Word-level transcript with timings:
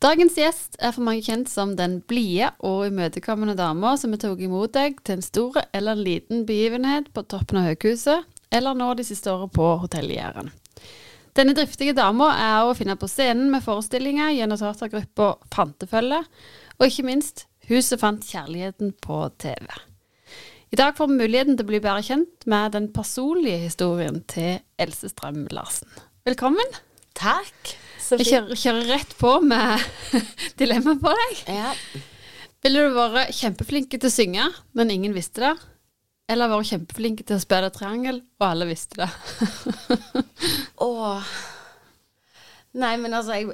Dagens 0.00 0.38
gjest 0.38 0.78
er 0.80 0.94
for 0.96 1.04
mange 1.04 1.20
kjent 1.26 1.50
som 1.52 1.74
den 1.76 1.98
blide 2.08 2.46
og 2.64 2.86
imøtekommende 2.86 3.52
dama 3.58 3.92
som 4.00 4.14
har 4.14 4.22
tatt 4.22 4.40
imot 4.40 4.72
deg 4.72 4.96
til 5.04 5.18
en 5.18 5.24
stor 5.26 5.58
eller 5.76 5.92
en 5.92 6.06
liten 6.06 6.46
begivenhet 6.48 7.10
på 7.12 7.26
toppen 7.28 7.60
av 7.60 7.66
høghuset, 7.68 8.24
eller 8.48 8.78
nå 8.78 8.94
de 8.96 9.04
siste 9.04 9.28
årene 9.28 9.52
på 9.52 9.66
Hotell 9.82 10.08
Jæren. 10.08 10.48
Denne 11.36 11.52
driftige 11.54 11.92
dama 11.94 12.30
er 12.32 12.64
å 12.64 12.72
finne 12.78 12.96
på 12.96 13.10
scenen 13.12 13.52
med 13.52 13.60
forestillinger 13.66 14.32
gjennom 14.38 14.62
teatergruppa 14.62 15.34
Fantefølge, 15.52 16.22
og 16.80 16.88
ikke 16.88 17.06
minst 17.10 17.44
Huset 17.68 18.00
fant 18.00 18.24
kjærligheten 18.26 18.96
på 19.04 19.20
TV. 19.38 19.68
I 20.74 20.78
dag 20.80 20.96
får 20.96 21.10
vi 21.10 21.20
muligheten 21.20 21.54
til 21.58 21.68
å 21.68 21.68
bli 21.68 21.82
bedre 21.84 22.02
kjent 22.02 22.48
med 22.50 22.72
den 22.74 22.88
personlige 22.94 23.60
historien 23.68 24.24
til 24.32 24.58
Else 24.80 25.12
Strøm 25.12 25.44
Larsen. 25.54 25.92
Velkommen. 26.26 26.80
Takk. 27.14 27.76
Vi 28.18 28.26
kjører, 28.26 28.56
kjører, 28.58 28.86
rett 28.90 29.12
på 29.20 29.36
med 29.44 29.84
dilemma 30.60 30.96
på 31.00 31.12
deg. 31.20 31.42
Ja. 31.60 31.74
Ville 32.64 32.82
du 32.88 32.96
vært 32.96 33.36
kjempeflink 33.36 33.94
til 33.94 34.08
å 34.08 34.12
synge, 34.12 34.48
men 34.76 34.90
ingen 34.92 35.14
visste 35.16 35.44
det? 35.44 35.54
Eller 36.30 36.50
vært 36.50 36.70
kjempeflink 36.70 37.24
til 37.26 37.38
å 37.38 37.42
spille 37.42 37.70
triangel, 37.74 38.20
og 38.40 38.46
alle 38.46 38.68
visste 38.70 39.02
det? 39.02 39.10
Åh 40.90 41.32
Nei, 42.70 42.94
men 43.02 43.14
altså 43.14 43.34
jeg, 43.34 43.48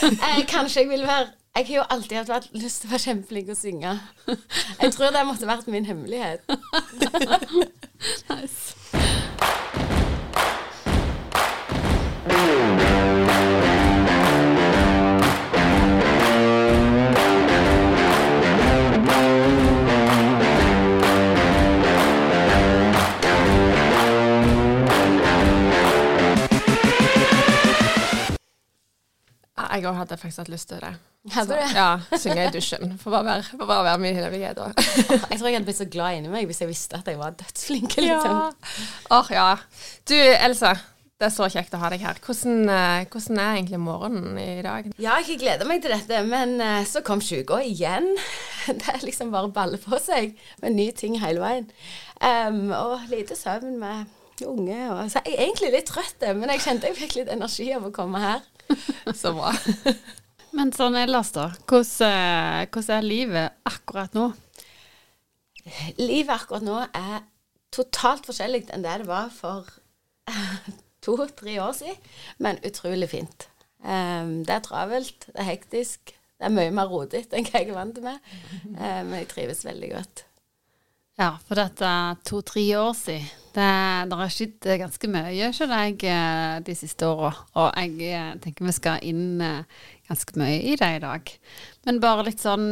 jeg, 0.00 0.44
Kanskje 0.52 0.80
jeg 0.80 0.88
vil 0.88 1.02
være 1.04 1.26
Jeg 1.56 1.66
har 1.66 1.74
jo 1.74 1.82
alltid 1.92 2.30
hatt 2.32 2.46
lyst 2.56 2.80
til 2.80 2.88
å 2.88 2.92
være 2.94 3.04
kjempeflink 3.04 3.50
til 3.50 3.52
å 3.52 3.60
synge. 3.60 3.90
Jeg 4.80 4.94
tror 4.94 5.12
det 5.12 5.26
måtte 5.28 5.50
vært 5.50 5.68
min 5.68 5.84
hemmelighet. 5.84 6.48
nice. 8.30 8.72
Jeg 29.72 29.88
òg 29.88 29.96
hadde 30.02 30.20
faktisk 30.20 30.44
hatt 30.44 30.52
lyst 30.52 30.68
til 30.68 30.82
det. 30.84 30.92
Du? 31.22 31.54
Ja, 31.54 32.00
Synge 32.18 32.48
i 32.48 32.50
dusjen. 32.50 32.96
For 32.98 33.14
bare 33.14 33.24
være, 33.24 33.42
for 33.52 33.66
bare 33.70 33.84
være 33.86 33.98
min 34.02 34.16
hemmelighet. 34.18 34.58
da. 34.58 34.72
Jeg 35.30 35.38
tror 35.38 35.46
jeg 35.48 35.54
hadde 35.54 35.66
blitt 35.68 35.78
så 35.78 35.86
glad 35.86 36.16
inni 36.18 36.32
meg 36.32 36.48
hvis 36.50 36.60
jeg 36.64 36.70
visste 36.70 36.98
at 36.98 37.06
jeg 37.06 37.20
var 37.20 37.36
dødsflink. 37.38 37.94
Liksom. 37.94 38.40
Ja. 38.40 39.18
Åh, 39.18 39.30
ja. 39.30 39.50
Du, 40.08 40.16
Else. 40.18 40.72
Det 41.22 41.28
er 41.28 41.34
så 41.36 41.46
kjekt 41.54 41.74
å 41.76 41.78
ha 41.78 41.86
deg 41.92 42.02
her. 42.02 42.18
Hvordan, 42.26 42.64
eh, 42.66 43.04
hvordan 43.06 43.38
er 43.38 43.52
egentlig 43.60 43.78
morgenen 43.78 44.38
i 44.42 44.62
dag? 44.66 44.88
Ja, 44.98 45.20
jeg 45.22 45.38
gleder 45.38 45.68
meg 45.70 45.84
til 45.84 45.94
dette, 45.94 46.24
men 46.26 46.56
eh, 46.58 46.82
så 46.90 47.04
kom 47.06 47.22
sjuka 47.22 47.60
igjen. 47.62 48.08
Det 48.66 48.90
er 48.90 49.04
liksom 49.06 49.30
bare 49.30 49.52
baller 49.54 49.78
på 49.78 50.00
seg 50.02 50.34
med 50.64 50.74
nye 50.74 50.96
ting 50.98 51.20
hele 51.22 51.38
veien. 51.42 51.70
Um, 52.18 52.74
og 52.74 53.06
lite 53.10 53.38
søvn 53.38 53.78
med 53.78 54.10
unge. 54.42 54.80
Og, 54.90 55.04
så 55.12 55.22
jeg 55.22 55.36
er 55.36 55.44
egentlig 55.46 55.70
litt 55.76 55.86
trøtt, 55.90 56.26
men 56.34 56.50
jeg 56.56 56.64
kjente 56.66 56.90
jeg 56.90 56.98
fikk 56.98 57.16
litt 57.20 57.30
energi 57.30 57.68
av 57.76 57.86
å 57.86 57.94
komme 57.94 58.18
her. 58.22 58.42
Så 59.22 59.34
bra. 59.36 59.52
Men 60.56 60.72
sånn 60.76 60.96
ellers, 61.00 61.32
da. 61.34 61.48
Hvordan, 61.64 62.08
eh, 62.08 62.64
hvordan 62.68 62.96
er 62.98 63.06
livet 63.06 63.60
akkurat 63.68 64.16
nå? 64.16 64.30
Livet 66.00 66.34
akkurat 66.34 66.64
nå 66.66 66.80
er 66.84 67.22
totalt 67.72 68.26
forskjellig 68.28 68.66
enn 68.74 68.84
det 68.84 68.98
det 69.02 69.08
var 69.08 69.30
for 69.32 69.68
to-tre 71.04 71.56
år 71.62 71.72
siden, 71.78 72.10
men 72.42 72.60
utrolig 72.66 73.08
fint. 73.14 73.48
Um, 73.82 74.42
det 74.46 74.58
er 74.58 74.66
travelt, 74.66 75.26
det 75.26 75.40
er 75.40 75.48
hektisk, 75.48 76.12
det 76.38 76.46
er 76.46 76.54
mye 76.54 76.74
mer 76.74 76.90
rotete 76.90 77.38
enn 77.38 77.48
hva 77.48 77.62
jeg 77.62 77.72
er 77.72 77.78
vant 77.78 77.98
med, 78.04 78.28
um, 78.68 78.76
men 78.76 79.16
jeg 79.22 79.30
trives 79.32 79.64
veldig 79.66 79.90
godt. 79.96 80.24
Ja, 81.20 81.34
for 81.44 81.60
dette 81.60 81.88
to-tre 82.24 82.62
år 82.80 82.94
siden. 82.96 83.28
Det, 83.52 83.64
det 84.08 84.16
har 84.16 84.30
skjedd 84.32 84.66
ganske 84.80 85.08
mye, 85.12 85.50
skjønner 85.52 85.82
jeg, 85.84 85.98
eh, 86.08 86.54
de 86.64 86.74
siste 86.76 87.04
åra. 87.04 87.34
Og 87.60 87.66
jeg 87.76 88.14
eh, 88.16 88.30
tenker 88.40 88.64
vi 88.64 88.72
skal 88.72 89.04
inn 89.04 89.42
eh, 89.44 89.82
ganske 90.08 90.38
mye 90.40 90.62
i 90.70 90.76
det 90.80 90.88
i 90.96 91.02
dag. 91.02 91.34
Men 91.84 92.00
bare 92.00 92.28
litt 92.30 92.40
sånn 92.40 92.70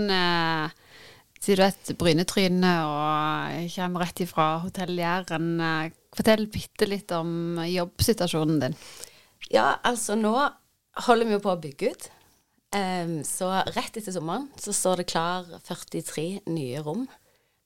Siden 1.41 1.56
du 1.56 1.62
et 1.64 1.91
brynetryne 1.97 2.70
og 2.84 3.69
kommer 3.72 4.03
rett 4.04 4.20
ifra 4.20 4.48
Hotell 4.60 4.93
Jæren, 5.00 5.54
fortell 6.12 6.43
bitte 6.53 6.84
litt 6.84 7.14
om 7.16 7.56
jobbsituasjonen 7.64 8.59
din. 8.60 8.76
Ja, 9.48 9.78
altså 9.81 10.19
nå 10.20 10.34
holder 11.06 11.31
vi 11.31 11.38
jo 11.38 11.41
på 11.41 11.54
å 11.54 11.62
bygge 11.62 11.94
ut. 11.94 12.10
Um, 12.76 13.16
så 13.25 13.48
rett 13.72 13.97
etter 13.97 14.12
sommeren 14.14 14.50
så 14.60 14.70
står 14.76 15.00
det 15.00 15.09
klar 15.10 15.48
43 15.64 16.26
nye 16.53 16.84
rom. 16.84 17.09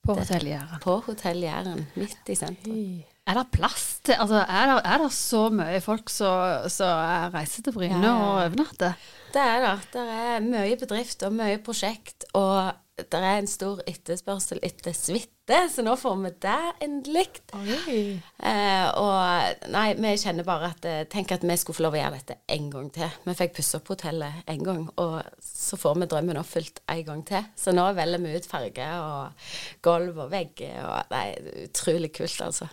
På 0.04 0.14
Hotell 0.18 0.46
Jæren. 0.50 0.80
På 0.84 0.98
Hotell 1.06 1.42
Jæren, 1.44 1.86
midt 1.96 2.28
i 2.28 2.36
sentrum. 2.36 2.78
Er 3.24 3.38
det 3.38 3.46
plass 3.56 3.84
til 4.04 4.18
Altså, 4.20 4.42
er 4.44 4.66
det, 4.68 4.80
er 4.84 5.00
det 5.00 5.12
så 5.16 5.46
mye 5.48 5.80
folk 5.80 6.10
som 6.12 7.32
reiser 7.32 7.64
til 7.64 7.72
Bryne 7.72 8.02
ja, 8.04 8.12
og 8.12 8.34
overnatter? 8.34 8.98
Det 9.32 9.40
er 9.40 9.64
det. 9.64 9.76
Det 9.94 10.02
er 10.04 10.44
mye 10.44 10.76
bedrift 10.80 11.24
og 11.24 11.32
mye 11.32 11.56
prosjekt. 11.64 12.28
Og 12.36 12.74
det 12.94 13.18
er 13.18 13.40
en 13.40 13.48
stor 13.50 13.80
etterspørsel 13.90 14.60
etter 14.62 14.94
suite, 14.94 15.56
så 15.70 15.82
nå 15.82 15.96
får 15.98 16.14
vi 16.20 16.30
det 16.44 16.58
endelig. 16.86 17.24
Eh, 18.38 18.86
og 19.00 19.66
nei, 19.74 19.88
vi 19.98 20.12
kjenner 20.22 20.46
bare 20.46 20.70
at 20.70 20.86
eh, 20.86 21.00
Tenk 21.10 21.34
at 21.34 21.42
vi 21.42 21.56
skulle 21.58 21.78
få 21.80 21.84
lov 21.88 21.96
å 21.96 21.98
gjøre 21.98 22.20
dette 22.20 22.36
en 22.54 22.68
gang 22.70 22.92
til. 22.94 23.16
Vi 23.26 23.34
fikk 23.40 23.56
pusse 23.58 23.80
opp 23.80 23.90
hotellet 23.90 24.46
en 24.50 24.62
gang, 24.68 24.86
og 25.02 25.42
så 25.42 25.78
får 25.80 25.98
vi 25.98 26.08
drømmen 26.12 26.38
oppfylt 26.38 26.80
en 26.94 27.02
gang 27.10 27.26
til. 27.32 27.50
Så 27.58 27.74
nå 27.74 27.88
velger 27.98 28.22
vi 28.22 28.36
ut 28.38 28.48
farge 28.52 28.88
og 29.00 29.50
gulv 29.82 30.22
og 30.28 30.30
vegger 30.36 30.78
og 30.86 31.12
Nei, 31.14 31.26
utrolig 31.66 32.14
kult, 32.14 32.38
altså. 32.46 32.70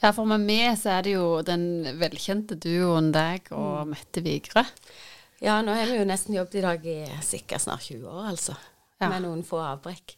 Ja, 0.00 0.14
for 0.16 0.24
med 0.24 0.40
meg 0.48 0.72
så 0.80 0.96
er 0.96 1.04
det 1.04 1.18
jo 1.18 1.28
den 1.44 1.84
velkjente 2.00 2.56
duoen 2.56 3.12
deg 3.12 3.52
og 3.52 3.84
mm. 3.84 3.92
Mette 3.92 4.24
Vigre. 4.24 4.64
Ja, 5.44 5.60
nå 5.64 5.76
har 5.76 5.88
vi 5.88 6.00
jo 6.00 6.08
nesten 6.08 6.36
jobbet 6.36 6.60
i 6.60 6.64
dag 6.64 6.84
i 6.88 7.00
sikkert 7.24 7.68
snart 7.68 7.84
20 7.92 8.08
år, 8.08 8.28
altså 8.32 8.56
ja. 9.00 9.08
med 9.08 9.24
noen 9.24 9.44
få 9.46 9.60
avbrekk. 9.64 10.16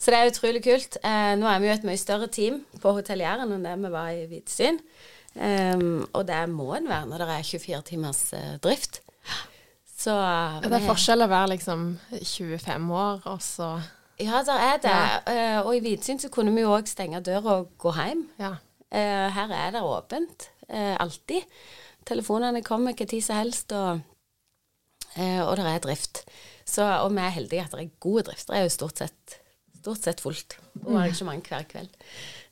Så 0.00 0.10
det 0.10 0.18
er 0.18 0.30
utrolig 0.32 0.62
kult. 0.64 0.98
Eh, 1.04 1.32
nå 1.38 1.46
er 1.46 1.62
vi 1.62 1.68
jo 1.68 1.74
et 1.76 1.86
mye 1.86 2.00
større 2.00 2.28
team 2.32 2.62
på 2.82 2.94
Hotell 2.96 3.22
Jæren 3.22 3.52
enn 3.54 3.66
det 3.66 3.76
vi 3.84 3.92
var 3.92 4.10
i 4.14 4.24
Hvitsyn. 4.30 4.80
Um, 5.32 6.02
og 6.12 6.26
det 6.28 6.42
må 6.52 6.74
en 6.76 6.88
være 6.90 7.08
når 7.08 7.22
det 7.22 7.28
er 7.32 7.46
24 7.48 7.82
timers 7.88 8.20
uh, 8.36 8.56
drift. 8.60 9.00
Så 9.96 10.12
uh, 10.12 10.60
Det 10.60 10.76
er 10.76 10.84
forskjell 10.84 11.24
å 11.24 11.30
være 11.30 11.54
liksom 11.54 11.86
25 12.18 12.90
år, 12.92 13.22
og 13.30 13.40
så 13.40 13.70
Ja, 14.20 14.42
det 14.44 14.58
er 14.66 14.82
det. 14.82 14.92
Ja. 14.92 15.22
Uh, 15.62 15.68
og 15.68 15.76
i 15.76 15.80
Hvitsyn 15.86 16.20
så 16.20 16.28
kunne 16.32 16.52
vi 16.52 16.66
jo 16.66 16.74
òg 16.74 16.90
stenge 16.90 17.22
døra 17.24 17.62
og 17.62 17.72
gå 17.80 17.94
hjem. 17.96 18.26
Ja. 18.42 18.56
her 18.92 19.52
er 19.56 19.70
det 19.72 19.80
åpent. 19.80 20.50
alltid. 20.68 21.42
Telefonene 22.04 22.60
kommer 22.62 22.92
hva 22.92 23.06
tid 23.08 23.22
som 23.24 23.36
helst, 23.36 23.72
og, 23.72 24.00
og 25.16 25.56
det 25.56 25.64
er 25.64 25.78
drift. 25.80 26.26
Så, 26.72 26.84
og 27.04 27.12
vi 27.12 27.20
er 27.20 27.34
heldige 27.34 27.64
at 27.66 27.74
det 27.76 27.84
er 27.84 27.96
gode 28.00 28.26
drifter. 28.30 28.54
Det 28.54 28.60
er 28.60 28.68
jo 28.68 28.76
stort 28.76 29.02
sett, 29.02 29.38
stort 29.82 30.06
sett 30.06 30.22
fullt 30.24 30.56
og 30.84 30.94
arrangement 30.94 31.48
hver 31.52 31.66
kveld. 31.68 31.92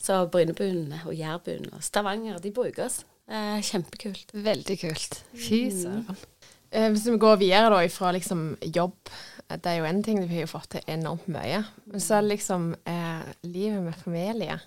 Så 0.01 0.19
Brynebuen 0.33 0.93
og 1.01 1.15
Jærbuen 1.17 1.71
og 1.73 1.85
Stavanger, 1.85 2.41
de 2.43 2.53
bruker 2.53 2.87
oss. 2.89 3.03
Eh, 3.31 3.61
kjempekult. 3.65 4.35
Veldig 4.35 4.77
kult. 4.81 5.21
Fy 5.39 5.65
mm. 5.69 5.77
søren. 5.83 6.25
Eh, 6.71 6.89
hvis 6.93 7.07
vi 7.07 7.19
går 7.19 7.39
videre 7.41 7.71
da 7.73 7.83
fra 7.91 8.13
liksom 8.15 8.55
jobb, 8.63 9.13
det 9.51 9.67
er 9.67 9.81
jo 9.81 9.87
én 9.89 10.03
ting, 10.07 10.21
vi 10.23 10.37
har 10.37 10.47
jo 10.47 10.53
fått 10.53 10.71
til 10.77 10.91
enormt 10.91 11.27
mye. 11.31 11.65
Men 11.91 12.03
så 12.03 12.19
er 12.19 12.27
det 12.27 12.37
liksom 12.37 12.75
eh, 12.87 13.31
livet 13.43 13.83
med 13.83 13.97
familie. 14.05 14.59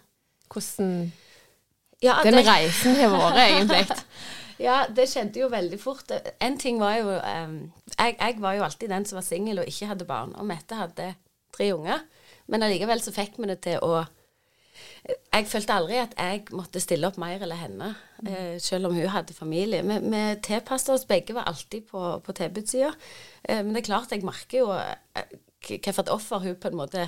Hvordan 0.52 1.12
ja, 2.04 2.18
den 2.24 2.40
det... 2.40 2.48
reisen 2.48 2.98
har 3.00 3.14
vært, 3.14 3.40
egentlig. 3.46 3.86
Ja, 4.64 4.84
det 4.88 5.10
skjedde 5.12 5.42
jo 5.42 5.52
veldig 5.52 5.80
fort. 5.82 6.12
En 6.42 6.56
ting 6.60 6.80
var 6.80 6.96
jo 6.96 7.12
um, 7.18 7.56
jeg, 7.98 8.16
jeg, 8.16 8.40
var 8.40 8.56
jo 8.56 8.66
alltid 8.66 8.94
den 8.94 9.06
som 9.06 9.20
var 9.20 9.26
singel 9.28 9.60
og 9.60 9.70
ikke 9.70 9.90
hadde 9.92 10.08
barn. 10.08 10.32
Og 10.40 10.48
Mette 10.48 10.78
hadde 10.80 11.14
tre 11.54 11.70
unger. 11.76 12.06
Men 12.48 12.64
allikevel 12.64 13.02
så 13.04 13.14
fikk 13.16 13.40
vi 13.40 13.50
det 13.52 13.60
til 13.66 13.84
å 13.84 14.04
Jeg 15.04 15.50
følte 15.52 15.76
aldri 15.76 16.00
at 16.00 16.16
jeg 16.16 16.46
måtte 16.56 16.82
stille 16.82 17.10
opp 17.10 17.18
mer 17.20 17.42
eller 17.44 17.60
henne, 17.60 17.90
mm. 18.24 18.30
uh, 18.30 18.56
selv 18.64 18.88
om 18.88 18.96
hun 18.96 19.12
hadde 19.12 19.36
familie. 19.36 19.84
Vi, 19.84 20.00
vi 20.08 20.24
tilpasset 20.48 20.96
oss. 20.96 21.08
Begge 21.10 21.36
var 21.36 21.50
alltid 21.52 21.90
på, 21.92 22.06
på 22.24 22.36
tilbudssida. 22.40 22.94
Uh, 23.44 23.60
men 23.60 23.74
det 23.74 23.84
er 23.84 23.90
klart, 23.92 24.16
jeg 24.16 24.24
merker 24.24 24.64
jo 24.64 24.72
uh, 24.72 25.38
hvilket 25.68 26.12
offer 26.12 26.44
hun 26.44 26.56
på 26.60 26.72
en 26.72 26.80
måte 26.80 27.08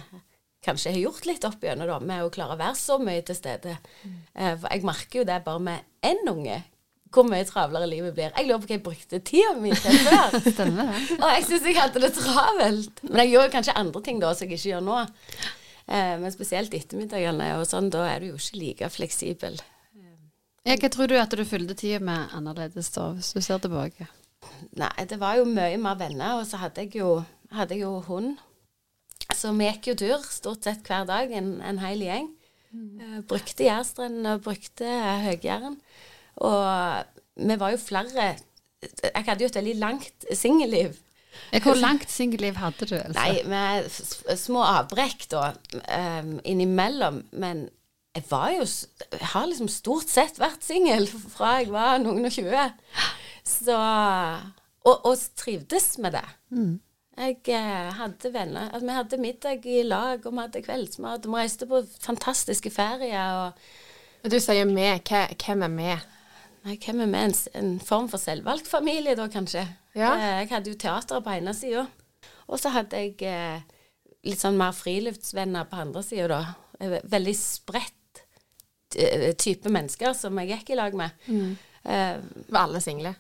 kanskje 0.66 0.92
har 0.96 1.04
gjort 1.04 1.28
litt 1.30 1.44
opp 1.46 1.62
da, 1.62 2.00
med 2.02 2.26
å 2.26 2.32
klare 2.34 2.56
å 2.56 2.60
være 2.60 2.78
så 2.80 2.98
mye 3.00 3.24
til 3.24 3.38
stede. 3.38 3.76
Mm. 4.02 4.16
For 4.34 4.72
jeg 4.72 4.86
merker 4.88 5.20
jo 5.20 5.26
det 5.30 5.44
bare 5.46 5.62
med 5.62 6.08
én 6.10 6.32
unge, 6.32 6.56
hvor 7.16 7.28
mye 7.28 7.46
travlere 7.48 7.88
livet 7.90 8.16
blir. 8.16 8.34
Jeg 8.36 8.48
lurer 8.48 8.64
på 8.64 8.70
hva 8.70 8.76
jeg 8.76 8.86
brukte 8.86 9.20
tida 9.26 9.54
mi 9.60 9.72
til 9.76 10.02
før. 10.06 10.40
Stemmer 10.56 10.92
det. 10.92 11.04
Og 11.20 11.30
jeg 11.32 11.46
syns 11.50 11.70
jeg 11.70 11.78
hadde 11.80 12.02
det 12.04 12.12
travelt. 12.18 13.06
Men 13.08 13.22
jeg 13.24 13.36
gjør 13.36 13.54
kanskje 13.56 13.78
andre 13.80 14.02
ting 14.06 14.20
da 14.24 14.34
som 14.34 14.46
jeg 14.46 14.60
ikke 14.60 14.74
gjør 14.74 14.84
nå. 14.86 15.00
Eh, 15.86 16.16
men 16.22 16.34
spesielt 16.34 16.74
ettermiddagene 16.76 17.54
og 17.60 17.66
sånn, 17.70 17.92
da 17.94 18.04
er 18.10 18.24
du 18.24 18.34
jo 18.34 18.42
ikke 18.42 18.62
like 18.62 18.92
fleksibel. 18.94 19.62
Ja, 20.66 20.74
hva 20.82 20.90
tror 20.90 21.10
du 21.12 21.14
at 21.22 21.34
du 21.38 21.44
fylte 21.46 21.76
tida 21.78 22.00
med 22.02 22.32
annerledes 22.34 22.90
da, 22.96 23.12
hvis 23.14 23.36
du 23.36 23.42
ser 23.46 23.60
tilbake? 23.62 24.08
Nei, 24.80 24.90
det 25.06 25.20
var 25.22 25.38
jo 25.38 25.46
mye 25.46 25.78
mer 25.82 25.98
venner, 26.00 26.40
og 26.40 26.48
så 26.50 26.58
hadde 26.58 26.88
jeg 26.88 27.04
jo, 27.04 27.20
hadde 27.54 27.78
jeg 27.78 27.86
jo 27.86 28.00
hund. 28.08 28.40
Så 29.36 29.52
vi 29.54 29.68
gikk 29.68 29.92
jo 29.92 29.96
tur 30.02 30.26
stort 30.26 30.66
sett 30.66 30.82
hver 30.90 31.06
dag, 31.06 31.30
en, 31.38 31.60
en 31.62 31.82
hel 31.84 32.02
gjeng. 32.02 32.32
Mm. 32.74 32.98
Uh, 32.98 33.20
brukte 33.30 33.68
Jærstrendene 33.68 34.36
og 34.36 34.46
brukte 34.48 34.90
Høg-Jæren. 35.26 35.78
Og 36.44 37.06
vi 37.36 37.58
var 37.60 37.74
jo 37.74 37.80
flere 37.80 38.36
Jeg 38.84 39.26
hadde 39.26 39.44
jo 39.44 39.50
et 39.50 39.60
veldig 39.60 39.76
langt 39.82 40.26
singelliv. 40.36 40.96
Hvor 41.64 41.76
langt 41.80 42.12
singelliv 42.12 42.56
hadde 42.60 42.88
du? 42.88 42.96
Altså? 42.96 43.20
Nei, 43.20 43.42
med 43.50 44.38
små 44.40 44.64
avbrekk 44.64 45.26
da, 45.32 45.50
um, 46.22 46.38
innimellom. 46.46 47.24
Men 47.32 47.68
jeg 48.16 48.24
var 48.30 48.52
jo 48.56 48.64
Jeg 48.64 49.32
har 49.34 49.50
liksom 49.50 49.72
stort 49.72 50.12
sett 50.12 50.40
vært 50.40 50.64
singel 50.64 51.08
fra 51.10 51.58
jeg 51.60 51.72
var 51.74 52.00
noen 52.04 52.28
og 52.28 52.36
tjue. 52.36 52.70
Så 53.46 53.76
Og, 54.86 55.06
og 55.06 55.18
trivdes 55.38 55.96
med 55.98 56.14
det. 56.14 56.28
Mm. 56.54 56.76
Jeg 57.16 57.38
eh, 57.48 57.92
hadde 57.96 58.32
venner 58.34 58.70
altså, 58.70 58.86
Vi 58.86 58.96
hadde 58.96 59.18
middag 59.24 59.66
i 59.66 59.84
lag, 59.84 60.26
og 60.26 60.34
vi 60.34 60.44
hadde 60.44 60.62
kveldsmat. 60.66 61.26
Og 61.26 61.32
vi 61.32 61.44
reiste 61.44 61.68
på 61.68 61.82
fantastiske 62.04 62.70
ferier. 62.70 63.54
Og 64.24 64.32
du 64.32 64.40
sier 64.40 64.68
vi. 64.68 64.90
Hvem 65.46 65.64
er 65.68 65.76
vi? 65.80 65.96
Nei, 66.66 66.80
hvem 66.82 67.04
er 67.04 67.12
vi? 67.12 67.22
En, 67.28 67.36
en, 67.60 67.74
form 67.84 68.08
for 68.10 68.22
selvvalgt 68.22 68.70
familie, 68.70 69.14
da, 69.18 69.28
kanskje. 69.30 69.68
Ja. 69.94 70.16
Eh, 70.16 70.32
jeg 70.42 70.52
hadde 70.54 70.72
jo 70.72 70.80
teateret 70.82 71.26
på 71.26 71.36
ene 71.36 71.54
sida. 71.54 71.86
Og 72.50 72.62
så 72.62 72.72
hadde 72.74 73.02
jeg 73.02 73.20
eh, 73.30 73.62
litt 74.26 74.42
sånn 74.42 74.58
mer 74.58 74.74
friluftsvenner 74.76 75.70
på 75.70 75.84
andre 75.84 76.02
sida, 76.06 76.40
da. 76.40 76.98
Veldig 77.06 77.36
spredt 77.38 78.26
eh, 78.98 79.30
type 79.38 79.70
mennesker 79.72 80.18
som 80.18 80.42
jeg 80.42 80.56
gikk 80.56 80.74
i 80.74 80.80
lag 80.82 80.98
med. 80.98 81.14
Mm. 81.30 81.54
Uh, 81.86 82.18
var 82.50 82.64
alle 82.66 82.80
single? 82.82 83.12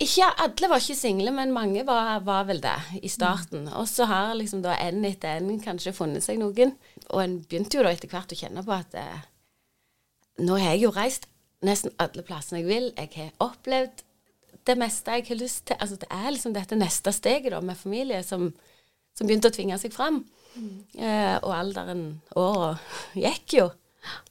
Ikke 0.00 0.24
alle 0.40 0.68
var 0.70 0.80
ikke 0.80 0.96
single, 0.96 1.32
men 1.34 1.52
mange 1.52 1.82
var, 1.84 2.20
var 2.24 2.46
vel 2.48 2.62
det 2.64 2.76
i 3.02 3.10
starten. 3.12 3.66
Mm. 3.66 3.74
Og 3.80 3.88
så 3.90 4.06
har 4.08 4.32
liksom 4.38 4.62
da 4.64 4.76
en 4.80 5.04
etter 5.04 5.42
en 5.42 5.58
kanskje 5.60 5.92
funnet 5.96 6.24
seg 6.24 6.38
noen. 6.40 6.76
Og 7.10 7.20
en 7.20 7.40
begynte 7.42 7.76
jo 7.76 7.84
da 7.84 7.92
etter 7.92 8.08
hvert 8.08 8.32
å 8.32 8.38
kjenne 8.38 8.64
på 8.64 8.72
at 8.72 8.94
eh, 8.96 9.26
nå 10.46 10.56
har 10.56 10.76
jeg 10.76 10.86
jo 10.86 10.94
reist 10.94 11.28
nesten 11.66 11.94
alle 12.02 12.24
plassene 12.26 12.62
jeg 12.62 12.68
vil. 12.68 12.88
Jeg 12.96 13.10
har 13.16 13.48
opplevd 13.48 14.04
det 14.68 14.76
meste 14.78 15.16
jeg 15.16 15.26
har 15.30 15.40
lyst 15.40 15.66
til. 15.70 15.78
Altså 15.80 15.98
det 16.00 16.08
er 16.12 16.30
liksom 16.30 16.54
dette 16.56 16.78
neste 16.78 17.12
steget 17.16 17.52
da 17.54 17.60
med 17.64 17.78
familie 17.78 18.22
som, 18.26 18.50
som 19.16 19.28
begynte 19.28 19.50
å 19.50 19.54
tvinge 19.54 19.78
seg 19.80 19.94
fram. 19.94 20.22
Mm. 20.58 20.72
Eh, 20.98 21.36
og 21.42 21.52
alderen 21.54 22.08
åra 22.38 22.74
gikk 23.16 23.60
jo. 23.60 23.68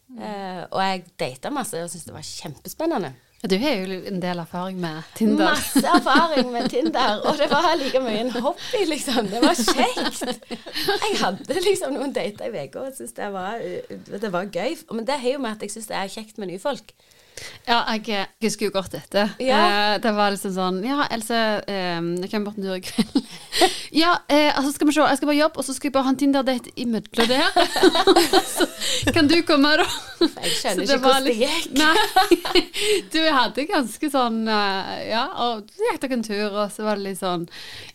Mm. 0.08 0.20
Eh, 0.24 0.62
og 0.72 0.82
jeg 0.84 1.08
data 1.20 1.52
masse 1.54 1.80
og 1.84 1.90
syntes 1.92 2.10
det 2.10 2.16
var 2.16 2.28
kjempespennende. 2.28 3.16
Du 3.46 3.54
har 3.62 3.76
jo 3.78 3.98
en 4.10 4.22
del 4.22 4.40
erfaring 4.42 4.80
med 4.82 5.04
Tinder. 5.16 5.52
Masse 5.52 5.84
erfaring 5.86 6.48
med 6.52 6.72
Tinder, 6.74 7.20
og 7.22 7.38
det 7.38 7.46
var 7.52 7.68
like 7.78 8.00
mye 8.02 8.24
en 8.24 8.32
hobby, 8.34 8.80
liksom. 8.90 9.28
Det 9.30 9.42
var 9.44 9.54
kjekt. 9.54 10.24
Jeg 10.50 11.20
hadde 11.22 11.60
liksom 11.62 11.94
noen 11.94 12.16
dater 12.16 12.50
i 12.50 12.64
uka 12.66 12.88
og 12.88 12.98
syntes 12.98 13.14
det, 13.14 14.24
det, 14.24 14.32
var 14.34 14.50
gøy. 14.50 14.74
Men 14.90 15.06
det 15.06 15.20
har 15.22 15.36
jo 15.36 15.44
med 15.44 15.54
at 15.54 15.68
jeg 15.68 15.76
syns 15.76 15.92
det 15.92 16.00
er 16.00 16.16
kjekt 16.16 16.42
med 16.42 16.50
nye 16.50 16.64
folk. 16.64 16.96
Ja, 17.68 17.82
jeg 17.98 18.28
husker 18.44 18.70
jo 18.70 18.74
godt 18.78 18.94
dette. 18.96 19.24
Ja. 19.44 19.58
Eh, 19.68 19.96
det 20.02 20.12
var 20.16 20.32
liksom 20.32 20.54
sånn 20.56 20.78
Ja, 20.86 21.04
Else, 21.12 21.40
eh, 21.68 22.00
jeg 22.24 22.30
kommer 22.32 22.50
bort 22.50 22.60
en 22.62 22.68
tur 22.68 22.78
i 22.78 22.84
kveld. 22.86 23.18
ja, 24.02 24.14
eh, 24.32 24.52
altså 24.54 24.72
skal 24.72 24.88
vi 24.88 24.96
se, 24.96 25.04
jeg 25.04 25.20
skal 25.20 25.30
bare 25.32 25.40
jobbe, 25.40 25.60
og 25.60 25.68
så 25.68 25.76
skal 25.76 25.90
jeg 25.90 25.96
bare 25.98 26.08
ha 26.08 26.14
en 26.14 26.20
Tinder-date 26.22 26.74
imellom 26.80 27.28
det. 27.28 27.42
så 29.04 29.14
kan 29.16 29.28
du 29.28 29.36
komme, 29.48 29.74
da? 29.82 29.88
Jeg 30.22 30.54
skjønner 30.58 30.86
ikke 30.86 31.00
hvordan 31.04 31.28
det 31.28 31.36
gikk. 31.42 31.74
Nei. 31.78 32.64
Du, 33.14 33.18
hadde 33.34 33.66
ganske 33.68 34.10
sånn 34.12 34.44
uh, 34.46 34.92
Ja, 35.02 35.24
og 35.44 35.72
så 35.74 35.88
gikk 35.88 36.02
dere 36.04 36.18
en 36.18 36.26
tur, 36.26 36.46
og 36.62 36.72
så 36.74 36.86
var 36.86 37.00
det 37.00 37.08
litt 37.08 37.20
sånn 37.20 37.48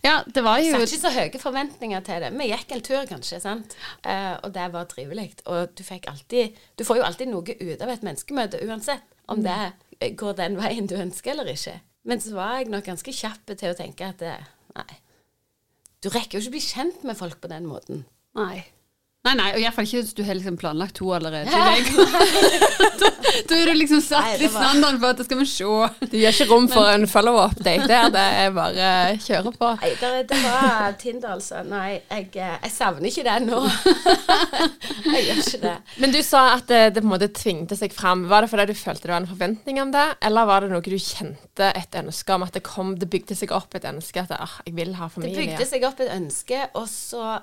Ja, 0.03 0.17
det 0.27 0.43
var 0.43 0.59
jo 0.61 0.73
Satte 0.73 0.87
ikke 0.89 1.01
så 1.01 1.13
høye 1.15 1.41
forventninger 1.41 2.03
til 2.05 2.25
det. 2.25 2.33
Vi 2.35 2.49
gikk 2.51 2.75
en 2.75 2.83
tur, 2.85 3.01
kanskje, 3.09 3.39
sant. 3.43 3.77
Uh, 4.05 4.35
og 4.43 4.53
det 4.55 4.67
var 4.75 4.89
trivelig. 4.91 5.29
Og 5.47 5.73
du 5.77 5.83
fikk 5.87 6.09
alltid 6.11 6.59
Du 6.79 6.85
får 6.87 6.99
jo 6.99 7.07
alltid 7.07 7.31
noe 7.31 7.57
ut 7.57 7.83
av 7.85 7.93
et 7.95 8.05
menneskemøte 8.05 8.61
uansett 8.67 9.12
om 9.31 9.41
mm. 9.41 9.45
det 9.47 10.11
går 10.19 10.37
den 10.39 10.57
veien 10.59 10.89
du 10.89 10.95
ønsker 10.99 11.35
eller 11.35 11.53
ikke. 11.53 11.79
Men 12.03 12.21
så 12.21 12.35
var 12.35 12.57
jeg 12.59 12.71
nok 12.73 12.87
ganske 12.89 13.15
kjapp 13.15 13.53
til 13.53 13.71
å 13.71 13.77
tenke 13.77 14.09
at 14.11 14.19
det, 14.19 14.35
nei, 14.75 14.99
du 16.03 16.09
rekker 16.11 16.37
jo 16.37 16.43
ikke 16.43 16.51
å 16.51 16.55
bli 16.57 16.63
kjent 16.65 17.05
med 17.07 17.19
folk 17.19 17.39
på 17.43 17.51
den 17.51 17.67
måten. 17.69 18.03
Nei. 18.35 18.65
Nei, 19.23 19.37
nei, 19.39 19.51
og 19.55 19.61
iallfall 19.61 19.85
ikke 19.87 20.01
hvis 20.01 20.15
du 20.17 20.25
har 20.27 20.35
liksom 20.35 20.57
planlagt 20.59 20.97
to 20.97 21.05
allerede. 21.15 21.47
da, 22.99 23.11
da 23.47 23.55
er 23.55 23.69
du 23.69 23.77
liksom 23.77 24.01
satt 24.03 24.33
litt 24.41 24.51
standarden 24.51 24.97
for 24.99 25.13
at 25.13 25.21
det 25.21 25.25
skal 25.29 25.39
vi 25.39 25.45
se. 25.47 25.69
Du 26.11 26.17
gir 26.19 26.27
ikke 26.27 26.47
rom 26.49 26.67
for 26.67 26.89
en 26.91 27.07
follow-up-date 27.07 27.87
der, 27.87 28.09
det 28.11 28.23
er 28.41 28.51
bare 28.51 28.89
kjøre 29.23 29.53
på. 29.55 29.69
Nei, 29.79 29.93
det, 30.01 30.11
det 30.27 30.41
var 30.43 30.97
Tinder, 30.99 31.37
altså. 31.37 31.63
Nei, 31.63 32.01
jeg, 32.01 32.27
jeg 32.35 32.73
savner 32.75 33.07
ikke 33.13 33.23
det 33.29 33.37
nå. 33.45 33.63
jeg 35.15 35.23
gjør 35.29 35.41
ikke 35.45 35.63
det. 35.69 35.73
Men 36.03 36.17
du 36.17 36.19
sa 36.33 36.43
at 36.57 36.67
det, 36.67 36.83
det 36.97 37.05
på 37.05 37.07
en 37.07 37.15
måte 37.15 37.31
tvingte 37.39 37.79
seg 37.79 37.95
fram. 37.95 38.27
Var 38.27 38.43
det 38.43 38.51
fordi 38.51 38.69
du 38.73 38.75
følte 38.75 39.07
det 39.07 39.15
var 39.15 39.23
en 39.23 39.31
forventning 39.31 39.79
om 39.87 39.95
det, 39.95 40.07
eller 40.27 40.51
var 40.51 40.67
det 40.67 40.75
noe 40.75 40.83
du 40.83 40.99
kjente 40.99 41.71
et 41.71 41.99
ønske 42.03 42.35
om 42.35 42.43
at 42.43 42.59
det 42.59 42.67
kom, 42.67 42.97
det 42.99 43.07
bygde 43.15 43.39
seg 43.39 43.55
opp 43.55 43.79
et 43.79 43.87
ønske 43.87 44.27
at 44.27 44.35
ah, 44.35 44.59
jeg 44.67 44.75
vil 44.83 44.97
ha 44.99 45.07
familie? 45.07 45.39
Det 45.39 45.47
bygde 45.55 45.73
seg 45.77 45.87
opp 45.87 46.03
et 46.03 46.11
ønske, 46.11 46.65
og 46.75 46.91
så 46.91 47.37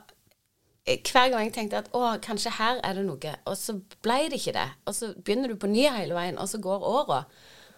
hver 0.87 1.29
gang 1.31 1.45
jeg 1.45 1.53
tenkte 1.55 1.83
at 1.83 1.91
å, 1.95 2.03
kanskje 2.25 2.55
her 2.57 2.81
er 2.87 2.97
det 2.97 3.05
noe, 3.07 3.35
og 3.47 3.57
så 3.59 3.77
ble 4.03 4.19
det 4.33 4.41
ikke 4.41 4.57
det. 4.57 4.69
Og 4.89 4.97
så 4.97 5.13
begynner 5.19 5.53
du 5.53 5.59
på 5.61 5.71
ny 5.71 5.85
hele 5.87 6.17
veien, 6.17 6.39
og 6.41 6.49
så 6.51 6.61
går 6.63 6.87
åra. 6.89 7.23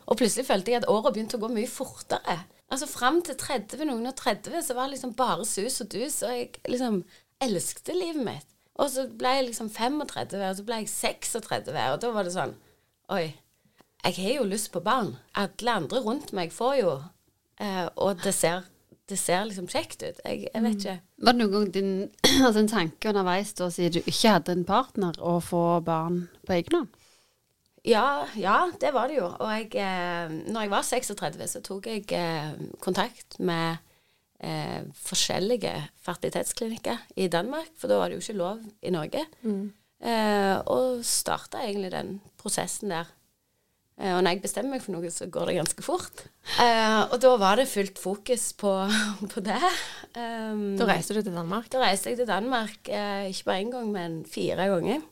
Og 0.06 0.18
plutselig 0.18 0.46
følte 0.46 0.72
jeg 0.72 0.82
at 0.82 0.88
åra 0.90 1.12
begynte 1.12 1.38
å 1.38 1.42
gå 1.42 1.50
mye 1.52 1.70
fortere. 1.70 2.38
Altså 2.72 2.88
Fram 2.88 3.20
til 3.26 3.36
30, 3.36 3.84
noen 3.90 4.08
og 4.08 4.16
30, 4.16 4.62
så 4.64 4.76
var 4.78 4.88
det 4.88 4.96
liksom 4.96 5.12
bare 5.18 5.44
sus 5.44 5.82
og 5.84 5.90
dus, 5.92 6.22
og 6.24 6.32
jeg 6.32 6.48
liksom 6.70 7.02
elsket 7.42 7.92
livet 7.96 8.24
mitt. 8.24 8.48
Og 8.80 8.88
så 8.88 9.04
ble 9.18 9.34
jeg 9.36 9.48
liksom 9.50 9.68
35, 9.70 10.38
og 10.40 10.56
så 10.56 10.66
ble 10.66 10.80
jeg 10.80 10.92
36, 10.94 11.72
og 11.92 11.98
da 12.00 12.12
var 12.14 12.24
det 12.26 12.36
sånn 12.36 12.54
Oi, 13.12 13.26
jeg 14.06 14.14
har 14.16 14.38
jo 14.38 14.46
lyst 14.48 14.70
på 14.72 14.80
barn. 14.80 15.16
Alle 15.36 15.74
andre 15.82 16.00
rundt 16.00 16.32
meg 16.32 16.54
får 16.54 16.76
jo, 16.78 16.94
eh, 17.60 17.84
og 18.00 18.22
det 18.24 18.32
ser 18.34 18.64
det 19.12 19.20
ser 19.20 19.44
liksom 19.48 19.68
kjekt 19.70 20.02
ut. 20.02 20.18
Jeg, 20.24 20.46
jeg 20.48 20.64
vet 20.64 20.72
mm. 20.72 20.80
ikke. 20.80 20.96
Var 21.22 21.36
det 21.36 21.40
noen 21.42 21.54
gang 21.54 21.68
din 21.74 21.92
altså 22.46 22.62
en 22.62 22.72
tanke 22.72 23.12
underveis 23.12 23.52
da, 23.58 23.68
siden 23.72 23.98
du 23.98 24.10
ikke 24.10 24.34
hadde 24.38 24.56
en 24.56 24.66
partner, 24.68 25.20
å 25.20 25.38
få 25.44 25.62
barn 25.86 26.26
på 26.46 26.56
egen 26.56 26.78
hånd? 26.80 26.98
Ja, 27.82 28.28
ja, 28.38 28.68
det 28.80 28.92
var 28.94 29.10
det 29.10 29.18
jo. 29.18 29.28
Og 29.42 29.48
jeg, 29.50 29.72
eh, 29.82 30.34
når 30.54 30.66
jeg 30.66 30.72
var 30.72 30.84
36, 30.86 31.46
så 31.50 31.62
tok 31.66 31.88
jeg 31.90 32.04
eh, 32.14 32.52
kontakt 32.82 33.40
med 33.42 33.80
eh, 34.38 34.82
forskjellige 35.02 35.74
fertilitetsklinikker 36.06 37.02
i 37.18 37.26
Danmark, 37.32 37.72
for 37.78 37.90
da 37.90 37.98
var 37.98 38.10
det 38.10 38.20
jo 38.20 38.26
ikke 38.26 38.38
lov 38.38 38.62
i 38.86 38.94
Norge. 38.94 39.24
Mm. 39.42 39.72
Eh, 40.02 40.56
og 40.70 41.02
starta 41.06 41.62
egentlig 41.66 41.92
den 41.94 42.16
prosessen 42.38 42.94
der. 42.94 43.10
Eh, 44.02 44.10
og 44.16 44.24
når 44.24 44.34
jeg 44.34 44.42
bestemmer 44.42 44.74
meg 44.74 44.82
for 44.82 44.96
noe, 44.96 45.10
så 45.14 45.28
går 45.30 45.50
det 45.50 45.58
ganske 45.60 45.84
fort. 45.86 46.24
Uh, 46.56 47.06
og 47.12 47.16
da 47.22 47.30
var 47.38 47.60
det 47.60 47.68
fullt 47.70 48.00
fokus 48.02 48.48
på, 48.58 48.72
på 49.32 49.44
det. 49.46 49.60
Um, 50.16 50.74
da 50.80 50.88
reiste 50.90 51.14
du 51.14 51.22
til 51.22 51.36
Danmark? 51.36 51.70
Da 51.70 51.84
reiste 51.84 52.10
jeg 52.10 52.18
til 52.18 52.30
Danmark. 52.30 52.80
Uh, 52.90 53.30
ikke 53.30 53.48
bare 53.48 53.62
én 53.62 53.70
gang, 53.70 53.88
men 53.94 54.18
fire 54.26 54.66
ganger. 54.72 55.06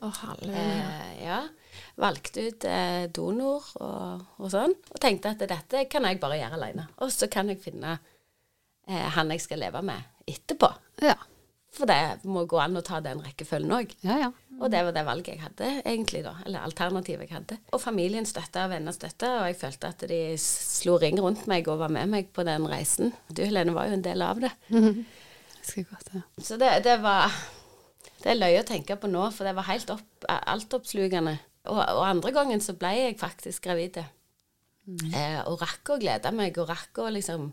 Å, 0.00 0.08
oh, 0.08 0.24
uh, 0.48 1.12
ja. 1.20 1.44
Valgte 2.00 2.48
ut 2.48 2.64
donor 3.16 3.64
og, 3.80 4.24
og, 4.40 4.48
sånn. 4.52 4.74
Og 4.92 4.98
tenkte 5.00 5.32
at 5.32 5.44
dette 5.48 5.86
kan 5.92 6.04
jeg 6.08 6.20
bare 6.20 6.40
gjøre 6.40 6.58
alene. 6.58 6.88
Og 7.04 7.12
så 7.12 7.28
kan 7.32 7.48
jeg 7.52 7.60
finne 7.64 7.96
han 8.86 9.32
jeg 9.32 9.42
skal 9.42 9.58
leve 9.64 9.80
med 9.82 10.28
etterpå. 10.28 10.68
Ja. 11.02 11.16
For 11.76 11.88
det 11.88 12.24
må 12.24 12.46
gå 12.48 12.58
an 12.62 12.78
å 12.78 12.84
ta 12.84 13.02
den 13.04 13.20
rekkefølgen 13.20 13.74
òg. 13.76 13.90
Ja, 14.06 14.16
ja. 14.22 14.30
Og 14.56 14.70
det 14.72 14.80
var 14.86 14.94
det 14.96 15.02
valget 15.04 15.34
jeg 15.34 15.42
hadde, 15.42 15.66
egentlig, 15.82 16.22
da. 16.24 16.32
Eller 16.46 16.64
alternativet 16.64 17.26
jeg 17.26 17.36
hadde. 17.36 17.58
Og 17.76 17.82
familien 17.82 18.24
støtta 18.28 18.64
venner 18.72 18.94
støtta, 18.96 19.34
og 19.42 19.50
jeg 19.50 19.58
følte 19.60 19.90
at 19.92 20.04
de 20.08 20.20
slo 20.40 20.96
ring 21.02 21.20
rundt 21.20 21.44
meg 21.50 21.68
og 21.68 21.82
var 21.82 21.92
med 21.92 22.08
meg 22.12 22.30
på 22.32 22.46
den 22.48 22.64
reisen. 22.70 23.12
Du 23.28 23.44
Helene 23.44 23.76
var 23.76 23.90
jo 23.90 23.98
en 23.98 24.06
del 24.06 24.24
av 24.24 24.40
det. 24.40 24.52
Godt, 25.66 26.12
ja. 26.14 26.22
Så 26.46 26.56
det, 26.62 26.70
det, 26.86 27.00
var 27.02 27.32
Det 28.22 28.30
er 28.30 28.38
løye 28.38 28.62
å 28.62 28.68
tenke 28.68 28.96
på 28.96 29.10
nå, 29.10 29.26
for 29.34 29.48
det 29.48 29.56
var 29.58 29.68
helt 29.68 29.90
opp, 29.92 30.08
altoppslukende. 30.30 31.36
Og, 31.66 31.80
og 31.82 32.02
andre 32.06 32.32
gangen 32.32 32.62
så 32.62 32.76
ble 32.78 32.94
jeg 32.94 33.18
faktisk 33.20 33.66
gravid. 33.66 33.98
Mm. 34.86 35.08
Eh, 35.10 35.40
og 35.50 35.60
rakk 35.60 35.92
å 35.92 36.00
glede 36.00 36.32
meg, 36.32 36.56
og 36.62 36.70
rakk 36.70 37.02
å 37.02 37.10
liksom 37.12 37.50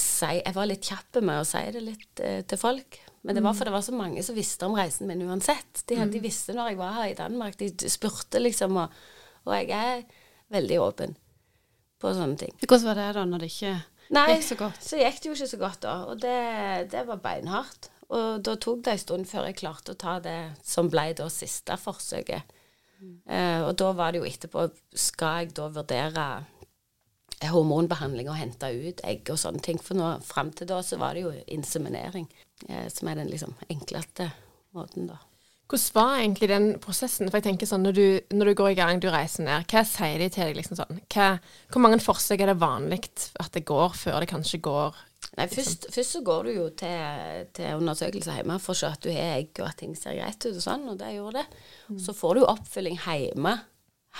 si 0.00 0.40
Jeg 0.40 0.54
var 0.56 0.68
litt 0.68 0.84
kjapp 0.84 1.20
med 1.22 1.40
å 1.40 1.48
si 1.48 1.62
det 1.74 1.82
litt 1.84 2.22
eh, 2.24 2.42
til 2.48 2.60
folk. 2.60 3.00
Men 3.24 3.38
det 3.38 3.44
var 3.44 3.54
mm. 3.54 3.58
for 3.58 3.68
det 3.68 3.72
var 3.72 3.84
så 3.86 3.94
mange 3.96 4.22
som 4.26 4.36
visste 4.36 4.66
om 4.68 4.76
reisen 4.76 5.08
min 5.08 5.22
uansett. 5.24 5.84
De, 5.86 5.96
de 5.96 6.20
mm. 6.20 6.24
visste 6.24 6.56
når 6.56 6.72
jeg 6.72 6.80
var 6.80 6.96
her 6.98 7.12
i 7.12 7.16
Danmark. 7.18 7.56
De 7.60 7.70
spurte 7.88 8.42
liksom, 8.42 8.76
og, 8.82 8.98
og 9.46 9.54
jeg 9.56 9.72
er 9.72 10.04
veldig 10.52 10.80
åpen 10.84 11.16
på 12.02 12.12
sånne 12.12 12.36
ting. 12.42 12.54
Hvordan 12.66 12.88
var 12.90 13.00
det 13.00 13.08
da, 13.16 13.24
når 13.28 13.44
det 13.44 13.50
ikke 13.54 13.74
Nei, 14.12 14.26
gikk 14.34 14.46
så 14.50 14.58
godt? 14.60 14.82
så 14.84 15.00
gikk 15.00 15.22
det 15.22 15.30
jo 15.30 15.36
ikke 15.38 15.52
så 15.54 15.60
godt 15.62 15.80
da. 15.86 15.94
Og 16.10 16.20
det, 16.20 16.38
det 16.92 17.06
var 17.08 17.22
beinhardt. 17.24 17.88
Og 18.12 18.42
da 18.44 18.58
tok 18.60 18.84
det 18.84 18.92
en 18.92 19.00
stund 19.00 19.28
før 19.30 19.48
jeg 19.48 19.58
klarte 19.62 19.94
å 19.94 19.98
ta 19.98 20.18
det 20.22 20.38
som 20.66 20.90
ble 20.92 21.08
da 21.16 21.30
siste 21.32 21.78
forsøket. 21.80 22.52
Mm. 23.00 23.14
Eh, 23.24 23.60
og 23.64 23.72
da 23.80 23.88
var 23.96 24.12
det 24.12 24.20
jo 24.20 24.26
etterpå 24.28 24.68
Skal 24.96 25.40
jeg 25.42 25.48
da 25.56 25.64
vurdere 25.74 26.26
hormonbehandling 27.42 28.30
og 28.30 28.38
hente 28.38 28.70
ut 28.70 29.04
egg 29.04 29.28
og 29.32 29.40
sånne 29.40 29.62
ting. 29.64 29.80
For 29.82 29.98
nå, 29.98 30.14
fram 30.24 30.52
til 30.56 30.70
da 30.70 30.80
så 30.84 30.98
var 31.00 31.16
det 31.16 31.26
jo 31.26 31.34
inseminering, 31.56 32.28
eh, 32.68 32.88
som 32.92 33.10
er 33.10 33.20
den 33.20 33.30
liksom 33.32 33.56
enkleste 33.68 34.30
måten, 34.74 35.08
da. 35.10 35.20
Hvordan 35.64 35.94
var 35.96 36.18
egentlig 36.18 36.48
den 36.50 36.66
prosessen? 36.78 37.30
For 37.30 37.40
jeg 37.40 37.46
tenker 37.46 37.68
sånn, 37.68 37.86
når 37.86 37.94
du, 37.96 38.06
når 38.36 38.50
du 38.50 38.54
går 38.58 38.74
i 38.74 38.76
gang, 38.78 39.00
du 39.00 39.08
reiser 39.08 39.46
ned, 39.46 39.64
hva 39.70 39.80
sier 39.88 40.20
de 40.20 40.28
til 40.28 40.50
deg? 40.50 40.58
liksom 40.58 40.76
sånn? 40.76 41.00
Hva, 41.08 41.28
hvor 41.72 41.82
mange 41.82 42.02
forsøk 42.04 42.44
er 42.44 42.52
det 42.52 42.60
vanlig 42.60 43.00
at 43.40 43.50
det 43.56 43.64
går, 43.66 43.96
før 43.96 44.20
det 44.20 44.30
kanskje 44.30 44.60
går 44.64 45.00
Nei, 45.34 45.46
liksom? 45.48 45.56
først, 45.56 45.86
først, 45.94 46.12
så 46.14 46.20
går 46.26 46.44
du 46.44 46.50
jo 46.52 46.66
til, 46.78 47.46
til 47.56 47.78
undersøkelse 47.80 48.36
hjemme 48.36 48.58
for 48.62 48.76
å 48.76 48.80
se 48.82 48.90
at 48.92 49.02
du 49.02 49.08
har 49.10 49.38
egg, 49.40 49.54
og 49.56 49.70
at 49.70 49.80
ting 49.80 49.96
ser 49.98 50.18
greit 50.18 50.44
ut 50.44 50.52
og 50.52 50.62
sånn, 50.62 50.84
og 50.92 51.00
det 51.00 51.14
gjorde 51.16 51.40
det. 51.40 51.62
Mm. 51.88 52.02
Så 52.04 52.14
får 52.14 52.36
du 52.36 52.44
oppfylling 52.44 53.00
hjemme 53.00 53.56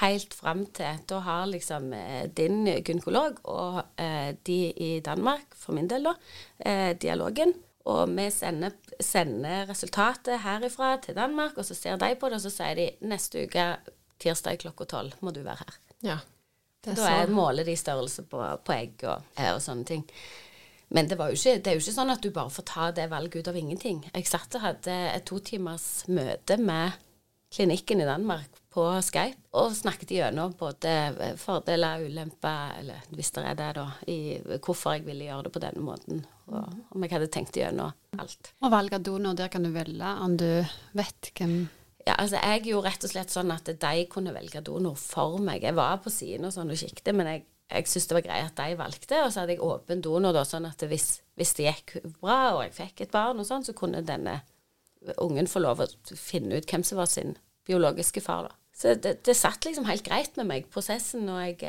helt 0.01 0.35
fram 0.35 0.65
til 0.75 1.03
Da 1.09 1.21
har 1.23 1.47
liksom 1.47 1.93
eh, 1.95 2.27
din 2.27 2.67
gynekolog 2.67 3.39
og 3.45 3.83
eh, 4.01 4.35
de 4.47 4.59
i 4.73 5.01
Danmark, 5.05 5.55
for 5.55 5.77
min 5.77 5.89
del, 5.91 6.09
da, 6.09 6.15
eh, 6.59 6.93
dialogen. 6.99 7.55
Og 7.85 8.09
vi 8.17 8.31
sender, 8.33 8.73
sender, 9.01 9.67
resultatet 9.69 10.41
herifra 10.41 10.97
til 11.05 11.17
Danmark, 11.17 11.59
og 11.59 11.67
så 11.69 11.75
ser 11.77 11.99
de 12.01 12.15
på 12.17 12.31
det, 12.31 12.39
og 12.41 12.47
så 12.47 12.53
sier 12.53 12.79
de 12.79 12.87
neste 13.05 13.45
uke, 13.45 13.67
tirsdag 14.25 14.63
klokka 14.63 14.87
tolv, 14.89 15.19
må 15.21 15.35
du 15.35 15.43
være 15.45 15.61
her. 15.61 15.77
Ja, 16.05 16.17
er 16.87 16.97
da 16.97 17.11
er, 17.11 17.29
måler 17.33 17.67
de 17.67 17.77
størrelse 17.77 18.25
på, 18.29 18.41
på 18.65 18.73
egg 18.73 19.05
og, 19.05 19.29
og, 19.37 19.61
sånne 19.61 19.85
ting. 19.89 20.07
Men 20.95 21.11
det, 21.11 21.19
ikke, 21.19 21.59
det, 21.59 21.67
er 21.67 21.77
jo 21.77 21.83
ikke 21.83 21.97
sånn 21.97 22.13
at 22.13 22.25
du 22.25 22.31
bare 22.33 22.53
får 22.53 22.67
ta 22.71 22.91
det 22.95 23.09
valget 23.13 23.43
ut 23.43 23.53
av 23.53 23.57
ingenting. 23.59 24.03
Jeg 24.15 24.29
satt 24.31 24.57
og 24.57 24.65
hadde 24.65 24.97
et 25.11 25.25
to 25.29 25.41
timers 25.45 26.07
møte 26.09 26.57
med 26.61 26.97
klinikken 27.53 28.01
i 28.01 28.09
Danmark 28.09 28.63
på 28.75 28.85
Skype 29.07 29.54
og 29.54 29.75
snakket 29.76 30.16
gjennom 30.16 30.54
både 30.59 31.37
fordeler 31.38 32.02
og 32.02 32.11
ulemper, 32.11 32.75
eller 32.81 33.07
hvis 33.14 33.31
det 33.37 33.45
er 33.47 33.59
det, 33.61 33.71
da, 33.78 33.87
i 34.11 34.19
hvorfor 34.59 34.97
jeg 34.97 35.07
ville 35.07 35.28
gjøre 35.28 35.47
det 35.47 35.54
på 35.54 35.62
denne 35.62 35.85
måten. 35.85 36.25
Og 36.50 36.97
om 36.97 37.07
jeg 37.07 37.14
hadde 37.14 37.31
tenkt 37.33 37.57
gjennom 37.59 37.95
alt. 38.19 38.50
Og 38.61 38.75
valg 38.75 38.97
av 38.97 39.07
donor, 39.07 39.37
der 39.38 39.52
kan 39.52 39.64
du 39.64 39.71
velge 39.75 40.11
om 40.25 40.37
du 40.40 40.49
vet 40.99 41.33
hvem 41.38 41.57
ja, 42.04 42.19
altså 42.19 42.37
Jeg 42.37 42.66
gjorde 42.69 42.90
rett 42.90 43.04
og 43.07 43.12
slett 43.14 43.33
sånn 43.33 43.52
at 43.54 43.69
de 43.81 43.93
kunne 44.12 44.35
velge 44.35 44.61
donor 44.64 44.97
for 45.00 45.38
meg. 45.40 45.62
Jeg 45.64 45.76
var 45.76 46.02
på 46.04 46.12
siden 46.12 46.45
og 46.45 46.52
sånn 46.52 46.73
og 46.73 46.76
kikket, 46.76 47.14
men 47.16 47.31
jeg, 47.31 47.45
jeg 47.71 47.88
syntes 47.88 48.09
det 48.11 48.16
var 48.19 48.26
greit 48.26 48.50
at 48.50 48.61
de 48.61 48.76
valgte. 48.76 49.21
Og 49.25 49.31
så 49.33 49.40
hadde 49.40 49.57
jeg 49.57 49.64
åpen 49.64 50.02
donor, 50.04 50.35
da, 50.37 50.43
sånn 50.45 50.69
at 50.69 50.85
hvis, 50.90 51.23
hvis, 51.40 51.54
det 51.57 51.71
gikk 51.71 51.95
bra 52.19 52.59
og 52.59 52.61
jeg 52.66 52.75
fikk 52.76 53.07
et 53.07 53.14
barn, 53.14 53.40
og 53.40 53.49
sånn, 53.49 53.64
så 53.64 53.73
kunne 53.76 54.04
denne 54.04 54.43
ungen 55.21 55.49
få 55.49 55.64
lov 55.64 55.81
å 55.81 55.88
finne 56.12 56.61
ut 56.61 56.69
hvem 56.69 56.85
som 56.85 57.00
var 57.00 57.09
sin 57.09 57.38
biologiske 57.64 58.21
far. 58.25 58.50
da. 58.50 58.63
Så 58.75 58.97
det, 58.99 59.21
det, 59.26 59.37
satt 59.38 59.64
liksom 59.64 59.87
helt 59.87 60.04
greit 60.07 60.35
med 60.38 60.49
meg, 60.50 60.71
prosessen, 60.73 61.28
og 61.31 61.38
jeg, 61.45 61.61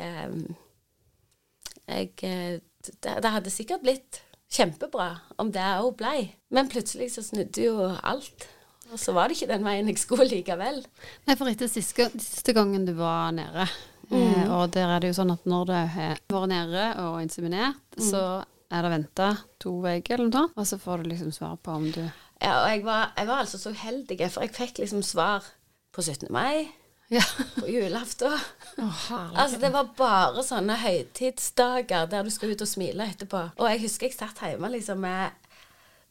jeg 1.86 2.10
det, 2.18 3.12
det, 3.22 3.30
hadde 3.30 3.52
sikkert 3.52 3.84
blitt 3.84 4.20
kjempebra 4.52 5.12
om 5.42 5.52
det 5.54 5.64
òg 5.78 5.94
blei. 5.98 6.18
Men 6.54 6.70
plutselig 6.70 7.12
så 7.14 7.24
snudde 7.24 7.62
jo 7.62 7.90
alt. 8.02 8.48
Og 8.92 8.98
så 9.02 9.14
var 9.14 9.28
det 9.28 9.38
ikke 9.38 9.50
den 9.50 9.66
veien 9.66 9.88
jeg 9.90 9.98
skulle 9.98 10.28
likevel. 10.30 10.82
Nei, 11.26 11.34
for 11.34 11.50
etter 11.50 11.70
siste, 11.70 12.08
siste 12.22 12.54
gangen 12.54 12.86
du 12.86 12.92
var 12.98 13.32
nede, 13.34 13.66
mm. 14.10 14.18
eh, 14.18 14.52
og 14.54 14.70
der 14.74 14.92
er 14.94 15.02
det 15.02 15.10
jo 15.10 15.18
sånn 15.18 15.34
at 15.34 15.48
når 15.48 15.66
du 15.66 15.74
har 15.74 16.20
vært 16.30 16.52
nede 16.52 16.84
og 17.02 17.18
inseminert, 17.24 17.82
mm. 17.98 18.04
så 18.10 18.22
er 18.70 18.82
det 18.82 18.92
venta 18.94 19.32
to 19.62 19.74
uker 19.82 20.20
eller 20.20 20.30
noe, 20.30 20.54
og 20.54 20.66
så 20.68 20.78
får 20.82 21.02
du 21.02 21.10
liksom 21.10 21.34
svar 21.34 21.58
på 21.62 21.74
om 21.74 21.90
du 21.94 22.02
Ja, 22.02 22.62
og 22.62 22.66
jeg 22.68 22.82
var, 22.84 23.12
jeg 23.16 23.28
var 23.30 23.42
altså 23.42 23.58
så 23.58 23.72
uheldig, 23.74 24.18
for 24.30 24.44
jeg 24.44 24.54
fikk 24.54 24.82
liksom 24.82 25.02
svar 25.06 25.46
på 25.94 26.02
17. 26.04 26.28
mai. 26.34 26.66
Ja. 27.12 27.22
På 27.60 27.68
julaften. 27.68 28.34
Oh, 28.76 29.12
altså, 29.38 29.60
det 29.62 29.70
var 29.72 29.92
bare 29.96 30.42
sånne 30.44 30.76
høytidsdager 30.80 32.08
der 32.10 32.26
du 32.26 32.32
skal 32.34 32.52
ut 32.52 32.64
og 32.64 32.70
smile 32.70 33.06
etterpå. 33.12 33.42
Og 33.56 33.70
jeg 33.70 33.84
husker 33.86 34.08
jeg 34.08 34.18
satt 34.18 34.42
hjemme 34.42 34.70
liksom 34.74 35.00
med, 35.04 35.48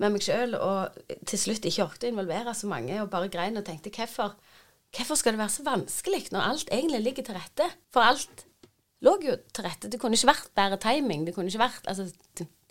med 0.02 0.16
meg 0.16 0.26
sjøl 0.26 0.56
og 0.58 0.98
til 1.28 1.42
slutt 1.42 1.68
ikke 1.68 1.86
orket 1.86 2.08
å 2.08 2.14
involvere 2.14 2.56
så 2.58 2.72
mange, 2.72 2.98
og 3.04 3.12
bare 3.14 3.32
grein 3.34 3.60
og 3.60 3.68
tenkte 3.68 3.94
hvorfor, 3.94 4.38
hvorfor 4.96 5.20
skal 5.20 5.36
det 5.36 5.44
være 5.44 5.58
så 5.58 5.68
vanskelig 5.68 6.26
når 6.32 6.50
alt 6.50 6.74
egentlig 6.74 7.04
ligger 7.04 7.28
til 7.28 7.40
rette? 7.42 7.70
For 7.94 8.06
alt 8.06 8.46
lå 9.06 9.18
jo 9.22 9.36
til 9.54 9.66
rette. 9.68 9.90
Det 9.92 10.00
kunne 10.02 10.18
ikke 10.18 10.32
vært 10.32 10.54
bedre 10.58 10.80
timing. 10.82 11.26
Det 11.28 11.36
kunne 11.36 11.52
ikke 11.52 11.62
vært, 11.62 11.90
altså, 11.92 12.08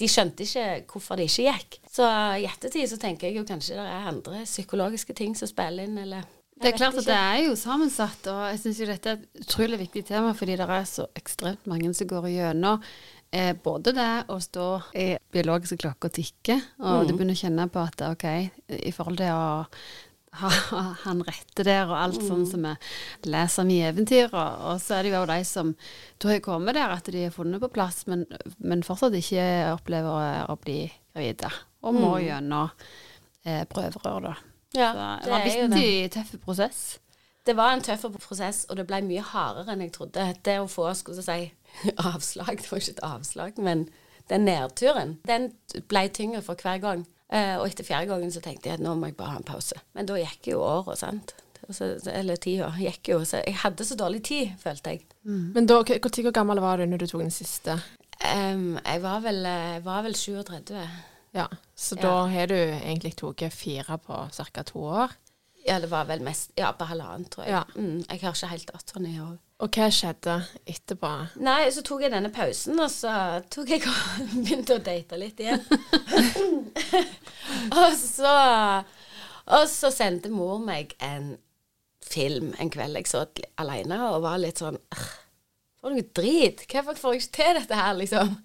de 0.00 0.08
skjønte 0.10 0.46
ikke 0.46 0.64
hvorfor 0.90 1.20
det 1.20 1.28
ikke 1.28 1.52
gikk. 1.52 1.76
Så 1.92 2.08
i 2.40 2.48
ettertid 2.48 2.88
så 2.90 2.98
tenker 2.98 3.28
jeg 3.28 3.38
jo 3.38 3.44
kanskje 3.46 3.76
det 3.78 3.84
er 3.84 4.08
andre 4.10 4.42
psykologiske 4.48 5.14
ting 5.14 5.36
som 5.38 5.50
spiller 5.50 5.86
inn, 5.86 6.00
eller 6.00 6.24
det 6.60 6.70
er 6.70 6.78
klart 6.78 6.96
at 7.00 7.08
det 7.08 7.16
er 7.18 7.40
jo 7.48 7.56
sammensatt, 7.58 8.28
og 8.30 8.44
jeg 8.52 8.62
syns 8.62 8.80
jo 8.80 8.86
dette 8.88 9.10
er 9.10 9.18
et 9.18 9.42
utrolig 9.42 9.80
viktig 9.80 10.04
tema, 10.06 10.30
fordi 10.38 10.56
det 10.60 10.68
er 10.70 10.88
så 10.88 11.08
ekstremt 11.18 11.66
mange 11.70 11.90
som 11.96 12.08
går 12.08 12.28
igjennom 12.30 12.82
eh, 13.34 13.52
både 13.64 13.94
det 13.96 14.12
å 14.30 14.38
stå 14.42 14.68
i 15.00 15.08
biologiske 15.34 15.80
klokker 15.82 16.12
og 16.12 16.16
tikke, 16.20 16.60
og 16.78 17.02
mm. 17.02 17.04
du 17.08 17.12
begynner 17.14 17.36
å 17.36 17.42
kjenne 17.42 17.68
på 17.74 17.82
at 17.82 18.06
OK, 18.06 18.26
i 18.70 18.94
forhold 18.94 19.20
til 19.20 19.34
å 19.34 19.44
ha 20.40 20.50
han 21.04 21.22
rette 21.26 21.66
der, 21.66 21.84
og 21.88 21.98
alt 21.98 22.22
mm. 22.22 22.26
sånn 22.28 22.46
som 22.48 22.66
vi 22.66 22.74
leser 23.30 23.66
om 23.66 23.74
i 23.74 23.82
eventyr. 23.86 24.30
Og, 24.30 24.64
og, 24.70 24.80
så 24.82 24.98
er 24.98 25.06
det 25.06 25.14
jo 25.14 25.26
de 25.30 25.40
som 25.48 25.74
da 26.22 26.32
har 26.32 26.42
kommet 26.44 26.78
der, 26.78 26.94
at 26.94 27.10
de 27.10 27.26
er 27.26 27.34
funnet 27.34 27.62
på 27.62 27.72
plass, 27.74 28.04
men, 28.10 28.26
men 28.58 28.86
fortsatt 28.86 29.14
ikke 29.18 29.46
opplever 29.74 30.10
å, 30.10 30.54
å 30.54 30.58
bli 30.62 30.84
gravide, 31.14 31.52
og 31.84 31.98
må 31.98 32.16
mm. 32.16 32.24
gjennom 32.28 32.90
eh, 33.44 33.62
prøverør, 33.70 34.30
da. 34.30 34.34
Ja, 34.74 34.90
så 34.92 35.24
det 35.24 35.32
var 35.32 35.48
en 35.48 35.74
viktig, 35.74 36.12
tøff 36.16 36.34
prosess. 36.44 36.82
Det 37.46 37.56
var 37.56 37.74
en 37.74 37.84
tøff 37.84 38.06
prosess, 38.24 38.64
og 38.68 38.78
det 38.80 38.86
ble 38.88 39.02
mye 39.06 39.24
hardere 39.24 39.74
enn 39.74 39.84
jeg 39.84 39.94
trodde. 39.94 40.26
Det 40.46 40.58
å 40.62 40.70
få 40.70 40.88
skulle 40.98 41.24
si, 41.24 41.52
avslag, 42.10 42.62
det 42.62 42.70
var 42.70 42.82
ikke 42.82 42.96
et 42.96 43.06
avslag, 43.06 43.60
men 43.62 43.88
den 44.32 44.46
nedturen, 44.48 45.18
den 45.28 45.50
ble 45.90 46.06
tyngre 46.08 46.42
for 46.44 46.58
hver 46.60 46.80
gang. 46.82 47.06
Eh, 47.34 47.56
og 47.58 47.66
etter 47.66 47.86
fjerde 47.86 48.12
gangen 48.12 48.32
så 48.32 48.42
tenkte 48.44 48.70
jeg 48.70 48.78
at 48.78 48.84
nå 48.84 48.94
må 48.96 49.10
jeg 49.10 49.16
bare 49.18 49.34
ha 49.34 49.40
en 49.40 49.46
pause. 49.46 49.78
Men 49.96 50.08
da 50.08 50.16
gikk 50.20 50.52
jo 50.52 50.62
året, 50.64 51.00
sant. 51.00 51.34
Altså, 51.64 51.94
eller 52.12 52.36
tida 52.40 52.68
gikk 52.78 53.10
jo. 53.14 53.22
Så 53.26 53.40
jeg 53.40 53.56
hadde 53.62 53.86
så 53.88 53.96
dårlig 53.98 54.22
tid, 54.28 54.52
følte 54.60 54.94
jeg. 54.94 55.04
Mm. 55.24 55.52
Men 55.56 55.68
da, 55.68 55.80
hvor 55.80 56.30
gammel 56.36 56.60
var 56.64 56.80
du 56.80 56.86
når 56.88 57.04
du 57.04 57.06
tok 57.08 57.24
den 57.24 57.34
siste? 57.34 57.78
Um, 58.20 58.76
jeg 58.78 59.02
var 59.02 59.24
vel, 59.24 59.42
jeg 59.44 59.84
var 59.84 60.04
vel 60.06 60.16
37. 60.16 60.76
Ja, 61.34 61.48
Så 61.74 61.96
da 61.98 62.26
har 62.30 62.46
du 62.46 62.56
egentlig 62.56 63.16
tatt 63.18 63.42
fire 63.52 63.98
på 63.98 64.18
ca. 64.30 64.62
to 64.62 64.84
år? 64.86 65.14
Ja, 65.64 65.80
det 65.80 65.88
var 65.90 66.04
vel 66.04 66.20
mest 66.22 66.52
Ja, 66.60 66.72
på 66.76 66.84
halvannen, 66.84 67.24
tror 67.32 67.46
jeg. 67.46 67.54
Ja. 67.56 67.62
Mm, 67.74 68.04
jeg 68.04 68.20
har 68.20 68.36
ikke 68.36 68.50
helt 68.52 68.70
datoen 68.70 69.06
i 69.08 69.16
år. 69.20 69.38
Og 69.64 69.70
hva 69.78 69.86
skjedde 69.94 70.34
etterpå? 70.68 71.10
Nei, 71.40 71.70
så 71.72 71.82
tok 71.86 72.04
jeg 72.04 72.12
denne 72.12 72.30
pausen, 72.34 72.78
og 72.82 72.90
så 72.92 73.14
tok 73.54 73.72
jeg 73.72 73.86
og 73.88 74.20
begynte 74.44 74.76
å 74.76 74.82
date 74.84 75.18
litt 75.18 75.40
igjen. 75.40 75.62
og 77.80 77.96
så 77.98 78.34
Og 79.44 79.66
så 79.68 79.90
sendte 79.92 80.30
mor 80.32 80.60
meg 80.62 80.94
en 81.04 81.34
film 82.04 82.52
en 82.60 82.70
kveld 82.70 83.00
jeg 83.00 83.08
så 83.08 83.24
alene, 83.60 83.98
og 84.10 84.22
var 84.24 84.40
litt 84.42 84.60
sånn 84.60 84.78
For 85.80 85.92
noe 85.92 86.04
drit! 86.16 86.66
Hvorfor 86.70 86.98
får 87.00 87.14
jeg 87.16 87.24
ikke 87.24 87.36
til 87.40 87.60
dette 87.60 87.80
her, 87.80 87.94
liksom? 87.98 88.36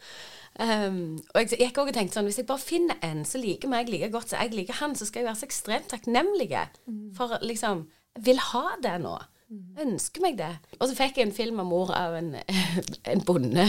Um, 0.60 1.20
og 1.34 1.44
jeg 1.44 1.60
gikk 1.62 1.78
også 1.80 1.94
og 1.94 1.96
tenkte 1.96 2.18
sånn 2.18 2.26
Hvis 2.28 2.40
jeg 2.42 2.48
bare 2.50 2.60
finner 2.60 2.98
en 3.06 3.22
som 3.24 3.40
liker 3.40 3.70
meg 3.72 3.88
like 3.88 4.10
godt 4.12 4.34
som 4.34 4.42
jeg 4.42 4.52
liker 4.58 4.80
han, 4.82 4.96
så 4.98 5.08
skal 5.08 5.22
jeg 5.22 5.30
være 5.30 5.40
så 5.40 5.48
ekstremt 5.48 5.92
takknemlig. 5.94 6.50
Mm. 6.90 7.12
For 7.16 7.38
liksom 7.46 7.86
Jeg 8.18 8.26
vil 8.32 8.42
ha 8.50 8.66
det 8.84 8.98
nå. 9.06 9.18
Jeg 9.50 9.88
ønsker 9.88 10.22
meg 10.22 10.36
det. 10.38 10.50
Og 10.78 10.92
så 10.92 10.94
fikk 10.94 11.18
jeg 11.18 11.26
en 11.26 11.34
film 11.34 11.62
av 11.64 11.66
mor 11.66 11.90
av 11.98 12.14
en, 12.20 12.36
en 13.12 13.24
bonde 13.26 13.66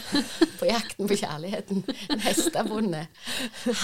på 0.58 0.66
jakten 0.66 1.06
på 1.06 1.18
kjærligheten. 1.20 1.84
En 2.10 2.24
hestebonde. 2.24 3.04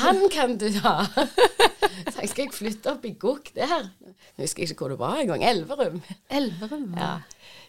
Han 0.01 0.25
kan 0.33 0.57
du 0.59 0.67
ha! 0.83 1.05
Så 2.11 2.23
jeg 2.23 2.31
skal 2.33 2.51
flytte 2.55 2.93
opp 2.93 3.07
i 3.07 3.15
Gokk 3.19 3.53
der. 3.55 3.89
Jeg 4.37 4.43
husker 4.43 4.67
ikke 4.67 4.81
hvor 4.81 4.93
det 4.93 4.99
var 5.01 5.21
engang. 5.23 5.45
Elverum. 5.47 6.03
Elverum? 6.31 6.91
Ja. 6.99 7.13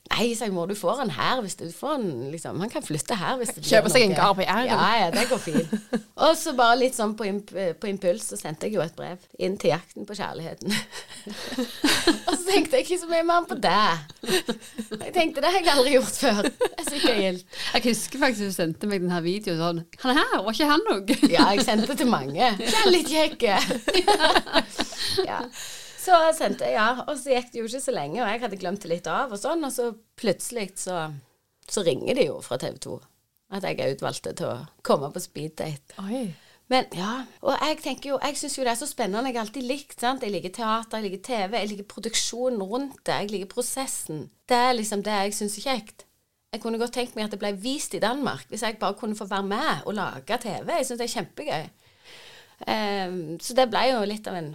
Nei, 0.08 0.30
sa 0.38 0.48
jeg, 0.48 0.54
mor, 0.56 0.70
du 0.70 0.76
får 0.78 1.02
han 1.02 1.12
her 1.18 1.42
hvis 1.44 1.58
du 1.60 1.66
får 1.74 1.98
han 1.98 2.06
liksom 2.32 2.62
Han 2.62 2.72
kan 2.72 2.84
flytte 2.86 3.18
her 3.20 3.36
hvis 3.40 3.52
det 3.56 3.62
blir 3.62 3.72
Kjøpe 3.74 3.92
seg 3.92 4.06
en 4.06 4.16
gard 4.16 4.38
på 4.38 4.46
Jæren. 4.46 4.70
Ja, 4.70 4.90
ja, 5.02 5.08
det 5.12 5.26
går 5.30 5.42
fint. 5.42 5.74
og 6.24 6.36
så 6.40 6.54
bare 6.58 6.78
litt 6.80 6.96
sånn 6.96 7.16
på, 7.18 7.28
imp 7.28 7.52
på, 7.52 7.90
impuls 7.90 8.30
så 8.32 8.40
sendte 8.40 8.68
jeg 8.68 8.78
jo 8.78 8.84
et 8.84 8.96
brev 8.98 9.24
inn 9.44 9.58
til 9.60 9.74
Jakten 9.74 10.08
på 10.08 10.16
kjærligheten. 10.18 10.74
og 12.28 12.32
så 12.34 12.44
tenkte 12.48 12.80
jeg 12.80 12.86
ikke 12.86 13.00
så 13.02 13.10
mye 13.12 13.26
mer 13.28 13.48
på 13.50 13.58
det. 13.64 13.88
Jeg 14.28 15.14
tenkte 15.16 15.44
det 15.44 15.52
har 15.52 15.60
jeg 15.60 15.74
aldri 15.74 15.96
gjort 15.98 16.22
før. 16.22 16.42
Det 16.48 16.70
er 16.78 16.88
sikkert 16.90 17.22
gildt. 17.24 17.60
Jeg 17.74 17.86
husker 17.90 18.24
faktisk 18.24 18.48
du 18.48 18.56
sendte 18.56 18.92
meg 18.92 19.04
denne 19.04 19.24
videoen 19.26 19.60
sånn 19.62 19.84
Han 20.04 20.14
er 20.14 20.22
her, 20.22 20.46
var 20.46 20.56
ikke 20.56 20.70
han 20.72 20.88
òg? 20.94 21.12
ja, 21.34 21.50
jeg 21.56 21.68
sendte 21.68 21.98
til 22.00 22.10
mange. 22.12 22.54
Det 22.62 22.72
er 22.72 22.94
litt 22.94 23.12
kjekke. 23.12 23.60
ja. 25.30 25.42
Så 26.08 26.18
sendte 26.38 26.70
jeg, 26.70 26.78
ja. 26.78 27.04
Og 27.04 27.20
så 27.20 27.36
gikk 27.36 27.52
det 27.52 27.62
jo 27.62 27.68
ikke 27.68 27.84
så 27.84 27.94
lenge, 27.96 28.22
og 28.24 28.32
jeg 28.32 28.44
hadde 28.46 28.60
glemt 28.62 28.84
det 28.84 28.92
litt 28.94 29.08
av, 29.12 29.34
og 29.36 29.42
sånn. 29.42 29.66
Og 29.68 29.74
så 29.76 29.92
plutselig 30.20 30.70
så, 30.80 31.08
så 31.68 31.84
ringer 31.84 32.16
de 32.18 32.30
jo 32.30 32.42
fra 32.46 32.60
TV 32.62 32.80
2 32.88 32.98
at 33.58 33.64
jeg 33.64 33.80
er 33.80 33.94
utvalgt 33.96 34.28
til 34.28 34.50
å 34.50 34.56
komme 34.84 35.08
på 35.16 35.22
speeddate. 35.24 35.96
Men 36.68 36.90
ja, 36.92 37.22
og 37.40 37.54
jeg 37.64 37.78
tenker 37.80 38.10
jo, 38.10 38.18
jeg 38.20 38.36
syns 38.36 38.58
jo 38.58 38.66
det 38.68 38.74
er 38.74 38.80
så 38.82 38.90
spennende. 38.90 39.30
Jeg 39.30 39.38
har 39.38 39.46
alltid 39.46 39.68
likt 39.70 40.04
sant? 40.04 40.26
Jeg 40.26 40.34
liker 40.34 40.52
teater, 40.58 41.00
jeg 41.00 41.08
liker 41.08 41.22
TV, 41.24 41.56
jeg 41.56 41.70
liker 41.72 41.88
produksjonen 41.94 42.60
rundt 42.60 43.00
det. 43.08 43.22
Jeg 43.22 43.32
liker 43.32 43.52
prosessen. 43.54 44.26
Det 44.52 44.60
er 44.66 44.76
liksom 44.76 45.04
det 45.08 45.16
jeg 45.16 45.38
syns 45.38 45.56
er 45.62 45.68
kjekt. 45.70 46.04
Jeg 46.52 46.64
kunne 46.64 46.80
godt 46.82 46.96
tenkt 46.96 47.16
meg 47.16 47.28
at 47.28 47.36
det 47.36 47.40
ble 47.40 47.54
vist 47.64 47.96
i 47.96 48.04
Danmark, 48.04 48.44
hvis 48.52 48.64
jeg 48.68 48.80
bare 48.82 49.00
kunne 49.00 49.16
få 49.16 49.30
være 49.32 49.48
med 49.48 49.88
og 49.88 49.96
lage 49.96 50.40
TV. 50.44 50.76
Jeg 50.76 50.90
syns 50.90 51.00
det 51.00 51.08
er 51.08 51.16
kjempegøy. 51.16 51.66
Um, 52.68 53.18
så 53.44 53.56
det 53.56 53.70
ble 53.72 53.84
jo 53.94 54.04
litt 54.10 54.28
av 54.28 54.40
en 54.40 54.54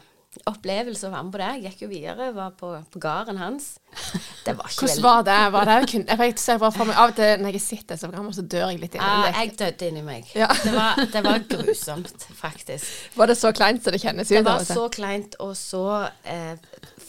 opplevelse 0.48 1.06
å 1.06 1.12
være 1.12 1.24
med 1.26 1.34
på 1.34 1.40
det. 1.40 1.48
Jeg 1.52 1.62
gikk 1.66 1.82
jo 1.84 1.88
videre, 1.90 2.28
var 2.34 2.54
på, 2.56 2.70
på 2.92 3.00
gården 3.02 3.38
hans. 3.40 3.74
Det 4.46 4.54
var 4.58 4.70
ikke 4.72 4.88
Hvordan 4.88 5.02
var 5.04 5.26
det? 5.26 5.40
Var 5.54 5.68
det 5.68 5.74
kun, 5.92 6.04
jeg 6.08 6.38
ser 6.40 6.58
bare 6.58 6.74
for 6.74 6.88
meg, 6.88 6.96
Av 6.98 7.12
og 7.12 7.18
til 7.18 7.42
når 7.44 7.58
jeg 7.58 7.62
sitter 7.62 7.98
så 8.00 8.08
gammel, 8.10 8.32
så 8.34 8.42
dør 8.42 8.72
jeg 8.72 8.80
litt 8.80 8.96
inni 8.96 9.06
ja, 9.06 9.28
Jeg 9.36 9.52
døde 9.60 9.90
inni 9.92 10.02
meg. 10.06 10.32
Ja. 10.34 10.48
Det, 10.50 10.72
var, 10.74 11.02
det, 11.12 11.22
var, 11.26 11.44
grusomt, 11.52 12.26
faktisk. 12.38 12.88
Var 13.20 13.30
det 13.30 13.36
så 13.38 13.52
kleint 13.54 13.84
som 13.84 13.94
det 13.94 14.00
kjennes 14.02 14.32
ut? 14.32 14.34
Det 14.34 14.44
var 14.48 14.64
så 14.66 14.88
kleint 14.92 15.36
og 15.44 15.52
så 15.58 15.84
eh, 16.26 16.56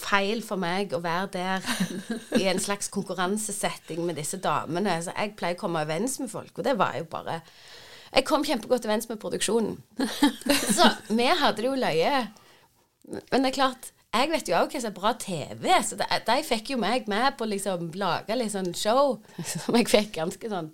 feil 0.04 0.44
for 0.46 0.62
meg 0.62 0.94
å 0.94 1.02
være 1.04 1.32
der 1.34 1.72
i 2.38 2.46
en 2.52 2.62
slags 2.62 2.92
konkurransesetting 2.94 4.04
med 4.06 4.20
disse 4.20 4.38
damene. 4.44 5.00
Så 5.02 5.16
jeg 5.16 5.34
pleier 5.40 5.58
å 5.58 5.64
komme 5.64 5.82
overens 5.88 6.20
med 6.22 6.30
folk, 6.34 6.54
og 6.58 6.68
det 6.68 6.78
var 6.78 7.00
jo 7.00 7.08
bare 7.10 7.40
Jeg 8.14 8.28
kom 8.30 8.44
kjempegodt 8.46 8.86
overens 8.86 9.10
med 9.10 9.18
produksjonen. 9.18 9.80
Så 10.78 10.86
vi 11.10 11.26
hadde 11.26 11.64
det 11.64 11.66
jo 11.66 11.74
løye. 11.80 12.28
Men 13.10 13.44
det 13.44 13.52
er 13.52 13.60
klart 13.60 13.92
jeg 14.14 14.30
vet 14.30 14.46
jo 14.46 14.54
òg 14.54 14.70
hva 14.70 14.80
som 14.80 14.92
er 14.92 14.94
bra 14.94 15.12
TV, 15.18 15.64
så 15.82 15.96
de, 15.98 16.06
de 16.28 16.34
fikk 16.46 16.68
jo 16.76 16.78
meg 16.78 17.08
med 17.10 17.34
på 17.34 17.48
å 17.48 17.50
liksom 17.50 17.88
lage 17.98 18.36
litt 18.38 18.52
sånn 18.54 18.70
show 18.78 19.16
som 19.52 19.78
jeg 19.80 19.88
fikk 19.90 20.12
ganske 20.20 20.52
sånn 20.52 20.68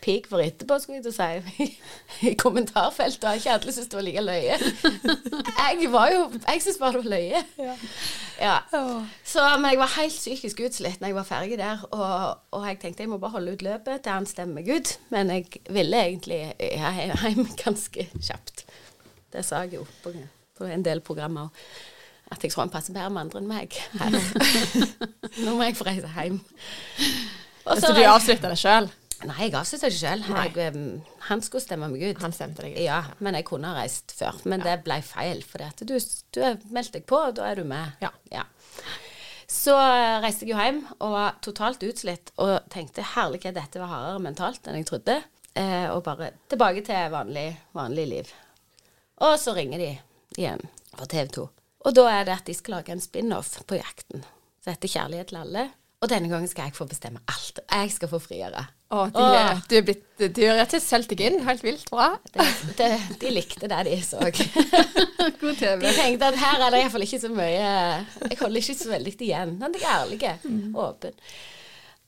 pigg 0.00 0.24
for 0.30 0.40
etterpå, 0.40 0.78
skulle 0.80 1.02
jeg 1.02 1.04
til 1.04 1.12
å 1.12 1.16
si, 1.18 1.66
i 2.30 2.32
kommentarfeltet. 2.40 3.26
har 3.28 3.36
Ikke 3.36 3.56
alle 3.58 3.74
syntes 3.76 3.90
det 3.92 3.98
var 3.98 4.06
like 4.06 4.24
løye. 4.24 4.56
Jeg 5.66 5.90
var 5.92 6.08
jo 6.12 6.22
Jeg 6.32 6.62
syntes 6.62 6.78
bare 6.80 6.96
det 6.96 7.02
var 7.02 7.10
løye. 7.12 7.42
Ja. 7.60 7.74
ja. 8.40 8.54
Så, 9.26 9.44
men 9.60 9.74
jeg 9.74 9.80
var 9.80 9.92
helt 9.96 10.16
psykisk 10.16 10.62
utslitt 10.64 11.02
når 11.02 11.10
jeg 11.10 11.16
var 11.18 11.28
ferdig 11.28 11.58
der, 11.60 11.82
og, 11.90 12.40
og, 12.54 12.66
jeg 12.68 12.78
tenkte 12.80 13.04
jeg 13.04 13.10
må 13.12 13.18
bare 13.20 13.36
holde 13.36 13.56
ut 13.56 13.64
løpet 13.66 14.04
til 14.04 14.16
han 14.16 14.28
stemmer 14.28 14.64
ut. 14.64 14.94
Men 15.12 15.34
jeg 15.34 15.60
ville 15.68 16.00
egentlig 16.06 16.40
hjem 16.56 17.44
ganske 17.60 18.08
kjapt. 18.16 18.64
Det 19.32 19.44
sa 19.44 19.66
jeg 19.66 19.80
jo 19.80 19.86
på, 20.04 20.14
på 20.56 20.68
en 20.68 20.84
del 20.86 21.02
programmer 21.04 21.52
at 22.32 22.42
jeg 22.42 22.50
tror 22.50 22.64
han 22.64 22.72
passer 22.74 22.94
bedre 22.94 23.10
med 23.14 23.26
andre 23.26 23.42
enn 23.42 23.50
meg. 23.50 23.76
Nå 25.44 25.54
må 25.54 25.66
jeg 25.68 25.76
få 25.78 25.86
reise 25.86 26.10
hjem. 26.10 26.40
Og 27.66 27.82
så 27.82 27.92
du 27.94 28.02
avslutta 28.02 28.50
det 28.50 28.58
sjøl? 28.58 28.88
Nei, 29.26 29.36
jeg 29.46 29.54
avslutta 29.56 29.88
det 29.92 29.96
sjøl. 29.96 30.24
Han 31.28 31.42
skulle 31.44 31.62
stemme 31.62 31.88
meg 31.92 32.02
ut. 32.02 32.22
Han 32.24 32.34
stemte 32.34 32.64
deg 32.66 32.74
ut? 32.74 32.82
Ja, 32.82 33.04
men 33.22 33.38
jeg 33.38 33.46
kunne 33.46 33.70
ha 33.70 33.78
reist 33.78 34.14
før. 34.18 34.40
Men 34.44 34.64
ja. 34.64 34.72
det 34.72 34.86
ble 34.88 34.98
feil, 35.06 35.42
for 35.46 35.62
du, 35.86 35.94
du 36.34 36.40
meldte 36.74 36.98
deg 36.98 37.06
på, 37.08 37.20
og 37.30 37.38
da 37.38 37.46
er 37.52 37.62
du 37.62 37.68
med. 37.68 37.94
Ja. 38.02 38.10
ja. 38.34 38.42
Så 39.46 39.76
eh, 39.78 40.18
reiste 40.24 40.44
jeg 40.44 40.56
jo 40.56 40.58
hjem 40.58 40.82
og 40.98 41.14
var 41.14 41.38
totalt 41.46 41.84
utslitt 41.86 42.34
og 42.42 42.66
tenkte 42.72 43.06
herlighet, 43.14 43.54
dette 43.54 43.78
var 43.80 43.92
hardere 43.92 44.24
mentalt 44.26 44.66
enn 44.66 44.80
jeg 44.80 44.90
trodde. 44.90 45.20
Eh, 45.56 45.86
og 45.94 46.02
bare 46.04 46.34
tilbake 46.50 46.82
til 46.84 47.14
vanlig, 47.14 47.48
vanlig 47.76 48.08
liv. 48.10 48.34
Og 49.22 49.38
så 49.40 49.54
ringer 49.56 49.80
de 49.80 49.92
igjen 50.40 50.62
på 50.96 51.08
TV 51.10 51.28
2. 51.38 51.48
Og 51.86 51.94
da 51.94 52.06
er 52.10 52.26
det 52.26 52.38
at 52.40 52.48
de 52.48 52.54
skal 52.56 52.78
lage 52.78 52.94
en 52.94 53.02
spin-off 53.02 53.60
på 53.66 53.78
jakten 53.78 54.24
som 54.62 54.72
heter 54.74 54.90
'Kjærlighet 54.90 55.28
til 55.30 55.42
alle'. 55.42 55.68
Og 56.04 56.10
denne 56.12 56.28
gangen 56.28 56.48
skal 56.48 56.68
jeg 56.68 56.76
få 56.76 56.84
bestemme 56.84 57.22
alt. 57.30 57.60
Jeg 57.72 57.92
skal 57.94 58.10
få 58.10 58.18
friere. 58.20 58.66
Å, 58.92 59.06
de, 59.10 59.22
Åh. 59.22 59.60
du 59.66 59.72
er 59.78 59.82
blitt 59.82 60.20
Du 60.36 60.42
har 60.44 60.58
rett 60.60 60.74
og 60.76 60.82
slett 60.84 61.08
deg 61.10 61.22
inn. 61.24 61.38
Helt 61.46 61.64
vilt 61.64 61.88
bra. 61.90 62.10
De, 62.34 62.44
de, 62.78 62.88
de 63.22 63.32
likte 63.32 63.70
det 63.72 63.80
de 63.88 63.96
så. 64.04 64.20
God 65.40 65.56
TV. 65.56 65.80
De 65.82 65.94
tenkte 65.96 66.28
at 66.28 66.38
her 66.42 66.66
er 66.66 66.74
det 66.74 66.82
iallfall 66.84 67.06
ikke 67.06 67.22
så 67.24 67.30
mye 67.32 67.64
Jeg 68.28 68.38
holder 68.42 68.60
ikke 68.60 68.76
så 68.78 68.92
veldig 68.92 69.14
igjen. 69.16 69.56
Men 69.62 69.78
jeg 69.78 69.88
er 69.88 70.04
ærlig. 70.04 70.20
Mm. 70.44 70.76
Åpen. 70.84 71.18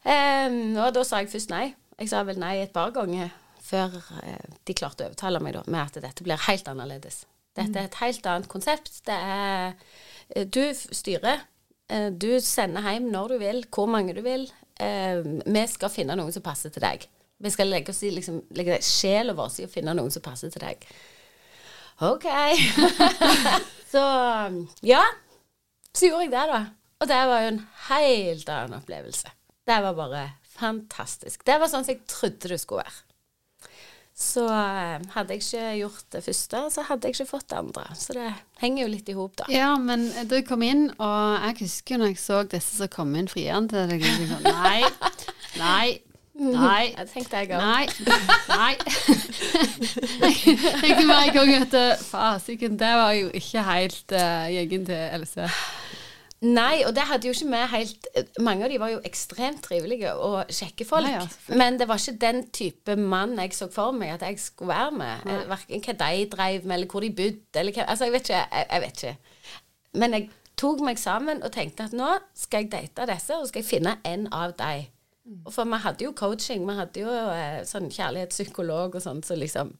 Um, 0.04 0.60
og 0.84 0.92
da 0.94 1.04
sa 1.08 1.22
jeg 1.24 1.32
først 1.32 1.54
nei. 1.54 1.64
Jeg 1.98 2.12
sa 2.12 2.22
vel 2.28 2.38
nei 2.38 2.58
et 2.60 2.74
par 2.76 2.92
ganger 2.94 3.32
før 3.68 3.98
uh, 3.98 4.46
de 4.68 4.76
klarte 4.76 5.04
å 5.06 5.10
overtale 5.10 5.40
meg 5.42 5.56
da, 5.56 5.64
med 5.66 5.80
at 5.88 5.98
dette 6.04 6.28
blir 6.28 6.46
helt 6.46 6.68
annerledes. 6.70 7.24
Dette 7.56 7.80
er 7.80 7.88
et 7.88 8.00
helt 8.02 8.26
annet 8.30 8.50
konsept. 8.50 9.00
Det 9.06 9.14
er 9.14 9.72
eh, 10.34 10.46
Du 10.46 10.62
styrer. 10.74 11.44
Eh, 11.88 12.10
du 12.12 12.40
sender 12.44 12.84
hjem 12.84 13.08
når 13.12 13.34
du 13.34 13.38
vil, 13.42 13.62
hvor 13.74 13.88
mange 13.90 14.14
du 14.16 14.22
vil. 14.24 14.48
Eh, 14.80 15.22
vi 15.46 15.64
skal 15.70 15.92
finne 15.92 16.18
noen 16.18 16.34
som 16.34 16.44
passer 16.44 16.74
til 16.74 16.84
deg. 16.84 17.06
Vi 17.38 17.52
skal 17.54 17.70
legge 17.70 17.94
oss 17.94 18.02
i 18.02 18.10
liksom, 18.10 18.42
legge 18.58 18.80
sjela 18.82 19.34
vår 19.38 19.60
i 19.62 19.68
å 19.68 19.70
finne 19.72 19.94
noen 19.94 20.12
som 20.12 20.24
passer 20.24 20.50
til 20.52 20.64
deg. 20.64 20.82
OK. 22.06 22.26
så 23.92 24.04
ja. 24.86 25.02
Så 25.94 26.10
gjorde 26.10 26.26
jeg 26.28 26.34
det, 26.34 26.46
da. 26.50 26.60
Og 26.98 27.10
det 27.10 27.18
var 27.30 27.42
jo 27.42 27.50
en 27.52 27.60
helt 27.88 28.50
annen 28.52 28.78
opplevelse. 28.78 29.30
Det 29.68 29.78
var 29.84 29.94
bare 29.94 30.24
fantastisk. 30.58 31.44
Det 31.46 31.58
var 31.60 31.70
sånn 31.70 31.86
som 31.86 31.94
jeg 31.94 32.06
trodde 32.10 32.50
det 32.50 32.58
skulle 32.62 32.84
være. 32.86 33.07
Så 34.18 34.42
eh, 34.50 34.98
hadde 35.14 35.36
jeg 35.36 35.44
ikke 35.44 35.66
gjort 35.78 36.06
det 36.10 36.24
første, 36.26 36.62
så 36.74 36.82
hadde 36.88 37.06
jeg 37.06 37.14
ikke 37.14 37.28
fått 37.28 37.46
det 37.52 37.60
andre. 37.60 37.84
Så 37.94 38.16
det 38.16 38.32
henger 38.58 38.82
jo 38.82 38.88
litt 38.90 39.12
i 39.12 39.14
hop, 39.14 39.36
da. 39.38 39.46
Ja, 39.54 39.70
men 39.78 40.08
du 40.26 40.34
kom 40.46 40.64
inn, 40.66 40.88
og 40.98 41.46
jeg 41.46 41.60
husker 41.60 41.94
jo 41.94 42.00
når 42.02 42.10
jeg 42.10 42.20
så 42.24 42.42
disse 42.50 42.80
som 42.80 42.90
kom 42.90 43.14
inn 43.14 43.30
friende 43.30 43.86
til 43.86 43.94
deg, 43.94 44.02
liksom, 44.02 44.42
nei, 44.48 44.82
nei, 45.62 45.86
Nei. 46.38 46.94
Jeg 46.94 47.08
tenkte 47.10 47.40
jeg 47.40 47.48
òg. 47.50 47.62
Nei. 47.66 47.86
Nei. 48.46 48.74
jeg 50.22 50.68
tenkte 50.78 51.06
bare 51.08 51.24
en 51.24 51.34
gang 51.34 51.50
at 51.56 51.74
fasiken, 52.06 52.76
det 52.78 52.92
var 52.94 53.16
jo 53.18 53.32
ikke 53.34 53.64
helt 53.66 54.14
uh, 54.14 54.46
gjengen 54.52 54.86
til 54.86 55.00
Else. 55.18 55.48
Nei, 56.46 56.84
og 56.86 56.92
det 56.94 57.02
hadde 57.08 57.26
jo 57.26 57.32
ikke 57.34 57.48
vi 57.50 57.60
helt 57.72 58.04
Mange 58.46 58.62
av 58.62 58.70
de 58.70 58.76
var 58.78 58.92
jo 58.92 59.00
ekstremt 59.06 59.58
trivelige 59.64 60.12
og 60.14 60.52
kjekke 60.54 60.84
folk. 60.86 61.08
Nei, 61.08 61.16
ja. 61.16 61.56
Men 61.58 61.80
det 61.80 61.88
var 61.90 61.98
ikke 61.98 62.20
den 62.22 62.44
type 62.54 62.94
mann 62.94 63.34
jeg 63.40 63.56
så 63.58 63.66
for 63.74 63.96
meg 63.96 64.14
at 64.14 64.22
jeg 64.28 64.38
skulle 64.42 64.70
være 64.70 64.92
med. 65.00 65.24
Nei. 65.26 65.40
Verken 65.50 65.82
hva 65.88 65.96
de 66.04 66.28
drev 66.30 66.68
med, 66.68 66.76
eller 66.76 66.92
hvor 66.92 67.02
de 67.02 67.10
bodde, 67.10 67.58
eller 67.58 67.74
hva 67.74 67.88
Altså, 67.88 68.06
jeg 68.06 68.14
vet 68.14 68.30
ikke. 68.30 68.44
Jeg, 68.44 68.68
jeg, 68.70 68.84
vet 68.84 69.02
ikke. 69.02 69.58
Men 69.98 70.14
jeg 70.14 70.30
tok 70.62 70.84
meg 70.86 71.02
sammen 71.02 71.42
og 71.42 71.52
tenkte 71.54 71.88
at 71.88 71.98
nå 71.98 72.12
skal 72.38 72.64
jeg 72.64 72.72
date 72.76 73.10
disse, 73.10 73.34
og 73.34 73.50
skal 73.50 73.64
jeg 73.64 73.70
finne 73.72 73.98
en 74.06 74.30
av 74.30 74.54
dem. 74.62 74.86
Mm. 75.26 75.42
For 75.50 75.66
vi 75.66 75.82
hadde 75.88 76.06
jo 76.06 76.14
coaching, 76.16 76.62
vi 76.70 76.78
hadde 76.78 77.02
jo 77.02 77.18
eh, 77.34 77.60
sånn 77.66 77.90
kjærlighetspsykolog 77.90 78.94
og 78.94 79.02
sånn, 79.04 79.26
så 79.26 79.38
liksom 79.38 79.74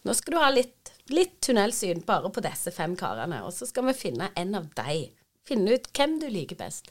Nå 0.00 0.14
skal 0.16 0.32
du 0.32 0.38
ha 0.40 0.46
litt, 0.48 0.94
litt 1.12 1.34
tunnelsyn 1.44 1.98
bare 2.08 2.30
på 2.32 2.40
disse 2.40 2.72
fem 2.72 2.94
karene, 2.96 3.42
og 3.44 3.52
så 3.52 3.66
skal 3.68 3.84
vi 3.90 3.92
finne 3.92 4.30
en 4.32 4.54
av 4.56 4.70
dem 4.78 5.10
finne 5.50 5.76
ut 5.76 5.90
hvem 5.96 6.16
du 6.22 6.28
liker 6.30 6.58
best. 6.60 6.88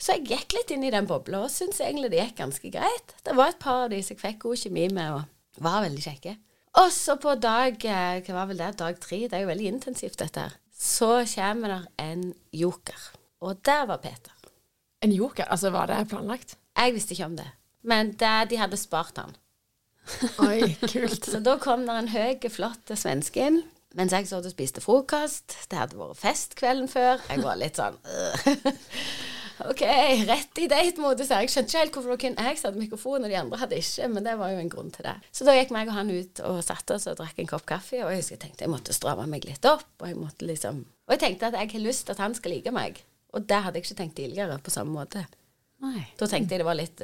Så 0.00 0.16
jeg 0.16 0.30
gikk 0.30 0.54
litt 0.56 0.70
inn 0.72 0.86
i 0.88 0.92
den 0.92 1.08
bobla 1.08 1.42
og 1.44 1.52
syntes 1.52 1.82
egentlig 1.84 2.12
det 2.12 2.22
gikk 2.22 2.38
ganske 2.38 2.72
greit. 2.72 3.14
Det 3.26 3.34
var 3.36 3.52
et 3.52 3.60
par 3.60 3.84
av 3.84 3.90
de 3.92 4.00
som 4.04 4.14
jeg 4.16 4.22
fikk 4.22 4.38
god 4.46 4.62
kjemi 4.62 4.86
med, 4.96 5.18
og 5.18 5.60
var 5.64 5.84
veldig 5.84 6.04
kjekke. 6.06 6.36
Og 6.80 6.88
så 6.94 7.16
på 7.20 7.34
dag 7.42 7.84
eh, 7.84 8.20
hva 8.24 8.36
var 8.38 8.48
vel 8.48 8.62
det, 8.62 8.70
dag 8.80 9.00
tre, 9.02 9.24
det 9.26 9.36
er 9.36 9.44
jo 9.44 9.50
veldig 9.50 9.72
intensivt 9.74 10.20
dette 10.22 10.46
her, 10.46 10.56
så 10.72 11.18
kommer 11.34 11.74
der 11.74 11.88
en 12.00 12.30
joker. 12.56 13.08
Og 13.44 13.60
der 13.66 13.84
var 13.90 14.00
Peter. 14.00 14.32
En 15.04 15.12
joker? 15.12 15.48
Altså, 15.52 15.72
var 15.74 15.90
det 15.90 16.06
planlagt? 16.08 16.56
Jeg 16.76 16.94
visste 16.94 17.16
ikke 17.16 17.28
om 17.28 17.36
det. 17.36 17.48
Men 17.82 18.14
det, 18.20 18.34
de 18.52 18.60
hadde 18.60 18.80
spart 18.80 19.20
han. 19.20 19.36
Oi, 20.46 20.76
kult. 20.80 21.26
så 21.32 21.40
da 21.44 21.56
kom 21.60 21.84
der 21.88 22.00
en 22.00 22.12
høy, 22.12 22.48
flott 22.52 22.92
svenske 22.96 23.48
inn 23.50 23.62
mens 23.98 24.14
jeg 24.14 24.28
satt 24.30 24.46
og 24.46 24.52
spiste 24.54 24.82
frokost. 24.84 25.56
Det 25.70 25.78
hadde 25.78 25.98
vært 25.98 26.20
fest 26.20 26.56
kvelden 26.58 26.88
før. 26.90 27.22
Jeg 27.30 27.42
var 27.44 27.58
litt 27.60 27.80
sånn 27.80 27.98
OK, 29.70 29.82
rett 30.24 30.58
i 30.62 30.68
date-modus. 30.70 31.28
Jeg 31.34 31.50
skjønte 31.52 31.68
ikke 31.68 31.80
helt 31.82 31.96
hvorfor 31.98 32.20
kun 32.22 32.38
jeg 32.38 32.60
satte 32.60 32.80
mikrofon, 32.80 33.26
og 33.26 33.28
de 33.28 33.36
andre 33.36 33.58
hadde 33.60 33.80
ikke, 33.80 34.06
men 34.08 34.24
det 34.24 34.36
var 34.40 34.54
jo 34.54 34.60
en 34.62 34.70
grunn 34.72 34.92
til 34.94 35.04
det. 35.04 35.16
Så 35.36 35.44
da 35.44 35.56
gikk 35.56 35.74
meg 35.76 35.90
og 35.90 35.98
han 35.98 36.12
ut 36.12 36.40
og 36.48 36.62
satte 36.64 36.96
oss 36.96 37.08
og 37.10 37.18
drakk 37.18 37.42
en 37.42 37.50
kopp 37.50 37.66
kaffe, 37.68 37.98
og 38.00 38.08
jeg 38.14 38.22
husker 38.22 38.38
jeg 38.38 38.44
tenkte 38.46 38.64
jeg 38.64 38.72
måtte 38.72 38.96
stramme 38.96 39.26
meg 39.28 39.44
litt 39.48 39.68
opp, 39.68 39.90
og 40.00 40.06
jeg 40.08 40.16
måtte 40.16 40.48
liksom 40.48 40.80
Og 40.86 41.16
jeg 41.16 41.22
tenkte 41.24 41.50
at 41.50 41.58
jeg 41.58 41.72
har 41.74 41.84
lyst 41.84 42.06
til 42.06 42.16
at 42.16 42.22
han 42.24 42.36
skal 42.38 42.54
like 42.56 42.72
meg, 42.72 43.02
og 43.36 43.44
det 43.50 43.60
hadde 43.66 43.80
jeg 43.80 43.88
ikke 43.88 44.00
tenkt 44.00 44.16
tidligere 44.22 44.56
på 44.64 44.72
samme 44.72 44.96
måte. 44.96 45.26
Nei. 45.80 46.06
Da 46.20 46.28
tenkte 46.28 46.54
jeg 46.54 46.60
det 46.60 46.68
var 46.68 46.76
litt 46.76 47.02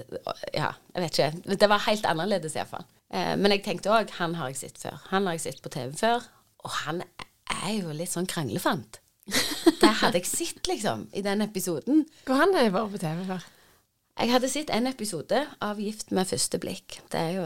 Ja, 0.52 0.70
jeg 0.94 1.02
vet 1.02 1.18
ikke. 1.18 1.56
Det 1.60 1.68
var 1.72 1.84
helt 1.86 2.08
annerledes 2.08 2.56
iallfall. 2.56 2.84
Eh, 3.12 3.34
men 3.40 3.54
jeg 3.54 3.64
tenkte 3.64 3.92
òg 3.92 4.12
han 4.18 4.36
har 4.36 4.52
jeg 4.52 4.60
sett 4.64 4.80
før. 4.80 4.98
Han 5.12 5.28
har 5.28 5.36
jeg 5.36 5.46
sett 5.46 5.62
på 5.64 5.72
TV 5.72 5.92
før. 5.96 6.24
Og 6.66 6.72
han 6.82 7.02
er 7.46 7.74
jo 7.76 7.92
litt 7.94 8.10
sånn 8.10 8.26
kranglefant. 8.30 8.98
Det 9.82 9.92
hadde 10.00 10.18
jeg 10.20 10.30
sett, 10.30 10.66
liksom, 10.70 11.06
i 11.14 11.22
den 11.22 11.44
episoden. 11.44 12.04
Hvor 12.26 12.40
han 12.40 12.54
har 12.56 12.72
vært 12.74 12.96
på 12.96 13.02
TV 13.02 13.22
før? 13.28 13.46
Jeg 14.16 14.32
hadde 14.32 14.48
sett 14.48 14.70
en 14.72 14.88
episode 14.88 15.42
av 15.60 15.78
'Gift 15.78 16.12
med 16.16 16.26
første 16.26 16.58
blikk'. 16.58 17.00
Det 17.12 17.20
er 17.20 17.32
jo, 17.36 17.42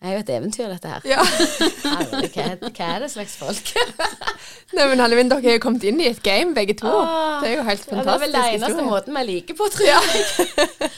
er 0.00 0.14
jo 0.14 0.22
et 0.22 0.30
eventyr, 0.32 0.70
dette 0.72 0.88
her. 0.88 1.04
Ja. 1.04 1.20
Herre, 1.84 2.22
hva, 2.22 2.46
hva, 2.70 2.86
er 2.86 3.02
det 3.04 3.10
slags 3.12 3.36
folk? 3.36 3.74
Nei, 4.76 4.86
men 4.88 5.02
Hallevin, 5.04 5.28
dere 5.28 5.44
har 5.44 5.58
jo 5.58 5.64
kommet 5.66 5.84
inn 5.84 6.00
i 6.00 6.08
et 6.08 6.22
game, 6.24 6.54
begge 6.56 6.78
to. 6.80 6.88
Åh, 6.88 7.42
det 7.44 7.50
er 7.50 7.58
jo 7.58 7.66
helt 7.68 7.84
fantastisk. 7.84 8.08
Det 8.08 8.14
er 8.14 8.24
vel 8.24 8.38
den 8.38 8.48
eneste 8.56 8.86
måten 8.88 9.18
vi 9.20 9.26
liker 9.28 9.58
på, 9.58 9.68
tror 9.74 9.90
jeg. 9.90 10.92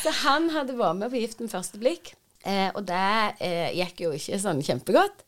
Så 0.00 0.14
han 0.22 0.48
hadde 0.54 0.78
vært 0.80 1.02
med 1.02 1.12
på 1.12 1.20
'Gift 1.20 1.44
med 1.44 1.52
første 1.52 1.82
blikk', 1.82 2.14
eh, 2.46 2.70
og 2.72 2.86
det 2.88 3.10
eh, 3.44 3.68
gikk 3.82 4.06
jo 4.06 4.14
ikke 4.16 4.40
sånn 4.40 4.64
kjempegodt. 4.64 5.26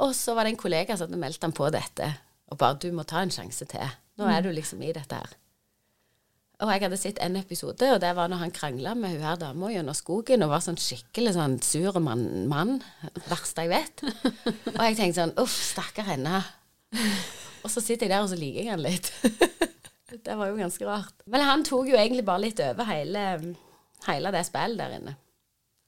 Og 0.00 0.14
så 0.16 0.34
var 0.34 0.46
det 0.46 0.54
en 0.54 0.60
kollega 0.60 0.96
som 0.96 1.08
hadde 1.08 1.20
meldt 1.20 1.44
han 1.44 1.54
på 1.56 1.68
dette, 1.72 2.08
og 2.50 2.58
bare 2.58 2.78
'Du 2.80 2.90
må 2.92 3.04
ta 3.04 3.20
en 3.22 3.30
sjanse 3.30 3.64
til. 3.68 3.96
Nå 4.18 4.28
er 4.28 4.40
du 4.42 4.50
liksom 4.52 4.82
i 4.82 4.92
dette 4.92 5.14
her'. 5.14 5.36
Og 6.60 6.68
jeg 6.68 6.82
hadde 6.82 6.96
sett 7.00 7.18
en 7.24 7.36
episode, 7.40 7.86
og 7.94 8.00
det 8.02 8.10
var 8.16 8.28
når 8.28 8.42
han 8.42 8.50
krangla 8.52 8.92
med 8.94 9.14
hun 9.14 9.24
her 9.24 9.36
dama 9.40 9.70
gjennom 9.72 9.96
skogen 9.96 10.42
og 10.44 10.50
var 10.50 10.60
sånn 10.60 10.76
skikkelig 10.76 11.32
sånn 11.32 11.56
sur 11.64 11.96
mann. 12.04 12.48
mann 12.48 12.82
verste 13.30 13.64
jeg 13.64 13.72
vet. 13.72 14.02
og 14.76 14.82
jeg 14.84 14.98
tenkte 14.98 15.22
sånn 15.22 15.38
Uff, 15.40 15.56
stakkar 15.72 16.04
henne. 16.04 16.42
Og 17.64 17.72
så 17.72 17.80
sitter 17.80 18.06
jeg 18.06 18.12
der, 18.12 18.20
og 18.26 18.28
så 18.28 18.36
liker 18.36 18.60
jeg 18.60 18.72
han 18.74 18.84
litt. 18.84 19.08
det 20.26 20.36
var 20.36 20.52
jo 20.52 20.60
ganske 20.60 20.84
rart. 20.84 21.16
Men 21.24 21.46
han 21.48 21.64
tok 21.64 21.88
jo 21.88 21.96
egentlig 21.96 22.26
bare 22.28 22.44
litt 22.44 22.60
over 22.60 22.88
hele, 22.92 23.24
hele 24.04 24.32
det 24.36 24.44
spillet 24.48 24.80
der 24.80 24.96
inne. 24.98 25.16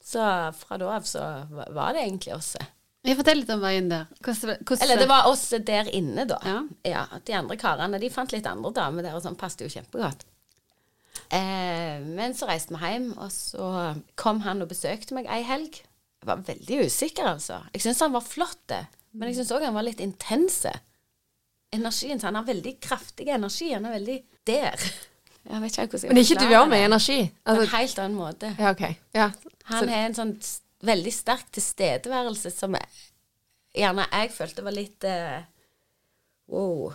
Så 0.03 0.25
fra 0.57 0.81
da 0.81 0.89
av 0.97 1.05
så 1.07 1.27
var 1.53 1.93
det 1.93 2.07
egentlig 2.07 2.33
oss. 2.35 2.55
Jeg 3.03 3.19
Fortell 3.19 3.41
litt 3.41 3.51
om 3.51 3.63
veien 3.63 3.89
der. 3.91 4.11
Hvordan, 4.23 4.61
hvordan 4.63 4.85
Eller 4.85 5.01
det 5.03 5.09
var 5.11 5.27
oss 5.27 5.49
der 5.67 5.89
inne, 5.91 6.27
da. 6.31 6.39
Ja. 6.47 6.59
ja. 6.87 7.07
De 7.27 7.35
andre 7.35 7.57
karene 7.59 7.99
de 7.99 8.11
fant 8.15 8.31
litt 8.35 8.47
andre 8.47 8.71
damer 8.77 9.03
der, 9.03 9.17
og 9.19 9.25
sånn 9.25 9.39
passet 9.39 9.65
jo 9.67 9.73
kjempegodt. 9.73 10.23
Eh, 11.35 11.99
men 12.05 12.37
så 12.39 12.47
reiste 12.47 12.77
vi 12.77 12.93
hjem, 12.93 13.11
og 13.19 13.33
så 13.35 13.73
kom 14.21 14.45
han 14.47 14.63
og 14.63 14.71
besøkte 14.71 15.19
meg 15.19 15.27
ei 15.27 15.43
helg. 15.49 15.83
Jeg 16.23 16.31
var 16.31 16.45
veldig 16.47 16.85
usikker, 16.87 17.27
altså. 17.35 17.59
Jeg 17.75 17.83
syns 17.83 18.05
han 18.07 18.15
var 18.15 18.23
flott, 18.23 18.77
men 19.11 19.33
jeg 19.33 19.41
syns 19.41 19.51
òg 19.57 19.67
han 19.67 19.75
var 19.75 19.89
litt 19.89 20.03
intense. 20.05 20.71
Energien 21.73 22.21
så 22.21 22.29
Han 22.29 22.35
har 22.35 22.45
veldig 22.45 22.81
kraftig 22.85 23.29
energi. 23.33 23.73
Han 23.73 23.87
er 23.89 23.97
veldig 23.97 24.19
der. 24.47 24.83
Jeg 25.43 25.61
vet 25.63 25.73
ikke 25.73 25.87
hvordan 25.97 26.05
jeg 26.05 26.15
Men 26.15 26.23
ikke 26.23 26.43
du 26.43 26.55
òg 26.55 26.69
med 26.69 26.85
energi? 26.85 27.21
Altså, 27.23 27.43
På 27.43 27.51
en 27.51 27.61
altså- 27.61 27.77
helt 27.77 27.99
annen 27.99 28.19
måte. 28.19 28.57
Ja, 28.59 28.71
okay. 28.71 28.95
Ja. 29.15 29.31
Han 29.65 29.89
er 29.89 30.07
en 30.07 30.15
sånn 30.15 30.35
veldig 30.87 31.15
sterk 31.15 31.49
tilstedeværelse 31.55 32.53
som 32.55 32.77
jeg, 32.79 33.01
gjerne 33.83 34.07
jeg 34.11 34.35
følte 34.35 34.67
var 34.67 34.77
litt 34.77 35.09
uh, 35.09 35.41
Wow. 36.53 36.93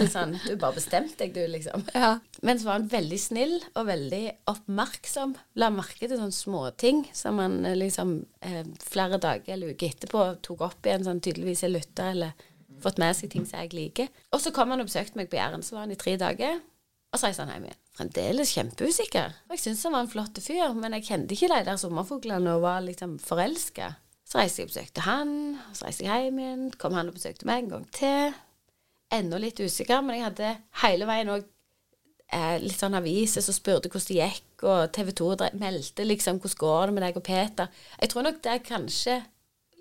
Litt 0.00 0.10
sånn 0.10 0.32
Du 0.42 0.54
bare 0.58 0.74
bestemte 0.74 1.20
deg, 1.20 1.34
du, 1.36 1.42
liksom. 1.50 1.84
Ja. 1.94 2.16
Men 2.42 2.58
så 2.58 2.68
var 2.68 2.80
han 2.80 2.88
veldig 2.90 3.18
snill 3.20 3.54
og 3.76 3.86
veldig 3.86 4.22
oppmerksom. 4.50 5.36
La 5.60 5.68
merke 5.74 6.08
til 6.08 6.16
sånne 6.16 6.34
småting 6.34 7.04
som 7.16 7.38
han 7.42 7.60
eh, 7.68 7.76
liksom 7.78 8.16
eh, 8.40 8.64
flere 8.82 9.20
dager 9.22 9.54
eller 9.54 9.76
uker 9.76 9.94
etterpå 9.94 10.24
tok 10.46 10.66
opp 10.66 10.88
igjen, 10.88 11.06
sånn 11.06 11.22
tydeligvis 11.22 11.64
har 11.66 11.74
lytta 11.74 12.10
eller 12.14 12.48
fått 12.82 12.98
med 12.98 13.14
seg 13.14 13.30
ting 13.30 13.46
som 13.46 13.62
jeg 13.62 13.76
liker. 13.76 14.10
Og 14.34 14.42
så 14.42 14.54
kom 14.54 14.74
han 14.74 14.82
og 14.82 14.90
besøkte 14.90 15.20
meg 15.20 15.30
på 15.30 15.38
Jæren. 15.38 15.62
Så 15.62 15.76
var 15.76 15.86
han 15.86 15.94
i 15.94 16.00
tre 16.00 16.16
dager. 16.18 16.58
Og 17.12 17.20
så 17.20 17.28
reiste 17.28 17.44
han 17.44 17.54
hjem 17.54 17.68
igjen. 17.68 17.81
Fremdeles 17.96 18.54
kjempeusikker. 18.56 19.34
Jeg 19.52 19.60
syntes 19.60 19.82
han 19.84 19.92
var 19.92 20.06
en 20.06 20.12
flott 20.12 20.38
fyr, 20.40 20.72
men 20.78 20.96
jeg 20.96 21.08
kjente 21.10 21.36
ikke 21.36 21.50
de 21.52 21.58
der 21.66 21.80
sommerfuglene 21.80 22.54
og 22.56 22.64
var 22.64 22.80
liksom 22.86 23.18
forelska. 23.20 23.90
Så 24.24 24.40
reiste 24.40 24.62
jeg 24.62 24.70
og 24.70 24.72
besøkte 24.72 25.04
han, 25.04 25.34
og 25.68 25.76
så 25.76 25.86
reiste 25.86 26.06
jeg 26.06 26.28
hjem 26.28 26.38
igjen. 26.40 26.62
Kom 26.80 26.96
han 26.96 27.10
og 27.10 27.18
besøkte 27.18 27.48
meg 27.48 27.64
en 27.66 27.74
gang 27.74 27.84
til 27.92 28.32
enda 29.12 29.40
litt 29.42 29.60
usikker, 29.60 30.00
men 30.00 30.16
jeg 30.16 30.24
hadde 30.30 30.54
hele 30.86 31.08
veien 31.10 31.34
òg 31.34 31.44
eh, 32.32 32.56
litt 32.62 32.80
sånn 32.80 32.96
aviser 32.96 33.44
som 33.44 33.56
spurte 33.56 33.92
hvordan 33.92 34.08
det 34.08 34.18
gikk, 34.22 34.64
og 34.64 34.94
TV 34.96 35.12
2 35.20 35.30
meldte 35.60 36.06
liksom 36.08 36.40
hvordan 36.40 36.62
går 36.64 36.86
det 36.86 36.96
med 36.96 37.06
deg 37.06 37.20
og 37.20 37.26
Peter. 37.28 37.84
Jeg 38.00 38.12
tror 38.14 38.26
nok 38.28 38.40
det 38.40 38.54
er 38.54 38.66
kanskje 38.70 39.18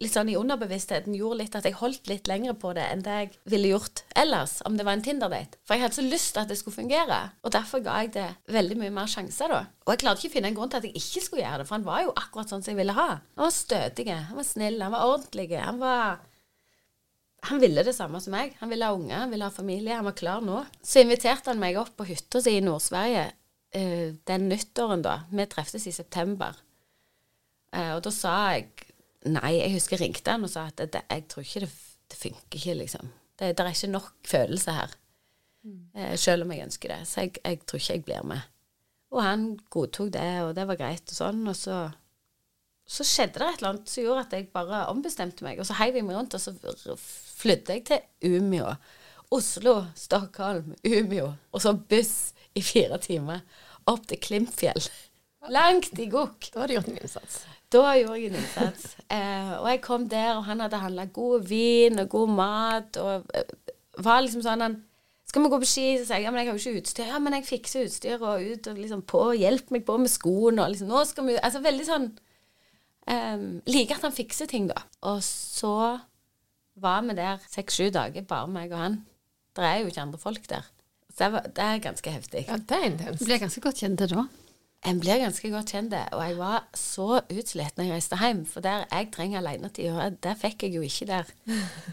litt 0.02 0.14
sånn 0.16 0.32
i 0.32 0.38
underbevisstheten 0.40 1.16
gjorde 1.18 1.40
litt 1.44 1.58
at 1.58 1.68
jeg 1.68 1.78
holdt 1.78 2.10
litt 2.10 2.30
lenger 2.30 2.56
på 2.60 2.74
det 2.78 2.88
enn 2.90 3.04
det 3.06 3.18
jeg 3.18 3.30
ville 3.54 3.74
gjort 3.74 4.04
ellers, 4.18 4.58
om 4.66 4.78
det 4.78 4.86
var 4.88 4.98
en 4.98 5.06
Tinder-date. 5.06 5.60
For 5.68 5.78
jeg 5.78 5.86
hadde 5.86 6.00
så 6.00 6.06
lyst 6.08 6.34
til 6.34 6.44
at 6.44 6.50
det 6.52 6.58
skulle 6.60 6.80
fungere, 6.80 7.20
og 7.46 7.54
derfor 7.54 7.84
ga 7.86 8.00
jeg 8.02 8.16
det 8.18 8.28
veldig 8.54 8.80
mye 8.82 8.96
mer 8.96 9.12
sjanser 9.12 9.54
da. 9.54 9.62
Og 9.86 9.94
jeg 9.94 10.04
klarte 10.04 10.24
ikke 10.24 10.34
å 10.34 10.36
finne 10.38 10.52
en 10.52 10.58
grunn 10.58 10.74
til 10.74 10.82
at 10.82 10.90
jeg 10.90 10.98
ikke 10.98 11.26
skulle 11.26 11.46
gjøre 11.46 11.62
det, 11.62 11.70
for 11.70 11.78
han 11.78 11.88
var 11.88 12.04
jo 12.06 12.18
akkurat 12.18 12.52
sånn 12.52 12.66
som 12.66 12.74
jeg 12.74 12.82
ville 12.82 12.98
ha. 12.98 13.08
Han 13.38 13.46
var 13.46 13.56
stødig, 13.56 14.10
han 14.12 14.42
var 14.42 14.48
snill, 14.48 14.82
han 14.82 14.96
var 14.96 15.14
ordentlig, 15.14 15.48
han 15.62 15.82
var 15.82 16.20
han 17.42 17.62
ville 17.62 17.82
det 17.82 17.96
samme 17.98 18.20
som 18.22 18.36
meg. 18.36 18.54
Han 18.60 18.70
ville 18.70 18.86
ha 18.86 18.94
unger, 18.94 19.24
han 19.24 19.32
ville 19.34 19.48
ha 19.48 19.54
familie. 19.54 19.96
Han 19.98 20.06
var 20.06 20.18
klar 20.18 20.44
nå. 20.46 20.60
Så 20.86 21.02
inviterte 21.02 21.50
han 21.50 21.62
meg 21.62 21.80
opp 21.82 21.96
på 21.98 22.06
hytta 22.06 22.42
si 22.44 22.54
i 22.60 22.62
Nord-Sverige 22.62 23.32
uh, 23.32 24.12
den 24.30 24.46
nyttåren, 24.52 25.02
da. 25.06 25.24
Vi 25.32 25.48
treftes 25.50 25.88
i 25.90 25.96
september. 25.96 26.60
Uh, 27.74 27.96
og 27.96 28.04
da 28.06 28.14
sa 28.14 28.36
jeg 28.54 28.81
Nei, 29.30 29.54
jeg 29.60 29.76
husker 29.76 29.98
jeg 29.98 30.08
ringte 30.08 30.34
han 30.34 30.48
og 30.48 30.50
sa 30.50 30.66
at 30.72 30.80
det, 30.82 30.92
det, 30.96 31.04
jeg 31.12 31.28
tror 31.30 31.46
ikke 31.46 31.64
det, 31.66 31.72
det 32.12 32.18
funker 32.18 32.58
ikke, 32.60 32.78
liksom. 32.80 33.12
Det, 33.38 33.52
er 33.54 33.70
ikke 33.70 33.92
nok 33.92 34.12
følelse 34.28 34.74
her. 34.78 34.96
Mm. 35.62 35.82
Eh, 35.96 36.16
selv 36.18 36.46
om 36.46 36.54
jeg 36.54 36.66
ønsker 36.66 36.94
det. 36.96 37.02
Så 37.10 37.26
jeg, 37.26 37.36
jeg, 37.46 37.62
tror 37.66 37.82
ikke 37.82 37.94
jeg 37.94 38.06
blir 38.06 38.28
med. 38.34 38.50
Og 39.12 39.24
han 39.24 39.46
godtok 39.70 40.14
det, 40.14 40.30
og 40.46 40.56
det 40.58 40.66
var 40.70 40.80
greit 40.80 41.14
og 41.14 41.18
sånn. 41.18 41.44
Og 41.52 41.58
så 41.58 41.82
så 42.92 43.06
skjedde 43.08 43.40
det 43.40 43.46
et 43.48 43.62
eller 43.62 43.70
annet 43.70 43.92
som 43.92 44.04
gjorde 44.04 44.24
at 44.26 44.34
jeg 44.36 44.48
bare 44.52 44.82
ombestemte 44.92 45.46
meg. 45.46 45.60
Og 45.62 45.68
så 45.68 45.78
heiv 45.80 45.96
jeg 45.96 46.04
meg 46.04 46.18
rundt, 46.18 46.36
og 46.36 46.42
så 46.42 46.96
flyttet 47.40 47.70
jeg 47.72 47.86
til 47.88 48.34
Umeå. 48.42 48.74
Oslo, 49.32 49.78
Stockholm, 49.96 50.74
Umeå. 50.84 51.30
Og 51.56 51.64
så 51.64 51.72
buss 51.78 52.34
i 52.58 52.64
fire 52.66 53.00
timer 53.00 53.46
opp 53.88 54.10
til 54.10 54.20
Klimpfjell. 54.20 54.90
Langt 55.50 55.98
i 56.00 56.06
gokk. 56.12 56.52
Da 56.54 56.62
har 56.62 56.70
du 56.70 56.76
gjort 56.76 56.92
en 56.92 57.00
innsats. 57.02 57.42
Da 57.72 57.96
gjorde 57.98 58.20
jeg 58.20 58.30
en 58.30 58.40
innsats. 58.42 58.96
Eh, 59.12 59.54
og 59.58 59.68
jeg 59.72 59.82
kom 59.82 60.06
der, 60.12 60.36
og 60.38 60.46
han 60.46 60.62
hadde 60.62 60.82
handla 60.84 61.08
god 61.14 61.48
vin 61.50 62.00
og 62.04 62.10
god 62.14 62.34
mat. 62.38 62.98
Og 63.02 63.26
eh, 63.36 63.76
var 64.04 64.22
liksom 64.22 64.44
sånn 64.46 64.64
han 64.64 64.78
skal 65.32 65.46
vi 65.46 65.50
gå 65.54 65.60
på 65.62 65.68
ski? 65.70 65.86
Så 65.96 66.10
sier 66.10 66.20
jeg 66.20 66.28
ja, 66.28 66.32
men 66.34 66.42
jeg 66.42 66.50
har 66.50 66.58
jo 66.58 66.62
ikke 66.62 66.82
utstyr. 66.82 67.08
Ja, 67.08 67.20
men 67.24 67.36
jeg 67.38 67.48
fikser 67.48 67.86
utstyr 67.88 68.20
og 68.20 68.44
ut 68.44 68.68
og 68.68 68.82
liksom 68.84 69.06
på. 69.08 69.22
Hjelp 69.40 69.72
meg 69.72 69.86
på 69.88 69.96
med 70.02 70.12
skoene 70.12 70.66
og 70.66 70.74
liksom 70.74 70.92
Nå 70.92 71.06
skal 71.08 71.30
vi 71.30 71.38
Altså 71.40 71.62
veldig 71.64 71.88
sånn 71.88 72.10
eh, 73.08 73.46
liker 73.72 73.96
at 73.96 74.08
han 74.10 74.18
fikser 74.18 74.52
ting, 74.52 74.68
da. 74.68 74.84
Og 75.08 75.24
så 75.24 75.76
var 76.82 77.08
vi 77.08 77.16
der 77.16 77.40
seks-sju 77.52 77.90
dager, 77.96 78.28
bare 78.28 78.52
meg 78.52 78.76
og 78.76 78.84
han. 78.84 79.00
Det 79.56 79.64
er 79.68 79.82
jo 79.82 79.92
ikke 79.92 80.04
andre 80.04 80.20
folk 80.20 80.52
der. 80.52 80.68
Så 81.12 81.24
det, 81.24 81.32
var, 81.34 81.48
det 81.56 81.64
er 81.64 81.84
ganske 81.84 82.16
heftig. 82.16 82.46
Ja, 82.48 82.60
det 82.60 82.78
er 82.78 82.88
intenst. 82.88 83.24
Du 83.24 83.28
blir 83.28 83.40
ganske 83.40 83.64
godt 83.64 83.80
kjent 83.84 84.04
da? 84.12 84.28
En 84.82 84.98
blir 84.98 85.20
ganske 85.22 85.50
godt 85.54 85.72
kjent, 85.76 85.94
og 85.94 86.22
jeg 86.26 86.38
var 86.40 86.64
så 86.74 87.20
utslitt 87.30 87.76
når 87.78 87.86
jeg 87.86 87.94
reiste 87.94 88.18
hjem. 88.18 88.40
For 88.50 88.66
der 88.66 88.88
jeg 88.90 89.12
trenger 89.14 89.38
alenetid, 89.44 89.92
og 89.94 90.16
det 90.26 90.34
fikk 90.42 90.66
jeg 90.66 90.74
jo 90.80 90.82
ikke 90.86 91.06
der. 91.12 91.30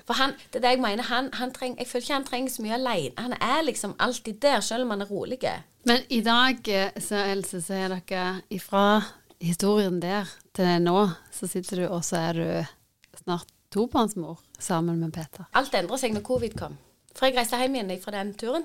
For 0.08 0.16
han, 0.16 0.32
det 0.48 0.62
er 0.62 0.64
det 0.64 0.72
jeg 0.78 0.82
mener, 0.86 1.04
han, 1.10 1.28
han 1.36 1.52
treng, 1.52 1.76
jeg 1.76 1.90
føler 1.90 2.06
ikke 2.06 2.16
han 2.16 2.28
trenger 2.30 2.54
så 2.54 2.64
mye 2.64 2.78
alene. 2.78 3.12
Han 3.20 3.36
er 3.36 3.66
liksom 3.66 3.92
alltid 4.00 4.40
der, 4.40 4.64
selv 4.64 4.86
om 4.86 4.94
han 4.96 5.04
er 5.04 5.12
rolig. 5.12 5.38
Men 5.84 6.08
i 6.08 6.22
dag, 6.24 6.64
eh, 6.72 6.96
så 6.96 7.20
Else, 7.28 7.60
så 7.64 7.76
er 7.76 7.94
dere 7.98 8.24
ifra 8.56 9.02
historien 9.40 10.00
der 10.00 10.32
til 10.56 10.82
nå, 10.82 11.04
så 11.32 11.46
sitter 11.46 11.84
du 11.84 11.86
og 11.90 12.00
så 12.06 12.24
er 12.30 12.40
du 12.40 13.20
snart 13.20 13.52
tobarnsmor 13.70 14.40
sammen 14.58 14.96
med 15.00 15.12
Peter. 15.12 15.44
Alt 15.52 15.76
endra 15.76 16.00
seg 16.00 16.16
når 16.16 16.24
covid 16.26 16.56
kom. 16.58 16.80
For 17.12 17.28
jeg 17.28 17.36
reiste 17.36 17.60
hjem 17.60 17.76
igjen 17.76 18.00
fra 18.00 18.16
den 18.16 18.32
turen. 18.38 18.64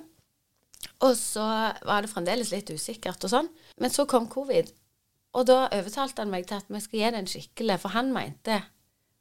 Og 1.03 1.15
så 1.17 1.43
var 1.83 2.03
det 2.03 2.11
fremdeles 2.11 2.51
litt 2.53 2.71
usikkert 2.71 3.23
og 3.27 3.31
sånn. 3.31 3.49
Men 3.81 3.93
så 3.93 4.05
kom 4.09 4.27
covid. 4.29 4.69
Og 5.33 5.47
da 5.49 5.63
overtalte 5.73 6.21
han 6.21 6.31
meg 6.33 6.45
til 6.49 6.59
at 6.61 6.69
vi 6.69 6.81
skal 6.83 6.99
gi 6.99 7.09
det 7.09 7.21
en 7.23 7.31
skikkelig, 7.31 7.79
for 7.81 7.95
han 7.95 8.13
mente 8.13 8.61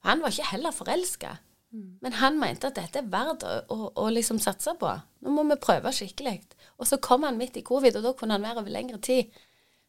Han 0.02 0.20
var 0.20 0.34
ikke 0.34 0.50
heller 0.50 0.74
forelska. 0.74 1.36
Mm. 1.72 1.98
Men 2.02 2.12
han 2.18 2.38
mente 2.40 2.66
at 2.66 2.76
dette 2.76 2.98
er 2.98 3.08
verdt 3.08 3.44
å, 3.46 3.52
å, 3.70 3.76
å, 4.02 4.08
liksom 4.10 4.40
satse 4.42 4.74
på. 4.80 4.90
Nå 5.22 5.30
må 5.30 5.44
vi 5.46 5.56
prøve 5.62 5.92
skikkelig. 5.94 6.40
Og 6.82 6.88
så 6.90 6.98
kom 6.98 7.22
han 7.22 7.38
midt 7.38 7.56
i 7.56 7.62
covid, 7.62 7.96
og 7.96 8.08
da 8.08 8.12
kunne 8.18 8.34
han 8.34 8.42
være 8.42 8.64
over 8.64 8.74
lengre 8.74 8.98
tid. 8.98 9.30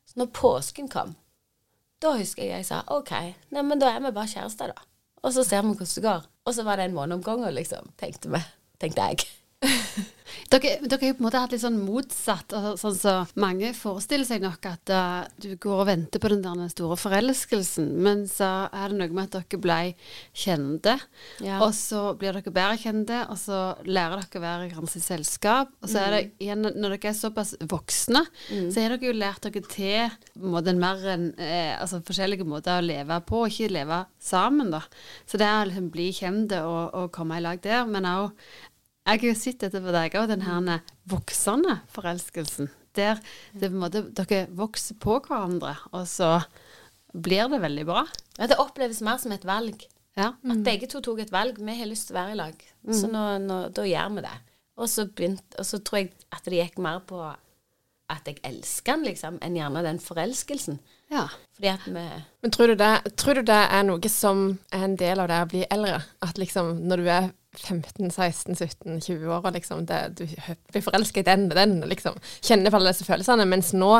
Så 0.05 0.21
når 0.21 0.29
påsken 0.37 0.87
kom, 0.93 1.15
da 2.03 2.13
husker 2.19 2.45
jeg 2.45 2.61
jeg 2.61 2.69
sa 2.69 2.83
OK, 2.93 3.11
nei, 3.55 3.65
da 3.81 3.89
er 3.89 4.03
vi 4.05 4.13
bare 4.15 4.31
kjærester, 4.31 4.69
da. 4.69 4.89
Og 5.23 5.33
så 5.33 5.43
ser 5.47 5.63
vi 5.63 5.73
hvordan 5.73 5.95
det 5.95 6.07
går. 6.07 6.27
Og 6.45 6.55
så 6.55 6.67
var 6.67 6.77
det 6.77 6.89
en 6.89 6.99
måned 6.99 7.19
om 7.19 7.23
gangen, 7.23 7.55
liksom, 7.55 7.89
tenkte 7.99 8.31
vi. 8.31 8.43
Tenkte 8.79 9.09
jeg. 9.09 9.31
dere, 10.53 10.77
dere 10.81 10.99
har 10.99 11.09
jo 11.09 11.15
på 11.17 11.23
en 11.23 11.27
måte 11.27 11.41
hatt 11.41 11.53
litt 11.53 11.63
sånn 11.63 11.79
motsatt. 11.83 12.53
Altså, 12.55 12.73
sånn 12.81 12.97
så 12.97 13.13
Mange 13.39 13.71
forestiller 13.77 14.27
seg 14.27 14.43
nok 14.43 14.65
at 14.69 14.91
uh, 14.93 15.23
du 15.41 15.53
går 15.61 15.83
og 15.83 15.89
venter 15.89 16.21
på 16.21 16.31
den 16.31 16.43
der 16.43 16.71
store 16.71 16.97
forelskelsen, 16.99 17.89
men 18.03 18.25
så 18.29 18.67
er 18.69 18.91
det 18.91 18.99
noe 18.99 19.15
med 19.15 19.29
at 19.29 19.37
dere 19.39 19.61
ble 19.63 19.79
kjente, 20.37 20.95
ja. 21.43 21.59
og 21.63 21.73
så 21.77 22.13
blir 22.19 22.35
dere 22.37 22.53
bedre 22.53 22.79
kjente, 22.81 23.23
og 23.31 23.39
så 23.39 23.61
lærer 23.87 24.21
dere 24.21 24.41
å 24.41 24.43
være 24.43 24.67
i 24.67 24.71
hverandres 24.71 25.07
selskap. 25.07 25.73
Og 25.81 25.91
så 25.91 26.03
er 26.03 26.15
det 26.15 26.21
mm. 26.25 26.33
igjen, 26.45 26.67
når 26.67 26.97
dere 26.97 27.11
er 27.13 27.17
såpass 27.17 27.55
voksne, 27.69 28.25
mm. 28.49 28.67
så 28.73 28.83
har 28.83 28.95
dere 28.95 29.09
jo 29.09 29.17
lært 29.17 29.47
dere 29.47 29.63
til 29.73 30.43
måte, 30.43 30.75
mer 30.77 31.01
enn 31.13 31.29
eh, 31.37 31.73
altså, 31.77 32.01
forskjellige 32.05 32.47
måter 32.47 32.79
å 32.79 32.85
leve 32.85 33.19
på, 33.27 33.43
og 33.45 33.53
ikke 33.53 33.73
leve 33.73 34.03
sammen, 34.23 34.73
da. 34.73 34.83
Så 35.29 35.39
det 35.41 35.47
er 35.49 35.69
liksom 35.69 35.89
bli 35.93 36.09
kjente 36.15 36.63
og, 36.67 36.83
og 36.97 37.11
komme 37.15 37.39
i 37.39 37.43
lag 37.43 37.61
der, 37.63 37.87
men 37.89 38.07
òg 38.09 38.31
jeg 39.03 39.19
har 39.19 39.27
jo 39.27 39.35
sett 39.35 39.63
dette 39.65 39.81
på 39.83 39.93
deg 39.95 40.15
òg, 40.19 40.29
den 40.31 40.45
her 40.45 40.83
voksende 41.11 41.79
forelskelsen. 41.91 42.71
Der 42.93 43.17
det 43.57 43.67
på 43.67 43.73
en 43.73 43.81
måte, 43.81 44.03
dere 44.15 44.45
vokser 44.53 44.95
på 45.01 45.17
hverandre, 45.25 45.73
og 45.91 46.05
så 46.07 46.37
blir 47.13 47.49
det 47.49 47.61
veldig 47.63 47.85
bra. 47.89 48.05
Ja, 48.37 48.47
det 48.49 48.61
oppleves 48.61 49.01
mer 49.05 49.19
som 49.21 49.33
et 49.35 49.45
valg. 49.45 49.85
Ja. 50.17 50.33
Mm. 50.43 50.55
At 50.55 50.65
begge 50.65 50.89
to 50.89 51.01
tok 51.01 51.23
et 51.23 51.33
valg. 51.33 51.57
Vi 51.57 51.77
har 51.77 51.89
lyst 51.89 52.09
til 52.09 52.15
å 52.15 52.21
være 52.21 52.35
i 52.35 52.39
lag. 52.39 52.65
Mm. 52.85 52.95
Så 52.97 53.09
nå, 53.09 53.23
nå, 53.43 53.59
da 53.73 53.85
gjør 53.87 54.17
vi 54.17 54.25
det. 54.25 54.35
Og 54.81 54.89
så, 54.89 55.05
begynt, 55.05 55.57
og 55.59 55.65
så 55.67 55.79
tror 55.85 56.03
jeg 56.03 56.13
at 56.33 56.49
det 56.49 56.61
gikk 56.61 56.79
mer 56.81 57.01
på 57.05 57.21
at 58.13 58.27
jeg 58.29 58.41
elsker 58.45 58.95
han, 58.95 59.05
liksom, 59.07 59.37
enn 59.41 59.57
gjerne 59.57 59.83
den 59.85 59.99
forelskelsen. 60.01 60.79
Ja. 61.13 61.27
Fordi 61.57 61.69
at 61.71 61.85
vi 61.85 62.03
Men 62.41 62.53
tror 62.53 62.71
du, 62.71 62.75
det, 62.77 62.91
tror 63.17 63.39
du 63.39 63.45
det 63.47 63.61
er 63.63 63.85
noe 63.85 64.11
som 64.11 64.43
er 64.73 64.85
en 64.87 64.97
del 64.99 65.21
av 65.21 65.29
det 65.29 65.39
å 65.43 65.49
bli 65.53 65.63
eldre? 65.69 66.01
At 66.25 66.41
liksom 66.41 66.75
når 66.89 67.03
du 67.03 67.09
er 67.13 67.31
15, 67.57 68.11
16, 68.11 68.55
17, 68.55 69.01
20 69.01 69.29
år, 69.29 69.41
og 69.43 69.55
liksom 69.55 69.85
det, 69.89 70.01
du 70.19 70.23
blir 70.73 70.85
forelska 70.85 71.21
i 71.21 71.27
den 71.27 71.49
og 71.51 71.57
den, 71.57 71.79
liksom 71.89 72.17
kjenner 72.41 72.73
på 72.73 72.79
alle 72.79 72.93
disse 72.93 73.07
følelsene, 73.07 73.45
mens 73.49 73.73
nå, 73.77 73.91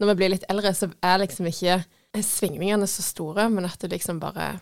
når 0.00 0.12
vi 0.12 0.18
blir 0.20 0.34
litt 0.34 0.48
eldre, 0.52 0.72
så 0.76 0.90
er 1.04 1.22
liksom 1.22 1.48
ikke 1.50 1.80
svingningene 2.26 2.88
så 2.90 3.04
store, 3.06 3.48
men 3.52 3.68
at 3.68 3.80
du 3.80 3.88
liksom 3.90 4.20
bare 4.22 4.56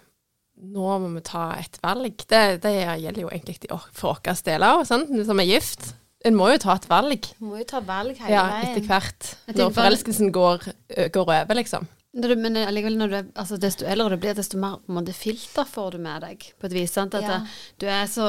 nå 0.58 0.94
må 0.98 1.12
vi 1.14 1.22
ta 1.26 1.52
et 1.58 1.78
valg. 1.84 2.24
Det, 2.26 2.42
det 2.64 2.74
gjelder 2.74 3.22
jo 3.22 3.30
egentlig 3.30 3.70
for 3.94 4.18
våre 4.18 4.34
deler 4.46 4.80
òg, 4.80 4.88
som 4.88 5.42
er 5.42 5.46
gift. 5.46 5.92
En 6.26 6.34
må 6.34 6.48
jo 6.50 6.58
ta 6.58 6.74
et 6.74 6.88
valg. 6.90 7.28
Må 7.38 7.60
jo 7.60 7.66
ta 7.68 7.78
valg 7.86 8.18
hele 8.24 8.34
ja. 8.34 8.46
Etter 8.66 8.82
hvert. 8.88 9.28
Når 9.54 9.70
forelskelsen 9.76 10.32
går, 10.34 10.66
går 11.14 11.22
over, 11.30 11.54
liksom. 11.54 11.86
Du, 12.16 12.24
men 12.40 12.56
allikevel, 12.56 12.94
når 12.96 13.10
du 13.10 13.14
er, 13.18 13.26
altså, 13.36 13.58
desto 13.60 13.84
eldre 13.84 14.16
du 14.16 14.22
blir, 14.22 14.32
desto 14.36 14.56
mer 14.60 14.78
måte, 14.88 15.12
filter 15.12 15.66
får 15.68 15.92
du 15.92 15.98
med 16.06 16.24
deg. 16.24 16.46
På 16.56 16.64
et 16.70 16.74
vis. 16.78 16.94
Sant? 16.96 17.12
At 17.18 17.26
ja. 17.26 17.36
du 17.76 17.84
er 17.92 18.08
så 18.08 18.28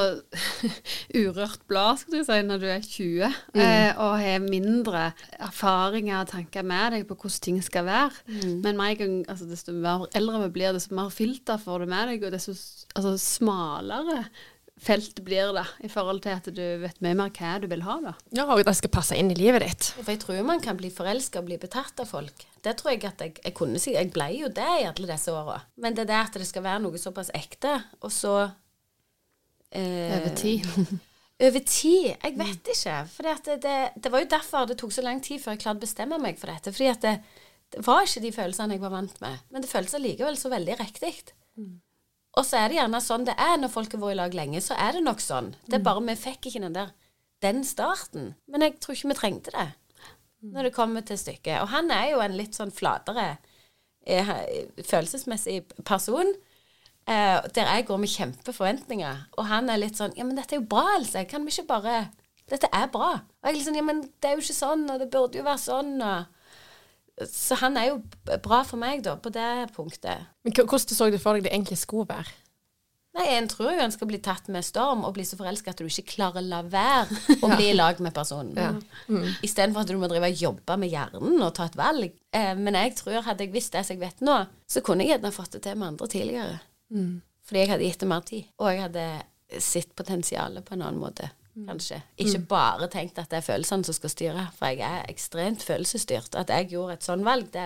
urørt 1.21 1.63
blad 1.71 2.01
skal 2.01 2.17
du 2.17 2.27
si, 2.27 2.41
når 2.43 2.59
du 2.59 2.67
er 2.67 2.83
20, 2.83 3.39
mm. 3.55 3.63
eh, 3.63 3.93
og 3.95 4.19
har 4.19 4.43
mindre 4.43 5.05
erfaringer 5.39 6.19
og 6.25 6.33
tanker 6.35 6.67
med 6.67 6.97
deg 6.97 7.07
på 7.07 7.15
hvordan 7.15 7.45
ting 7.47 7.63
skal 7.63 7.87
være. 7.87 8.11
Mm. 8.27 8.59
Men 8.67 8.83
meg, 8.83 9.07
altså, 9.31 9.47
desto 9.47 9.71
mer 9.71 10.09
eldre 10.17 10.43
vi 10.49 10.53
blir, 10.59 10.75
desto 10.75 10.99
mer 10.99 11.15
filter 11.15 11.63
får 11.63 11.85
du 11.85 11.93
med 11.95 12.11
deg, 12.11 12.27
og 12.27 12.35
desto 12.35 12.57
altså, 12.99 13.15
smalere 13.15 14.25
felt 14.79 15.23
blir 15.23 15.51
det, 15.55 15.65
i 15.83 15.89
forhold 15.91 16.21
til 16.23 16.35
at 16.35 16.47
du 16.55 16.63
vet 16.83 17.01
mye 17.03 17.17
mer 17.19 17.31
hva 17.35 17.55
du 17.59 17.67
vil 17.71 17.83
ha, 17.83 17.97
da. 18.03 18.13
Ja, 18.35 18.45
og 18.47 18.63
det 18.63 18.75
skal 18.79 18.93
passe 18.93 19.17
inn 19.19 19.31
i 19.31 19.37
livet 19.37 19.63
ditt. 19.65 19.91
For 19.97 20.11
jeg 20.11 20.23
tror 20.23 20.39
man 20.47 20.63
kan 20.63 20.79
bli 20.79 20.91
forelska 20.93 21.41
og 21.41 21.49
bli 21.49 21.59
betatt 21.61 21.99
av 21.99 22.11
folk. 22.11 22.45
Det 22.63 22.75
tror 22.79 22.93
jeg 22.93 23.03
at 23.07 23.21
jeg, 23.23 23.35
jeg 23.43 23.55
kunne 23.57 23.81
si. 23.81 23.93
Jeg 23.95 24.11
ble 24.13 24.29
jo 24.35 24.49
det 24.53 24.69
i 24.81 24.87
alle 24.89 25.09
disse 25.11 25.33
åra. 25.33 25.59
Men 25.79 25.95
det 25.95 26.05
er 26.05 26.11
det 26.11 26.21
at 26.21 26.39
det 26.41 26.47
skal 26.49 26.65
være 26.65 26.83
noe 26.85 27.01
såpass 27.01 27.31
ekte, 27.37 27.75
og 28.01 28.13
så 28.13 28.33
eh, 29.71 30.15
Over 30.17 30.35
tid. 30.37 30.69
over 31.47 31.65
tid? 31.65 32.07
Jeg 32.13 32.37
vet 32.39 32.71
ikke. 32.75 32.95
For 33.13 33.29
det, 33.29 33.59
det, 33.65 33.75
det, 33.95 34.13
var 34.13 34.23
jo 34.23 34.31
derfor 34.35 34.69
det 34.69 34.79
tok 34.81 34.95
så 34.95 35.05
lang 35.05 35.21
tid 35.23 35.43
før 35.43 35.55
jeg 35.55 35.63
klarte 35.65 35.81
å 35.81 35.85
bestemme 35.87 36.21
meg 36.21 36.39
for 36.41 36.51
dette. 36.51 36.73
Fordi 36.75 36.89
at 36.91 37.05
det, 37.05 37.17
det 37.75 37.85
var 37.87 38.05
ikke 38.05 38.25
de 38.25 38.33
følelsene 38.35 38.75
jeg 38.75 38.83
var 38.83 38.95
vant 38.95 39.21
med. 39.23 39.45
Men 39.53 39.63
det 39.63 39.71
føltes 39.71 39.97
allikevel 39.99 40.39
så 40.39 40.51
veldig 40.51 40.79
riktig. 40.81 41.13
Mm. 41.59 41.77
Og 42.37 42.45
så 42.45 42.59
er 42.59 42.69
det 42.69 42.77
gjerne 42.77 43.01
sånn 43.01 43.25
det 43.27 43.35
er 43.41 43.57
når 43.57 43.71
folk 43.73 43.93
har 43.95 44.01
vært 44.03 44.15
i 44.15 44.19
lag 44.19 44.35
lenge. 44.37 44.61
Så 44.63 44.77
er 44.77 44.97
det 44.97 45.05
nok 45.05 45.23
sånn. 45.23 45.53
Det 45.65 45.79
er 45.79 45.85
bare 45.85 46.03
vi 46.05 46.17
fikk 46.19 46.51
ikke 46.51 46.67
den 46.67 46.75
der 46.77 46.91
den 47.43 47.63
starten. 47.63 48.33
Men 48.47 48.65
jeg 48.65 48.79
tror 48.83 48.95
ikke 48.95 49.11
vi 49.11 49.17
trengte 49.19 49.53
det. 49.55 49.67
Når 50.41 50.69
det 50.69 50.75
kommer 50.75 51.05
til 51.05 51.19
stykket. 51.19 51.59
Og 51.63 51.71
han 51.73 51.91
er 51.91 52.11
jo 52.13 52.21
en 52.23 52.37
litt 52.37 52.57
sånn 52.57 52.71
flatere 52.73 53.33
eh, 54.07 54.31
følelsesmessig 54.85 55.61
person. 55.87 56.31
Eh, 57.09 57.37
der 57.55 57.69
jeg 57.73 57.87
går 57.89 58.01
med 58.01 58.13
kjempeforventninger. 58.13 59.21
Og 59.37 59.47
han 59.49 59.69
er 59.69 59.81
litt 59.81 59.99
sånn 59.99 60.15
Ja, 60.17 60.25
men 60.27 60.37
dette 60.37 60.55
er 60.55 60.61
jo 60.61 60.69
bra, 60.71 60.85
Else. 60.97 61.25
Kan 61.29 61.45
vi 61.47 61.55
ikke 61.55 61.71
bare 61.75 61.99
Dette 62.49 62.69
er 62.73 62.89
bra. 62.89 63.13
Og 63.19 63.47
jeg 63.47 63.53
er 63.53 63.57
litt 63.57 63.69
sånn 63.69 63.79
Ja, 63.79 63.85
men 63.85 64.03
det 64.07 64.29
er 64.29 64.37
jo 64.37 64.43
ikke 64.43 64.57
sånn, 64.57 64.85
og 64.89 65.01
det 65.01 65.09
burde 65.13 65.37
jo 65.41 65.45
være 65.45 65.61
sånn, 65.61 65.95
og 66.01 66.35
så 67.27 67.57
han 67.59 67.77
er 67.77 67.89
jo 67.89 67.97
bra 68.43 68.61
for 68.63 68.79
meg, 68.79 69.01
da, 69.03 69.17
på 69.19 69.31
det 69.33 69.73
punktet. 69.75 70.29
Men 70.45 70.55
Hvordan 70.55 70.95
så 70.95 71.09
du 71.11 71.17
for 71.19 71.35
deg 71.35 71.47
det 71.47 71.51
egentlig 71.51 71.79
skulle 71.81 72.07
være? 72.07 72.31
Nei, 73.17 73.25
En 73.35 73.47
tror 73.49 73.71
jo 73.73 73.81
en 73.81 73.93
skal 73.93 74.09
bli 74.11 74.19
tatt 74.21 74.51
med 74.53 74.65
storm 74.65 75.01
og 75.07 75.15
bli 75.15 75.23
så 75.25 75.37
forelska 75.39 75.73
at 75.73 75.81
du 75.81 75.87
ikke 75.87 76.11
klarer 76.11 76.43
å 76.43 76.45
la 76.45 76.59
være 76.61 77.17
å 77.45 77.49
bli 77.55 77.71
i 77.71 77.77
lag 77.77 78.01
med 78.05 78.13
personen. 78.15 78.53
Ja. 78.53 78.73
Mm. 79.09 79.25
Istedenfor 79.45 79.85
at 79.85 79.89
du 79.89 79.97
må 80.01 80.09
drive 80.11 80.29
og 80.29 80.43
jobbe 80.43 80.77
med 80.81 80.93
hjernen 80.93 81.41
og 81.41 81.55
ta 81.57 81.65
et 81.69 81.79
valg. 81.79 82.13
Eh, 82.35 82.53
men 82.59 82.77
jeg 82.77 82.93
tror 82.99 83.25
hadde 83.25 83.47
jeg 83.47 83.55
visst 83.55 83.73
det 83.73 83.85
som 83.87 83.97
jeg 83.97 84.03
vet 84.03 84.23
nå, 84.25 84.37
så 84.69 84.85
kunne 84.85 85.05
jeg 85.05 85.15
gjerne 85.15 85.33
fått 85.35 85.57
det 85.57 85.65
til 85.65 85.81
med 85.81 85.95
andre 85.95 86.11
tidligere. 86.13 86.61
Mm. 86.93 87.17
Fordi 87.49 87.63
jeg 87.63 87.73
hadde 87.73 87.89
gitt 87.89 88.05
det 88.05 88.13
mer 88.13 88.29
tid. 88.29 88.47
Og 88.61 88.71
jeg 88.71 88.85
hadde 88.85 89.09
sett 89.65 89.95
potensialet 89.97 90.65
på 90.65 90.77
en 90.77 90.85
annen 90.85 91.01
måte. 91.01 91.31
Mm. 91.59 91.67
kanskje. 91.67 92.01
Ikke 92.15 92.39
mm. 92.39 92.45
bare 92.47 92.87
tenkt 92.87 93.17
at 93.19 93.31
det 93.31 93.39
er 93.41 93.43
følelsene 93.43 93.83
som 93.83 93.95
skal 93.97 94.11
styre, 94.13 94.45
for 94.55 94.71
jeg 94.71 94.85
er 94.85 95.09
ekstremt 95.11 95.65
følelsesstyrt. 95.65 96.37
At 96.39 96.53
jeg 96.53 96.69
gjorde 96.71 96.95
et 96.95 97.07
sånn 97.07 97.25
valg, 97.27 97.49
det 97.51 97.65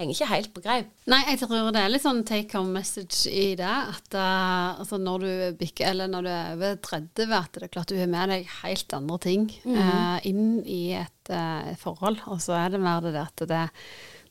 henger 0.00 0.16
ikke 0.16 0.30
helt 0.30 0.52
på 0.54 0.62
greip. 0.64 0.92
Nei, 1.10 1.20
jeg 1.28 1.40
tror 1.42 1.70
det 1.74 1.82
er 1.82 1.92
litt 1.92 2.04
sånn 2.04 2.22
take 2.28 2.56
home 2.56 2.72
message 2.74 3.30
i 3.30 3.54
det. 3.58 3.66
At 3.66 4.16
uh, 4.16 4.80
altså 4.80 5.00
når 5.00 5.26
du 5.26 5.58
bikker, 5.60 5.90
eller 5.92 6.10
når 6.10 6.26
du 6.26 6.30
er 6.32 6.54
over 6.54 6.78
30, 6.88 7.34
at 7.36 7.58
det 7.58 7.66
er 7.66 7.74
klart 7.74 7.92
du 7.92 7.98
har 8.00 8.10
med 8.10 8.32
deg 8.32 8.54
helt 8.60 8.96
andre 8.96 9.18
ting 9.26 9.50
mm. 9.64 9.76
uh, 9.76 10.16
inn 10.28 10.46
i 10.64 10.82
et 11.00 11.34
uh, 11.34 11.74
forhold. 11.80 12.22
Og 12.32 12.40
så 12.44 12.56
er 12.60 12.74
det 12.74 12.82
mer 12.82 13.04
det 13.04 13.16
at 13.20 13.44
det, 13.50 13.66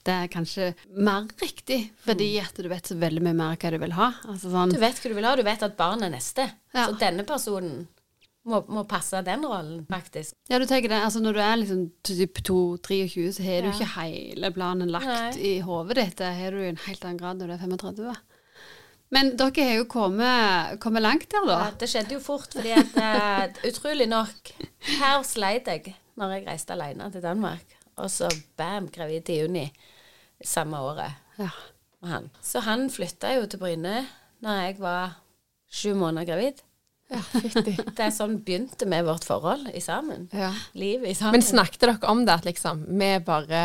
det 0.08 0.16
er 0.16 0.34
kanskje 0.34 0.72
mer 0.98 1.30
riktig, 1.42 1.82
fordi 2.06 2.34
mm. 2.38 2.50
at 2.50 2.64
du 2.64 2.72
vet 2.72 2.92
så 2.92 2.98
veldig 3.00 3.24
mye 3.30 3.38
mer 3.44 3.62
hva 3.62 3.74
du 3.76 3.80
vil 3.86 3.96
ha. 4.00 4.12
Altså 4.26 4.52
sånn, 4.54 4.74
du 4.74 4.82
vet 4.82 5.00
hva 5.00 5.14
du 5.14 5.18
vil 5.20 5.30
ha, 5.30 5.38
du 5.38 5.46
vet 5.48 5.70
at 5.70 5.80
barnet 5.80 6.10
er 6.10 6.18
neste. 6.18 6.50
Ja. 6.74 6.90
Så 6.90 7.00
denne 7.02 7.26
personen 7.28 7.88
må, 8.48 8.62
må, 8.72 8.86
passe 8.88 9.20
den 9.26 9.44
rollen, 9.46 9.84
faktisk. 9.90 10.36
Ja, 10.50 10.60
du 10.62 10.66
tenker 10.70 10.92
det. 10.92 11.02
Altså 11.04 11.22
når 11.22 11.36
du 11.36 11.42
er 11.44 11.56
liksom 11.60 11.86
typ 12.08 12.40
2-23, 12.48 13.30
så 13.36 13.46
har 13.46 13.66
du 13.66 13.70
ikke 13.72 13.90
hele 13.98 14.52
planen 14.56 14.92
lagt 14.94 15.10
Nei. 15.10 15.32
i 15.38 15.54
hodet 15.66 16.00
ditt. 16.00 16.18
Det 16.22 16.30
har 16.40 16.56
du 16.56 16.64
i 16.64 16.70
en 16.72 16.84
helt 16.88 17.06
annen 17.06 17.20
grad 17.20 17.42
når 17.42 17.52
du 17.52 17.56
er 17.58 17.64
35. 17.66 18.16
Men 19.14 19.34
dere 19.38 19.66
har 19.66 19.80
jo 19.80 19.88
kommet, 19.90 20.78
kommet 20.84 21.04
langt 21.04 21.30
der, 21.34 21.48
da. 21.50 21.58
Ja, 21.66 21.76
det 21.82 21.90
skjedde 21.90 22.16
jo 22.16 22.22
fort, 22.24 22.54
fordi 22.54 22.76
at 22.78 22.94
uh, 22.94 23.64
utrolig 23.70 24.06
nok 24.10 24.52
Her 25.00 25.24
sleit 25.26 25.70
jeg 25.70 25.96
når 26.20 26.36
jeg 26.36 26.46
reiste 26.50 26.76
alene 26.76 27.10
til 27.14 27.24
Danmark. 27.26 27.78
Og 28.00 28.12
så 28.14 28.30
bam, 28.60 28.88
gravid 28.94 29.30
i 29.34 29.40
juni 29.42 29.66
samme 30.46 30.80
året. 30.80 31.18
Ja. 31.40 31.50
Han. 32.08 32.30
Så 32.42 32.62
han 32.64 32.88
flytta 32.92 33.34
jo 33.36 33.48
til 33.50 33.60
Bryne 33.60 34.06
når 34.44 34.62
jeg 34.64 34.78
var 34.80 35.18
sju 35.68 35.92
måneder 36.00 36.28
gravid. 36.30 36.62
Ja, 37.10 37.22
det 37.98 38.04
er 38.06 38.12
sånn 38.14 38.38
begynte 38.46 38.86
med 38.90 39.08
vårt 39.08 39.26
forhold 39.26 39.72
i 39.74 39.82
sammen. 39.82 40.28
Ja. 40.36 40.52
Livet 40.78 41.10
i 41.10 41.16
sammen. 41.18 41.40
Men 41.40 41.46
snakket 41.46 41.82
dere 41.86 42.12
om 42.12 42.22
det, 42.28 42.36
at 42.38 42.46
liksom 42.46 42.84
vi 42.90 43.16
bare 43.26 43.64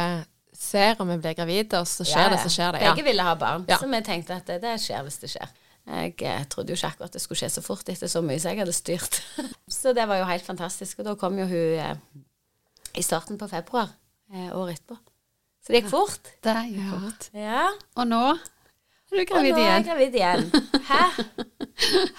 ser 0.55 1.01
om 1.03 1.11
vi 1.13 1.19
blir 1.21 1.37
gravide, 1.37 1.83
og 1.83 1.89
så 1.89 2.07
skjer 2.07 2.29
ja, 2.29 2.33
det, 2.33 2.41
så 2.45 2.53
skjer 2.53 2.77
det? 2.77 2.83
Ja. 2.87 2.95
Begge 2.95 3.07
ville 3.11 3.27
ha 3.27 3.35
barn, 3.39 3.67
så 3.69 3.91
vi 3.91 4.01
tenkte 4.07 4.39
at 4.39 4.49
det, 4.49 4.61
det, 4.65 4.79
skjer 4.81 5.05
hvis 5.05 5.21
det 5.23 5.33
skjer. 5.35 5.53
Jeg 5.85 6.15
eh, 6.25 6.45
trodde 6.49 6.73
jo 6.73 6.79
ikke 6.79 6.95
akkurat 6.95 7.13
det 7.13 7.21
skulle 7.21 7.43
skje 7.43 7.51
så 7.53 7.63
fort 7.65 7.89
etter 7.93 8.09
så 8.09 8.23
mye 8.25 8.41
som 8.41 8.55
jeg 8.55 8.63
hadde 8.63 8.73
styrt. 8.73 9.19
så 9.81 9.93
det 9.97 10.07
var 10.09 10.23
jo 10.23 10.29
helt 10.31 10.47
fantastisk. 10.47 11.03
Og 11.03 11.11
da 11.11 11.13
kom 11.21 11.37
jo 11.37 11.45
hun 11.51 11.83
eh, 11.85 11.99
i 12.97 13.05
starten 13.05 13.37
på 13.37 13.51
februar 13.51 13.91
eh, 14.33 14.49
året 14.57 14.79
etterpå. 14.79 14.97
Så 15.61 15.73
det 15.73 15.83
gikk 15.83 15.93
fort. 15.93 16.33
Det 16.45 16.57
gikk 16.71 16.89
fort. 16.95 17.29
Ja. 17.37 17.67
Og 18.01 18.09
nå 18.09 18.23
er 19.15 19.23
du 19.23 19.29
gravid 19.31 19.51
igjen. 19.51 19.55
Og 19.55 19.61
nå 19.61 19.65
er 19.65 19.75
jeg 19.75 19.87
gravid 19.89 20.19
igjen. 20.19 20.45
Hæ? 20.91 21.03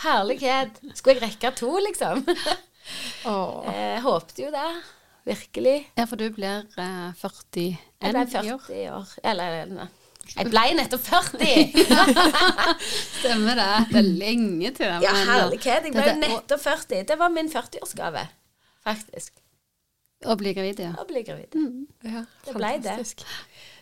Herlighet. 0.06 0.80
Skulle 0.96 1.18
jeg 1.20 1.28
rekke 1.30 1.54
to, 1.60 1.74
liksom? 1.90 2.26
Oh. 3.26 3.66
Jeg 3.66 4.02
håpte 4.04 4.44
jo 4.44 4.52
det. 4.54 4.68
Virkelig. 5.26 5.88
Ja, 5.98 6.04
for 6.06 6.22
du 6.22 6.28
blir 6.30 6.68
eh, 6.78 7.16
41 7.18 7.80
jeg 8.06 8.14
ble 8.14 8.26
40 8.30 8.76
i 8.78 8.84
år. 8.94 9.14
Eller 9.26 9.56
ne. 9.72 9.88
Jeg 10.36 10.50
ble 10.52 10.64
nettopp 10.78 11.04
40! 11.06 11.48
Stemmer 13.22 13.58
det. 13.60 13.72
Det 13.92 14.00
er 14.02 14.10
lenge 14.22 14.72
til. 14.78 14.94
Ja, 15.06 15.14
herlighet. 15.30 15.88
Jeg 15.88 15.96
ble 15.96 16.14
nettopp 16.22 16.62
40. 16.66 17.04
Det 17.10 17.18
var 17.20 17.34
min 17.34 17.50
40-årsgave, 17.52 18.26
faktisk. 18.86 19.34
Å 20.26 20.36
bli 20.40 20.56
gravid, 20.58 20.82
ja. 20.82 20.94
Å 20.98 21.06
bli 21.08 21.22
gravid. 21.28 21.54
Mm. 21.54 21.86
Ja, 22.10 22.24
det 22.48 22.56
ble 22.58 22.72
det. 22.82 22.96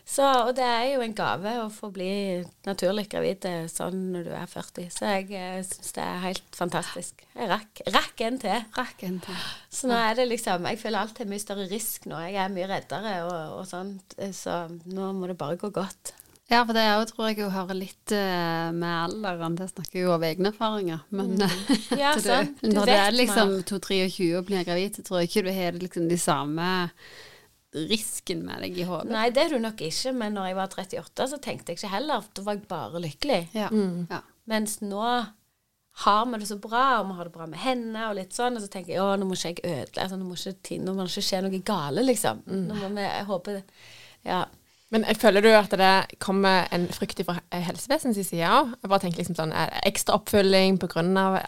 Så, 0.04 0.24
og 0.44 0.50
det 0.52 0.64
er 0.68 0.82
jo 0.92 1.00
en 1.00 1.14
gave 1.16 1.52
å 1.62 1.68
få 1.72 1.88
bli 1.92 2.42
naturlig 2.66 3.06
gravid 3.08 3.46
eh, 3.48 3.62
sånn 3.72 4.10
når 4.12 4.26
du 4.26 4.32
er 4.36 4.50
40. 4.50 4.90
Så 4.92 5.08
jeg 5.08 5.30
eh, 5.32 5.62
syns 5.64 5.96
det 5.96 6.04
er 6.04 6.18
helt 6.26 6.58
fantastisk. 6.58 7.24
Jeg 7.32 7.48
rakk, 7.48 7.80
rakk 7.94 8.24
en 8.26 8.36
til. 8.42 8.66
Rakk 8.76 9.06
en 9.08 9.16
til. 9.24 9.46
Så 9.72 9.88
nå 9.88 9.96
er 9.96 10.18
det 10.18 10.28
liksom 10.28 10.68
Jeg 10.68 10.82
føler 10.82 11.00
alt 11.00 11.22
er 11.24 11.30
mye 11.32 11.42
større 11.42 11.64
risk 11.72 12.04
nå. 12.10 12.20
Jeg 12.26 12.36
er 12.42 12.52
mye 12.52 12.68
reddere 12.68 13.14
og, 13.24 13.56
og 13.62 13.64
sånt. 13.70 14.18
Eh, 14.20 14.34
så 14.36 14.66
nå 14.68 15.08
må 15.16 15.32
det 15.32 15.40
bare 15.40 15.58
gå 15.60 15.72
godt. 15.72 16.12
Ja, 16.52 16.60
for 16.60 16.76
det 16.76 16.84
òg 16.92 17.08
tror 17.08 17.30
jeg 17.30 17.40
jo 17.40 17.46
hører 17.48 17.76
litt 17.78 18.12
uh, 18.12 18.68
med 18.76 18.90
alderen. 18.92 19.54
Det 19.56 19.70
snakker 19.70 20.02
jo 20.02 20.10
av 20.12 20.24
egne 20.28 20.50
erfaringer. 20.52 21.00
Men 21.16 21.38
mm. 21.40 21.54
ja. 22.02 22.12
Du, 22.20 22.66
når 22.68 22.90
du 22.90 22.92
er 22.92 23.14
liksom 23.16 23.54
2-23 23.64 24.34
og 24.36 24.50
blir 24.50 24.66
gravid, 24.68 24.98
så 24.98 25.06
tror 25.06 25.22
jeg 25.22 25.32
ikke 25.32 25.46
du 25.48 25.54
har 25.56 25.78
liksom 25.80 26.10
de 26.12 26.20
samme 26.20 26.68
risken 27.74 28.44
med 28.46 28.62
deg 28.64 28.78
i 28.78 28.86
hodet? 28.88 29.12
Nei, 29.12 29.28
det 29.34 29.46
er 29.46 29.54
du 29.54 29.62
nok 29.62 29.80
ikke. 29.84 30.12
Men 30.16 30.36
når 30.38 30.50
jeg 30.50 30.58
var 30.58 30.76
38, 30.76 31.30
så 31.32 31.40
tenkte 31.42 31.72
jeg 31.72 31.80
ikke 31.80 31.94
heller. 31.94 32.26
Da 32.34 32.44
var 32.46 32.58
jeg 32.58 32.68
bare 32.70 33.02
lykkelig. 33.02 33.40
Ja. 33.56 33.70
Mm. 33.72 34.06
Ja. 34.10 34.22
Mens 34.50 34.78
nå 34.84 35.02
har 36.04 36.26
vi 36.26 36.40
det 36.42 36.48
så 36.50 36.58
bra, 36.58 36.84
og 37.00 37.06
vi 37.08 37.18
har 37.18 37.28
det 37.28 37.36
bra 37.36 37.46
med 37.46 37.60
henne, 37.62 38.08
og 38.08 38.16
litt 38.18 38.34
sånn, 38.34 38.58
og 38.58 38.64
så 38.64 38.70
tenker 38.70 38.96
jeg 38.96 39.02
å, 39.04 39.12
nå 39.14 39.28
må 39.28 39.36
ikke 39.38 39.52
jeg 39.52 39.62
ødelegge 39.62 40.02
altså, 40.02 40.18
nå, 40.18 40.26
må 40.26 40.34
ikke, 40.34 40.78
nå 40.82 40.94
må 40.94 41.04
det 41.04 41.12
ikke 41.12 41.28
skje 41.28 41.42
noe 41.44 41.62
gale, 41.70 42.04
liksom. 42.08 42.42
Mm. 42.48 42.64
Nå 42.66 42.78
må 42.80 42.90
vi, 42.96 43.06
håpe 43.30 43.54
det. 43.60 43.64
Ja. 44.26 44.42
Men 44.94 45.06
føler 45.18 45.42
du 45.42 45.48
at 45.54 45.72
det 45.74 46.18
kommer 46.22 46.68
en 46.74 46.84
frykt 46.92 47.22
fra 47.26 47.38
helsevesenets 47.50 48.28
side 48.28 48.46
òg? 48.46 48.74
Jeg 48.78 48.90
bare 48.90 49.02
tenker 49.02 49.22
liksom 49.22 49.38
sånn, 49.38 49.54
er 49.54 49.72
det 49.72 49.80
Ekstra 49.90 50.18
oppfølging 50.20 50.78
pga. 50.82 51.02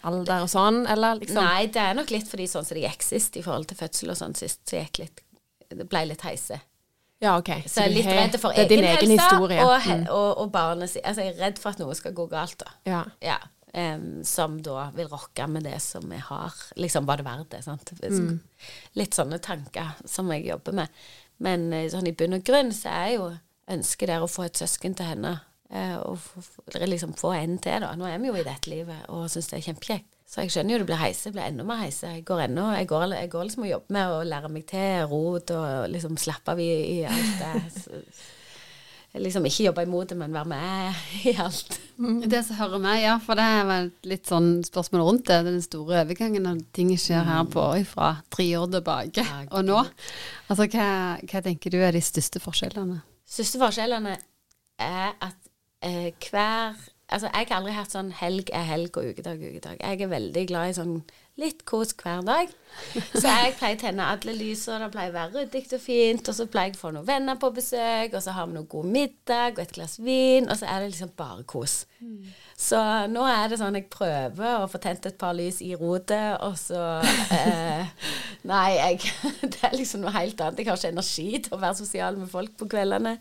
alder 0.07 0.47
og 0.47 0.51
sånn, 0.51 0.81
eller 0.91 1.21
liksom 1.21 1.43
Nei, 1.43 1.67
det 1.71 1.83
er 1.83 1.99
nok 1.99 2.11
litt 2.15 2.31
fordi 2.31 2.49
sånn 2.51 2.67
som 2.67 2.79
det 2.79 2.87
gikk 2.87 3.07
sist 3.07 3.39
i 3.39 3.45
forhold 3.45 3.69
til 3.71 3.79
fødsel 3.79 4.15
og 4.15 4.19
sånn 4.19 4.35
sist, 4.39 4.63
så 4.67 4.81
gikk 4.81 5.05
litt 5.05 5.23
det 5.73 5.89
ble 5.91 6.05
litt 6.11 6.25
heise. 6.27 6.61
Ja, 7.23 7.39
ok. 7.39 7.51
Så 7.65 7.85
jeg 7.87 7.91
er 7.91 7.95
litt 7.95 8.09
redd 8.11 8.39
for 8.41 8.53
egen, 8.53 8.85
egen 8.85 8.91
helse 8.91 9.09
historie. 9.09 9.65
og, 9.65 9.77
mm. 9.81 10.07
og, 10.13 10.31
og 10.43 10.51
barnet. 10.53 10.97
Altså, 11.01 11.25
jeg 11.25 11.33
er 11.33 11.45
redd 11.47 11.61
for 11.61 11.73
at 11.73 11.81
noe 11.81 11.97
skal 11.97 12.15
gå 12.17 12.27
galt, 12.29 12.59
da. 12.61 12.75
Ja. 12.89 13.05
ja. 13.25 13.39
Um, 13.77 14.23
som 14.25 14.59
da 14.65 14.87
vil 14.97 15.09
rokke 15.11 15.47
med 15.53 15.65
det 15.69 15.79
som 15.85 16.05
vi 16.11 16.21
har. 16.21 16.53
Liksom, 16.77 17.09
var 17.09 17.21
det 17.21 17.27
verdt 17.29 17.51
det? 17.57 17.63
Sant? 17.65 17.93
Mm. 18.03 18.39
Litt 19.01 19.17
sånne 19.17 19.41
tanker 19.45 19.97
som 20.09 20.33
jeg 20.35 20.47
jobber 20.51 20.77
med. 20.83 21.03
Men 21.45 21.69
eh, 21.77 21.89
sånn 21.93 22.09
i 22.09 22.15
bunn 22.17 22.39
og 22.39 22.45
grunn 22.47 22.73
så 22.73 22.93
er 22.93 23.11
jo 23.17 23.31
ønsket 23.73 24.09
der 24.13 24.25
å 24.25 24.31
få 24.31 24.47
et 24.47 24.61
søsken 24.61 24.97
til 24.97 25.09
henne. 25.15 25.39
Uh, 25.73 25.97
og 26.13 26.77
liksom 26.87 27.17
få 27.19 27.33
en 27.37 27.57
til, 27.59 27.81
da. 27.83 27.95
Nå 27.99 28.07
er 28.09 28.21
vi 28.23 28.29
jo 28.29 28.37
i 28.37 28.45
dette 28.47 28.71
livet 28.71 29.09
og 29.13 29.27
syns 29.33 29.49
det 29.51 29.59
er 29.59 29.67
kjempekjekt. 29.71 30.13
Så 30.37 30.45
jeg 30.45 30.53
skjønner 30.53 30.75
jo 30.75 30.79
det 30.83 30.87
blir 30.91 30.99
heise. 31.01 31.31
Det 31.31 31.33
blir 31.33 31.47
enda 31.49 31.65
mer 31.65 31.79
heise. 31.81 32.11
Jeg 32.13 32.27
går, 32.29 32.43
ennå, 32.45 32.67
jeg 32.77 32.87
går, 32.91 33.05
jeg 33.17 33.29
går 33.33 33.45
liksom 33.47 33.63
og 33.65 33.71
jobber 33.71 33.95
med 33.97 34.11
å 34.13 34.17
lære 34.29 34.51
meg 34.53 34.65
til 34.69 35.07
rot 35.09 35.53
og 35.57 35.87
liksom 35.89 36.19
slappe 36.21 36.53
av 36.53 36.59
i, 36.61 36.67
i 36.93 36.97
alt 37.09 37.39
det. 37.41 37.95
liksom 39.25 39.47
ikke 39.49 39.65
jobbe 39.71 39.87
imot 39.87 40.11
det, 40.13 40.19
men 40.21 40.37
være 40.37 40.51
med 40.51 40.99
i 41.31 41.33
alt. 41.41 41.79
Mm. 41.97 42.19
Det 42.29 42.43
som 42.45 42.59
hører 42.59 42.83
med, 42.85 42.99
ja. 43.01 43.15
For 43.25 43.41
det 43.41 43.47
er 43.49 43.89
litt 44.13 44.29
sånn 44.29 44.51
spørsmål 44.69 45.07
rundt 45.07 45.25
det. 45.31 45.39
Den 45.47 45.65
store 45.65 46.03
overgangen 46.03 46.45
når 46.45 46.61
ting 46.77 46.91
skjer 47.01 47.25
her 47.25 47.49
på 47.49 47.65
fra 47.89 48.11
tre 48.37 48.51
år 48.61 48.69
tilbake 48.75 49.25
og 49.47 49.65
nå. 49.65 49.79
Altså, 50.51 50.69
hva, 50.69 50.91
hva, 51.23 51.43
tenker 51.49 51.73
du 51.73 51.79
er 51.81 51.97
de 51.97 52.05
største 52.05 52.45
forskjellene? 52.45 53.01
Største 53.25 53.63
forskjellene 53.65 54.19
er 54.85 55.17
at 55.17 55.41
eh, 55.81 56.13
hver 56.29 56.77
Altså, 57.07 57.29
jeg 57.31 57.47
har 57.47 57.61
aldri 57.61 57.73
hatt 57.77 57.93
sånn 57.95 58.09
helg 58.19 58.49
er 58.51 58.65
helg 58.67 58.97
og 58.99 59.13
ukedag 59.13 59.39
er 59.39 59.53
ukedag. 59.55 59.79
Jeg 59.79 60.03
er 60.03 60.09
veldig 60.11 60.43
glad 60.51 60.71
i 60.73 60.75
sånn 60.75 60.95
litt 61.39 61.61
kos 61.69 61.93
hver 62.01 62.25
dag. 62.27 62.51
Så 63.13 63.23
jeg 63.23 63.53
pleier 63.61 63.77
å 63.77 63.81
tenne 63.81 64.09
alle 64.11 64.33
lysene, 64.35 64.81
det 64.83 64.95
pleier 64.95 65.13
å 65.13 65.15
være 65.15 65.45
ryddig 65.45 65.63
og 65.77 65.83
fint. 65.85 66.31
Og 66.33 66.35
så 66.35 66.47
pleier 66.51 66.73
jeg 66.73 66.79
å 66.79 66.81
få 66.81 66.91
noen 66.97 67.07
venner 67.07 67.39
på 67.39 67.53
besøk, 67.55 68.17
og 68.17 68.25
så 68.25 68.35
har 68.35 68.49
vi 68.49 68.57
noe 68.57 68.67
god 68.73 68.89
middag 68.97 69.55
og 69.55 69.63
et 69.63 69.77
glass 69.77 69.95
vin. 70.03 70.49
Og 70.51 70.59
så 70.59 70.67
er 70.67 70.83
det 70.83 70.91
liksom 70.97 71.13
bare 71.21 71.47
kos. 71.47 71.77
Så 72.59 72.83
nå 73.13 73.29
er 73.31 73.53
det 73.53 73.61
sånn 73.63 73.79
jeg 73.79 73.87
prøver 73.93 74.65
å 74.65 74.67
få 74.73 74.83
tent 74.83 75.07
et 75.07 75.21
par 75.21 75.37
lys 75.39 75.63
i 75.63 75.77
rotet, 75.79 76.41
og 76.43 76.59
så 76.59 76.83
eh, 77.39 77.87
Nei, 78.51 78.67
jeg 78.81 79.15
Det 79.53 79.63
er 79.63 79.79
liksom 79.79 80.03
noe 80.03 80.17
helt 80.19 80.43
annet. 80.43 80.59
Jeg 80.65 80.73
har 80.73 80.83
ikke 80.83 80.95
energi 80.97 81.31
til 81.47 81.55
å 81.55 81.63
være 81.63 81.79
sosial 81.85 82.19
med 82.19 82.35
folk 82.35 82.59
på 82.59 82.67
kveldene. 82.75 83.19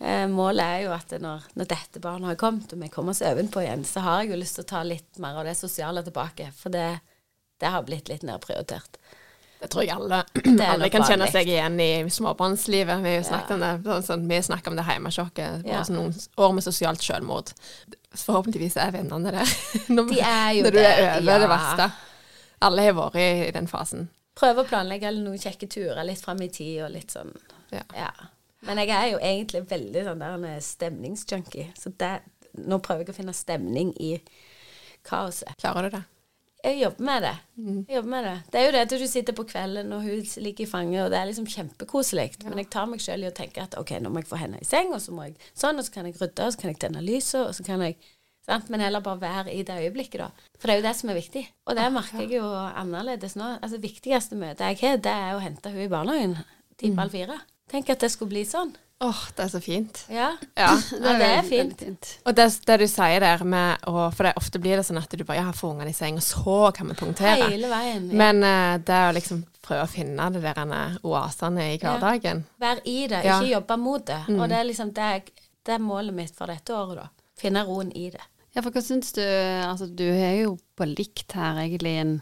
Eh, 0.00 0.26
målet 0.32 0.64
er 0.64 0.82
jo 0.86 0.92
at 0.96 1.10
når, 1.20 1.48
når, 1.60 1.66
dette 1.68 2.00
barnet 2.00 2.32
har 2.32 2.40
kommet, 2.40 2.72
og 2.72 2.80
vi 2.80 2.88
kommer 2.92 3.12
oss 3.12 3.20
ovenpå 3.26 3.60
igjen, 3.60 3.84
så 3.84 4.00
har 4.04 4.22
jeg 4.22 4.32
jo 4.32 4.40
lyst 4.40 4.56
til 4.56 4.64
å 4.64 4.70
ta 4.70 4.84
litt 4.86 5.20
mer 5.20 5.40
av 5.40 5.48
det 5.48 5.56
sosiale 5.58 6.02
tilbake. 6.06 6.48
For 6.56 6.72
det, 6.72 6.86
det 7.60 7.72
har 7.74 7.84
blitt 7.84 8.08
litt 8.08 8.24
nedprioritert. 8.24 8.96
Det 9.60 9.68
tror 9.68 9.84
jeg 9.84 9.92
alle, 9.92 10.22
alle 10.64 10.88
kan 10.88 11.04
kjenne 11.04 11.26
seg 11.28 11.50
igjen 11.52 11.76
i 11.84 11.90
småbarnslivet. 12.08 13.02
Vi 13.04 13.12
har 13.18 13.26
snakket 13.28 13.60
ja. 13.60 13.74
om 13.76 13.82
det 13.84 13.98
sånn, 14.06 14.24
vi 14.30 14.38
snakker 14.46 14.72
om 14.72 14.78
det 14.80 14.86
hjemmesjokket. 14.88 15.68
Ja. 15.68 15.82
Sånn, 15.84 15.98
noen 15.98 16.16
år 16.40 16.54
med 16.56 16.64
sosialt 16.64 17.04
selvmord. 17.04 17.52
Forhåpentligvis 18.16 18.78
er 18.80 18.96
vennene 18.96 19.34
der 19.36 19.52
når, 19.92 20.14
De 20.14 20.24
er 20.24 20.54
jo 20.56 20.64
når 20.64 20.78
du 20.78 20.80
er 20.80 21.02
over 21.10 21.28
ja. 21.34 21.42
det 21.44 21.52
verste. 21.52 21.90
Alle 22.64 22.88
har 22.88 22.96
vært 22.96 23.20
i, 23.20 23.28
i 23.50 23.54
den 23.56 23.68
fasen. 23.68 24.08
Prøve 24.40 24.64
å 24.64 24.68
planlegge 24.72 25.12
noen 25.18 25.40
kjekke 25.40 25.68
turer 25.68 26.06
litt 26.08 26.24
fram 26.24 26.40
i 26.40 26.48
tid 26.48 26.86
og 26.86 26.94
litt 26.96 27.12
sånn. 27.12 27.36
Ja. 27.74 28.14
Men 28.68 28.82
jeg 28.82 28.92
er 28.92 29.08
jo 29.14 29.20
egentlig 29.24 29.64
veldig 29.70 30.04
sånn 30.06 30.22
der 30.22 30.62
stemningsjunkie. 30.64 31.70
Så 31.78 31.92
det, 32.00 32.14
nå 32.60 32.80
prøver 32.84 33.06
jeg 33.06 33.14
å 33.14 33.18
finne 33.20 33.36
stemning 33.36 33.92
i 33.96 34.16
kaoset. 35.06 35.54
Klarer 35.60 35.88
du 35.88 35.96
det? 35.96 36.02
Jeg 36.60 36.76
jobber 36.76 37.04
med 37.08 37.22
det. 37.24 37.34
Mm. 37.56 37.76
Jeg 37.88 37.96
jobber 37.96 38.10
med 38.12 38.26
det. 38.26 38.34
Det 38.52 38.60
er 38.60 38.66
jo 38.66 38.72
det 38.74 38.80
at 38.84 38.94
du 39.00 39.06
sitter 39.08 39.36
på 39.36 39.46
kvelden, 39.48 39.92
og 39.96 40.04
hun 40.04 40.24
ligger 40.44 40.66
i 40.66 40.68
fanget, 40.68 41.04
og 41.06 41.12
det 41.12 41.20
er 41.20 41.28
liksom 41.30 41.48
kjempekoselig. 41.48 42.26
Ja. 42.36 42.48
Men 42.50 42.60
jeg 42.60 42.68
tar 42.74 42.88
meg 42.90 43.00
sjøl 43.00 43.24
i 43.24 43.30
å 43.30 43.36
tenke 43.36 43.64
at 43.64 43.76
OK, 43.80 43.94
nå 43.96 44.12
må 44.12 44.20
jeg 44.20 44.28
få 44.28 44.40
henne 44.42 44.60
i 44.60 44.68
seng, 44.68 44.92
og 44.92 45.00
så 45.00 45.14
må 45.16 45.30
jeg 45.30 45.38
sånn, 45.54 45.80
og 45.80 45.86
så 45.86 45.94
kan 45.94 46.10
jeg 46.10 46.18
rydde, 46.20 46.44
og 46.44 46.52
så 46.52 46.60
kan 46.60 46.74
jeg 46.74 46.82
tenne 46.84 47.04
lyset, 47.04 47.40
og 47.46 47.54
så 47.56 47.64
kan 47.64 47.84
jeg 47.86 47.96
sant? 48.44 48.68
Men 48.72 48.84
heller 48.84 49.04
bare 49.04 49.22
være 49.22 49.54
i 49.56 49.64
det 49.64 49.78
øyeblikket, 49.86 50.20
da. 50.20 50.50
For 50.58 50.68
det 50.68 50.74
er 50.74 50.82
jo 50.82 50.88
det 50.90 50.94
som 51.00 51.12
er 51.12 51.20
viktig. 51.22 51.46
Og 51.64 51.80
det 51.80 51.88
merker 51.96 52.26
jeg 52.26 52.36
jo 52.36 52.50
annerledes 52.68 53.38
nå. 53.40 53.54
Altså, 53.60 53.80
viktigste 53.80 54.36
møtet 54.40 54.66
jeg 54.68 54.82
har, 54.82 55.00
det 55.00 55.16
er 55.16 55.38
å 55.38 55.44
hente 55.44 55.72
hun 55.72 55.86
i 55.86 55.92
barnehagen 55.92 56.36
Time 56.80 56.96
halv 56.96 57.12
fire. 57.12 57.36
Tenk 57.70 57.90
at 57.92 58.02
det 58.02 58.10
skulle 58.12 58.32
bli 58.34 58.44
sånn. 58.48 58.72
Åh, 59.00 59.08
oh, 59.08 59.20
det 59.32 59.46
er 59.46 59.48
så 59.48 59.60
fint. 59.64 59.98
Ja, 60.12 60.34
ja. 60.58 60.74
det, 60.90 61.12
er, 61.14 61.22
er 61.38 61.46
fint. 61.46 61.78
fint. 61.80 62.08
Og 62.28 62.34
det, 62.36 62.50
det, 62.68 62.74
du 62.82 62.84
sier 62.90 63.22
der 63.24 63.44
med 63.48 63.86
å 63.88 64.10
For 64.12 64.28
det, 64.28 64.34
ofte 64.36 64.60
blir 64.60 64.76
det 64.76 64.84
sånn 64.84 65.00
at 65.00 65.14
du 65.16 65.22
bare 65.24 65.38
ja, 65.40 65.54
får 65.56 65.72
ungene 65.72 65.94
i 65.94 65.96
seng, 65.96 66.18
og 66.20 66.26
så 66.26 66.56
kan 66.76 66.90
vi 66.90 66.98
punktere. 66.98 67.46
Hele 67.48 67.70
veien. 67.72 68.10
Ja. 68.10 68.18
Men 68.20 68.44
uh, 68.44 68.74
det 68.84 68.98
å 69.06 69.14
liksom 69.16 69.40
prøve 69.64 69.86
å 69.86 69.90
finne 69.90 70.26
det 70.34 70.42
der 70.44 70.98
oasene 71.06 71.70
i 71.70 71.78
hverdagen 71.80 72.42
ja. 72.44 72.58
Vær 72.60 72.82
i 72.84 72.98
det, 73.08 73.22
ikke 73.24 73.54
jobbe 73.54 73.78
mot 73.80 74.04
det. 74.10 74.20
Mm. 74.28 74.36
Og 74.36 74.52
det 74.52 74.58
er 74.58 74.68
liksom 74.68 74.92
det, 74.98 75.08
det 75.64 75.76
er 75.78 75.82
målet 75.84 76.16
mitt 76.20 76.36
for 76.36 76.52
dette 76.52 76.76
året, 76.76 77.00
da. 77.00 77.08
Finne 77.40 77.64
roen 77.64 77.94
i 77.96 78.10
det. 78.12 78.26
Ja, 78.52 78.60
for 78.60 78.74
hva 78.74 78.82
syns 78.84 79.14
du 79.16 79.22
Altså, 79.22 79.86
du 79.86 80.08
er 80.10 80.42
jo 80.42 80.56
på 80.76 80.84
likt 80.90 81.32
her, 81.38 81.62
egentlig, 81.62 81.96
en 82.02 82.16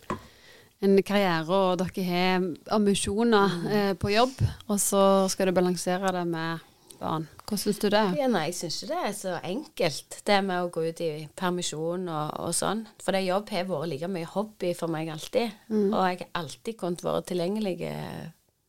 en 0.85 1.03
karriere, 1.03 1.49
og 1.51 1.81
dere 1.81 2.07
har 2.07 2.49
ambisjoner 2.77 3.55
mm. 3.55 3.69
eh, 3.75 3.93
på 3.99 4.13
jobb, 4.15 4.35
og 4.69 4.79
så 4.83 5.03
skal 5.33 5.51
du 5.51 5.57
balansere 5.57 6.13
det 6.15 6.25
med 6.29 6.65
barn. 7.01 7.27
Hvordan 7.43 7.63
syns 7.63 7.81
du 7.83 7.89
det? 7.91 8.05
Ja, 8.19 8.29
nei, 8.31 8.45
jeg 8.51 8.57
syns 8.59 8.79
ikke 8.83 8.93
det 8.93 9.01
er 9.09 9.17
så 9.17 9.35
enkelt, 9.41 10.19
det 10.29 10.39
med 10.47 10.63
å 10.63 10.71
gå 10.75 10.85
ut 10.89 11.03
i 11.05 11.11
permisjon 11.39 12.07
og, 12.07 12.33
og 12.45 12.55
sånn. 12.57 12.85
For 13.03 13.17
det 13.17 13.25
jobb 13.27 13.53
har 13.55 13.69
vært 13.71 13.93
like 13.93 14.11
mye 14.13 14.31
hobby 14.35 14.73
for 14.79 14.93
meg 14.93 15.11
alltid. 15.15 15.55
Mm. 15.71 15.87
Og 15.89 16.03
jeg 16.05 16.21
har 16.23 16.33
alltid 16.43 16.79
kunnet 16.81 17.05
være 17.07 17.25
tilgjengelig 17.33 17.77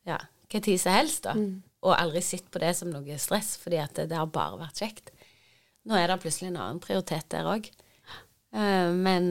ja, 0.10 0.19
hva 0.50 0.63
tid 0.65 0.82
som 0.82 0.95
helst, 0.95 1.26
da. 1.28 1.36
Mm. 1.38 1.60
Og 1.86 1.95
aldri 1.95 2.22
sett 2.26 2.50
på 2.52 2.62
det 2.62 2.74
som 2.76 2.89
noe 2.91 3.19
stress, 3.22 3.54
fordi 3.62 3.80
at 3.80 3.93
det, 3.95 4.10
det 4.12 4.17
har 4.19 4.32
bare 4.34 4.60
vært 4.65 4.82
kjekt. 4.82 5.13
Nå 5.88 5.95
er 5.95 6.10
det 6.12 6.19
plutselig 6.24 6.50
en 6.52 6.60
annen 6.60 6.82
prioritet 6.84 7.30
der 7.32 7.48
òg. 7.50 7.69
Eh, 8.54 8.89
men 8.93 9.30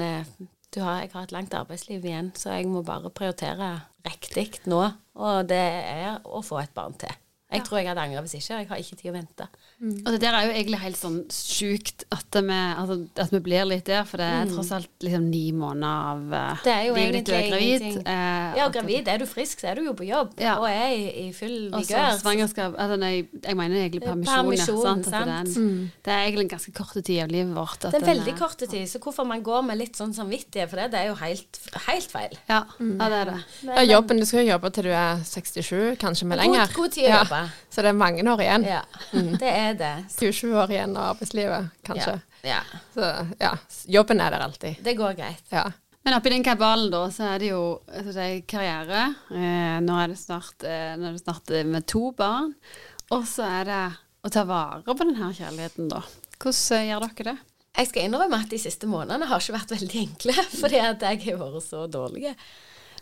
uh, 0.76 0.84
har, 0.84 1.00
jeg 1.04 1.10
har 1.14 1.28
et 1.28 1.32
langt 1.32 1.54
arbeidsliv 1.54 2.04
igjen, 2.04 2.32
så 2.36 2.58
jeg 2.58 2.68
må 2.68 2.82
bare 2.86 3.10
prioritere 3.10 3.70
riktig 4.08 4.50
nå. 4.68 4.82
Og 5.18 5.48
det 5.48 5.64
er 5.80 6.20
å 6.24 6.42
få 6.44 6.60
et 6.62 6.74
barn 6.76 6.96
til. 7.00 7.14
Jeg 7.48 7.62
ja. 7.62 7.64
tror 7.64 7.78
jeg 7.80 7.88
hadde 7.88 8.02
angra 8.04 8.20
hvis 8.20 8.34
ikke. 8.36 8.56
Jeg 8.60 8.68
har 8.68 8.80
ikke 8.82 8.96
tid 9.00 9.08
å 9.08 9.12
vente. 9.14 9.44
Mm. 9.80 9.92
Og 10.02 10.08
det 10.12 10.18
der 10.20 10.34
er 10.36 10.48
jo 10.48 10.50
egentlig 10.52 10.78
helt 10.82 10.98
sånn 10.98 11.16
sjukt 11.32 12.02
at 12.12 12.36
altså, 12.36 12.96
at 13.24 13.30
vi 13.32 13.40
blir 13.46 13.64
litt 13.64 13.86
der, 13.88 14.02
for 14.04 14.20
det 14.20 14.26
er 14.28 14.42
mm. 14.44 14.50
tross 14.52 14.72
alt 14.76 15.06
liksom 15.06 15.28
ni 15.30 15.44
måneder 15.56 16.10
av 16.10 16.34
uh, 16.34 16.64
Det 16.66 16.74
er 16.74 16.82
jo 16.90 16.98
egentlig 17.00 17.22
du 17.24 17.32
er 17.32 17.46
gravid. 17.48 17.86
Eh, 18.02 18.58
ja, 18.60 18.66
gravid. 18.74 19.08
Er 19.08 19.22
du 19.22 19.24
frisk, 19.30 19.62
så 19.62 19.70
er 19.70 19.80
du 19.80 19.86
jo 19.86 19.94
på 19.96 20.04
jobb 20.04 20.34
ja. 20.44 20.58
og 20.60 20.66
er 20.68 20.92
i, 20.92 21.06
i 21.22 21.24
full 21.32 21.70
vigør. 21.72 22.18
svangerskap 22.20 22.76
altså, 22.76 22.98
nei, 23.00 23.14
Jeg 23.32 23.56
mener 23.62 23.80
egentlig 23.80 24.02
permisjon. 24.04 24.34
permisjon 24.34 24.82
sant? 24.82 25.08
sant? 25.08 25.16
Det, 25.16 25.38
er 25.38 25.46
en, 25.46 25.72
mm. 25.72 25.88
det, 26.04 26.12
er 26.12 26.26
egentlig 26.26 26.46
en 26.50 26.52
ganske 26.52 26.76
kort 26.82 27.00
tid 27.00 27.22
av 27.24 27.32
livet 27.32 27.56
vårt. 27.56 27.88
det 27.88 28.02
er 28.02 28.06
veldig 28.10 28.36
kort 28.42 28.60
tid, 28.60 28.84
så 28.92 29.00
hvorfor 29.00 29.28
man 29.30 29.46
går 29.46 29.64
med 29.70 29.80
litt 29.80 29.96
sånn 29.96 30.12
samvittighet 30.12 30.68
for 30.68 30.82
det, 30.82 30.90
det 30.92 31.00
er 31.00 31.08
jo 31.14 31.16
helt, 31.22 31.62
helt 31.86 32.12
feil. 32.12 32.36
Ja, 32.52 32.60
ja, 32.76 33.08
det 33.08 33.22
er 33.22 33.32
det. 33.32 33.40
Ja, 33.72 33.88
jobben, 33.94 34.20
Du 34.20 34.28
skal 34.28 34.44
jo 34.44 34.52
jobbe 34.52 34.74
til 34.76 34.90
du 34.90 34.92
er 34.92 35.24
67, 35.24 35.96
kanskje 36.04 36.28
med 36.28 36.42
lenger. 36.42 36.68
God, 36.68 36.82
god 36.82 36.96
tid 36.98 37.08
å 37.08 37.16
jobbe. 37.22 37.37
Så 37.70 37.84
det 37.84 37.92
er 37.92 37.98
mange 37.98 38.24
år 38.32 38.42
igjen. 38.44 38.64
Ja, 38.68 38.82
mm. 39.12 39.34
det 39.40 39.50
er 39.50 39.76
det. 39.78 39.92
20 40.14 40.56
år 40.62 40.72
igjen 40.74 40.96
av 40.96 41.12
arbeidslivet, 41.14 41.68
kanskje. 41.86 42.16
Ja. 42.42 42.56
ja. 42.56 42.80
Så 42.94 43.10
ja, 43.40 43.52
jobben 43.98 44.22
er 44.24 44.34
der 44.34 44.46
alltid. 44.46 44.80
Det 44.84 44.96
går 44.98 45.18
greit. 45.18 45.44
Ja. 45.54 45.66
Men 46.06 46.16
oppi 46.16 46.30
den 46.32 46.44
kabalen, 46.46 46.90
da, 46.92 47.02
så 47.12 47.26
er 47.34 47.42
det 47.42 47.50
jo 47.50 47.62
altså, 47.84 48.12
det 48.14 48.26
er 48.26 48.44
karriere. 48.48 49.00
Eh, 49.28 49.78
nå 49.84 49.98
er 50.00 50.12
det 50.12 50.20
snart, 50.20 50.56
eh, 50.64 50.94
nå 50.96 51.10
er 51.10 51.18
det 51.18 51.24
snart 51.24 51.52
eh, 51.52 51.66
med 51.68 51.84
to 51.90 52.08
barn. 52.16 52.54
Og 53.12 53.26
så 53.28 53.44
er 53.44 53.68
det 53.68 53.82
å 54.24 54.30
ta 54.32 54.44
vare 54.48 54.86
på 54.86 55.04
denne 55.04 55.28
kjærligheten, 55.36 55.90
da. 55.92 56.00
Hvordan 56.38 56.78
eh, 56.78 56.88
gjør 56.88 57.04
dere 57.04 57.26
det? 57.32 57.36
Jeg 57.78 57.90
skal 57.90 58.08
innrømme 58.08 58.40
at 58.42 58.50
de 58.50 58.58
siste 58.58 58.88
månedene 58.90 59.28
har 59.28 59.42
ikke 59.42 59.54
vært 59.58 59.74
veldig 59.76 60.00
enkle, 60.06 60.34
fordi 60.62 60.80
at 60.82 61.04
jeg 61.10 61.22
har 61.26 61.42
vært 61.42 61.66
så 61.66 61.84
dårlig. 61.92 62.32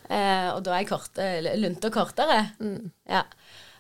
Eh, 0.07 0.49
og 0.53 0.61
da 0.67 0.75
er 0.75 0.83
jeg 0.83 0.91
korte, 0.91 1.31
og 1.77 1.95
kortere. 1.95 2.41
Mm. 2.59 2.91
Ja. 3.11 3.23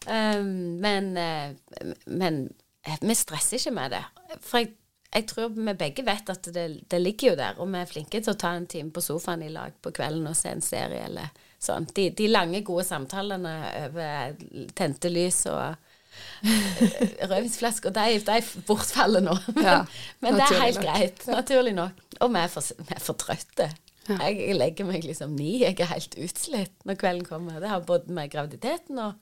Um, 0.06 0.76
men, 0.82 1.16
uh, 1.16 1.92
men 2.06 2.42
eh, 2.86 2.98
vi 3.00 3.14
stresser 3.18 3.58
ikke 3.58 3.74
med 3.74 3.96
det. 3.96 4.02
For 4.40 4.62
jeg, 4.62 4.74
jeg 5.10 5.26
tror 5.30 5.50
vi 5.54 5.74
begge 5.78 6.04
vet 6.06 6.30
at 6.30 6.48
det, 6.54 6.66
det, 6.90 7.00
ligger 7.00 7.32
jo 7.32 7.38
der, 7.40 7.58
og 7.58 7.70
vi 7.72 7.80
er 7.80 7.90
flinke 7.90 8.20
til 8.20 8.34
å 8.34 8.38
ta 8.38 8.52
en 8.54 8.68
time 8.70 8.92
på 8.94 9.02
sofaen 9.04 9.42
i 9.46 9.50
lag 9.52 9.74
på 9.82 9.92
kvelden 9.96 10.28
og 10.30 10.38
se 10.38 10.52
en 10.52 10.64
serie 10.64 11.06
eller 11.08 11.32
sånn. 11.62 11.88
De, 11.96 12.10
de 12.14 12.28
lange, 12.30 12.62
gode 12.66 12.86
samtalene 12.86 13.56
over 13.86 14.38
tente 14.78 15.10
lys 15.10 15.42
og 15.50 15.62
eh, 15.64 16.84
rødvinsflasker, 17.30 17.94
de, 17.96 18.20
de 18.28 18.62
bortfaller 18.68 19.24
nå. 19.24 19.34
Ja, 19.66 19.80
men 20.24 20.38
det 20.38 20.46
er 20.46 20.62
helt 20.68 20.82
nok. 20.82 20.86
greit. 20.86 21.26
Naturlig 21.32 21.74
nok. 21.76 22.07
Og 22.20 22.32
vi 22.32 22.44
er 22.44 22.52
for, 22.52 22.72
vi 22.78 22.96
er 22.96 23.02
for 23.02 23.18
trøtte. 23.20 23.70
Ja. 24.07 24.20
Jeg 24.30 24.54
legger 24.54 24.86
meg 24.86 25.02
liksom 25.02 25.34
ni. 25.34 25.57
Jeg 25.64 25.80
er 25.82 25.90
helt 25.90 26.14
utslitt 26.22 26.76
når 26.86 26.98
kvelden 27.00 27.26
kommer. 27.26 27.59
Det 27.62 27.72
har 27.72 27.82
både 27.88 28.14
med 28.14 28.30
graviditeten 28.30 29.00
og 29.02 29.16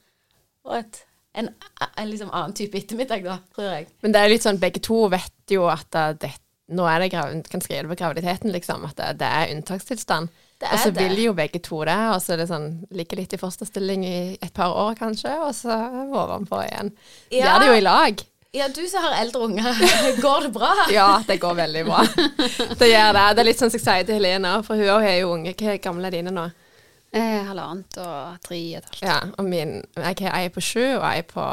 og 0.65 0.79
et, 0.79 1.03
en, 1.41 1.51
en 1.85 2.09
liksom 2.11 2.33
annen 2.33 2.57
type 2.57 2.79
ettermiddag, 2.79 3.27
da, 3.27 3.39
tror 3.55 3.71
jeg. 3.71 3.91
Men 4.05 4.15
det 4.15 4.23
er 4.23 4.33
litt 4.33 4.47
sånn, 4.47 4.62
begge 4.62 4.83
to 4.85 5.05
vet 5.12 5.55
jo 5.55 5.69
at 5.73 6.01
det, 6.23 6.33
nå 6.75 6.87
er 6.89 7.05
det 7.05 7.11
kan 7.12 7.65
skrive 7.65 7.91
på 7.91 7.99
graviditeten, 8.01 8.53
liksom, 8.55 8.87
at 8.89 8.97
det, 9.01 9.12
det 9.21 9.31
er 9.31 9.55
unntakstilstand. 9.57 10.33
Og 10.65 10.79
så 10.81 10.93
vil 10.97 11.19
jo 11.21 11.33
begge 11.37 11.61
to 11.61 11.83
det, 11.85 11.97
og 12.15 12.21
så 12.23 12.35
er 12.35 12.41
det 12.41 12.47
sånn 12.49 12.69
ligger 12.95 13.21
litt 13.21 13.35
i 13.37 13.41
fosterstilling 13.41 14.05
i 14.07 14.19
et 14.39 14.53
par 14.55 14.73
år 14.73 14.95
kanskje, 14.97 15.33
og 15.45 15.53
så 15.57 15.75
ovenpå 16.07 16.62
igjen. 16.65 16.95
Ja. 17.35 17.43
Gjør 17.43 17.59
det 17.61 17.69
jo 17.69 17.75
i 17.81 17.85
lag. 17.85 18.25
Ja, 18.55 18.69
du 18.71 18.85
som 18.87 19.03
har 19.03 19.17
eldre 19.19 19.49
unger, 19.49 19.81
går 20.25 20.47
det 20.47 20.53
bra? 20.55 20.71
ja, 20.95 21.09
det 21.27 21.41
går 21.43 21.57
veldig 21.59 21.85
bra. 21.89 22.05
Det 22.81 22.87
gjør 22.87 23.17
det. 23.17 23.25
Det 23.35 23.43
er 23.43 23.49
litt 23.49 23.61
sånn 23.61 23.73
som 23.73 23.81
jeg 23.81 23.87
sier 23.87 24.07
til 24.07 24.21
Helene, 24.21 24.53
for 24.67 24.79
hun 24.79 25.03
er 25.03 25.19
jo 25.19 25.33
unge. 25.35 25.57
Hvor 25.59 25.81
gamle 25.83 26.09
er 26.09 26.15
dine 26.21 26.33
nå? 26.35 26.47
Eh, 27.15 27.43
halvannet 27.47 27.99
og 28.03 28.41
tre 28.43 28.59
og 28.59 28.81
et 28.81 28.89
halvt. 28.89 29.03
Ja, 29.07 29.19
og 29.39 29.47
min, 29.47 29.77
jeg 29.95 30.31
er 30.31 30.49
på 30.55 30.62
sju, 30.65 30.83
og 30.97 31.05
er 31.07 31.23
på 31.29 31.45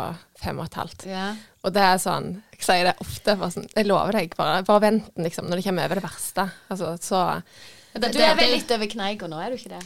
fem 0.41 0.57
og 0.57 0.66
et 0.66 0.78
halvt. 0.80 1.05
Ja. 1.09 1.28
Og 1.62 1.76
det 1.76 1.84
er 1.86 1.99
sånn 2.01 2.32
Jeg 2.55 2.64
sier 2.66 2.88
det 2.89 2.95
ofte, 3.01 3.36
for 3.38 3.53
sånn, 3.53 3.70
jeg 3.76 3.86
lover 3.86 4.18
deg, 4.18 4.34
bare, 4.38 4.64
bare 4.66 4.84
vent 4.88 5.12
liksom, 5.22 5.49
når 5.49 5.62
det 5.62 5.68
kommer 5.68 5.86
over 5.86 6.01
det 6.01 6.07
verste. 6.07 6.47
Altså, 6.74 6.95
så 7.01 7.22
du 7.91 8.22
er 8.24 8.38
vel 8.39 8.53
litt 8.53 8.70
over 8.72 8.88
kneika 8.88 9.28
nå, 9.28 9.39
er 9.41 9.51
du 9.51 9.57
ikke 9.59 9.74
det? 9.74 9.82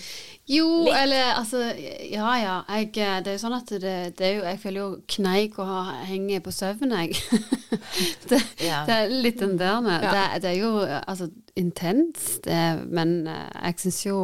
Jo, 0.45 0.67
litt. 0.85 0.97
eller 0.99 1.39
altså 1.39 1.61
Ja 2.05 2.35
ja. 2.37 2.57
Jeg, 2.69 2.91
det 2.93 3.31
er 3.31 3.33
jo 3.33 3.41
sånn 3.41 3.55
at 3.57 3.71
det, 3.81 3.95
det 4.19 4.27
er 4.27 4.35
jo 4.35 4.43
Jeg 4.45 4.59
føler 4.61 4.81
jo 4.83 4.89
kneika 5.15 5.65
å 5.65 5.79
henge 6.05 6.37
på 6.45 6.53
søvn, 6.53 6.93
jeg. 6.93 7.17
det, 8.29 8.41
ja. 8.61 8.83
det, 8.85 8.99
er 8.99 9.15
litt 9.25 9.41
den 9.41 9.57
der 9.57 9.81
med. 9.81 10.05
Ja. 10.05 10.13
Det, 10.13 10.43
det, 10.45 10.53
er 10.53 10.59
jo 10.61 10.85
altså 10.85 11.31
intenst, 11.57 12.45
men 12.45 13.17
eh, 13.31 13.49
jeg 13.71 13.81
syns 13.87 14.01
jo 14.05 14.19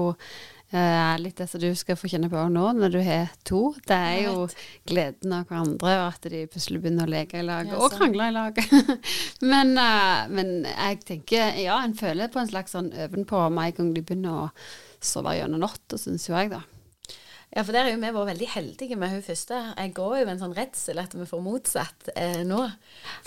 Uh, 0.72 1.18
litt 1.20 1.36
det 1.36 1.50
som 1.52 1.60
du 1.60 1.68
skal 1.76 1.98
få 2.00 2.08
kjenne 2.08 2.30
på 2.32 2.42
nå 2.48 2.70
når 2.78 2.94
du 2.94 3.00
har 3.04 3.32
to. 3.48 3.74
Det 3.84 3.96
er 3.96 4.22
jo 4.30 4.46
gleden 4.88 5.34
av 5.36 5.50
hverandre, 5.50 5.96
og 6.00 6.06
at 6.14 6.28
de 6.32 6.46
plutselig 6.48 6.80
begynner 6.80 7.10
å 7.10 7.12
leke 7.12 7.42
i 7.42 7.44
lag 7.44 7.68
ja, 7.68 7.76
og 7.76 7.92
krangle 7.92 8.30
i 8.32 8.36
lag. 8.38 8.62
men, 9.52 9.74
uh, 9.76 10.30
men, 10.32 10.62
jeg 10.70 11.02
tenker 11.10 11.60
ja, 11.60 11.82
en 11.84 11.98
føler 12.00 12.32
på 12.32 12.40
en 12.40 12.52
slags 12.54 12.78
sånn 12.78 12.94
ovenpå 13.08 13.50
med 13.52 13.74
en 13.74 13.80
gang 13.82 13.96
de 13.98 14.06
begynner 14.06 14.46
å 14.46 14.52
sove 15.04 15.36
gjennom 15.36 15.66
natta, 15.66 16.00
syns 16.00 16.30
jo 16.30 16.38
jeg, 16.38 16.54
da. 16.54 16.64
Ja, 17.52 17.66
for 17.66 17.76
der 17.76 17.84
har 17.84 17.92
jo 17.92 18.00
vi 18.00 18.14
vært 18.16 18.30
veldig 18.30 18.48
heldige 18.54 18.96
med 18.96 19.12
hun 19.12 19.24
første. 19.26 19.58
Jeg 19.76 19.92
går 19.98 20.14
jo 20.22 20.24
med 20.24 20.38
en 20.38 20.44
sånn 20.46 20.56
redsel 20.56 21.02
at 21.04 21.12
vi 21.18 21.28
får 21.28 21.42
motsatt 21.44 22.12
eh, 22.16 22.46
nå. 22.48 22.62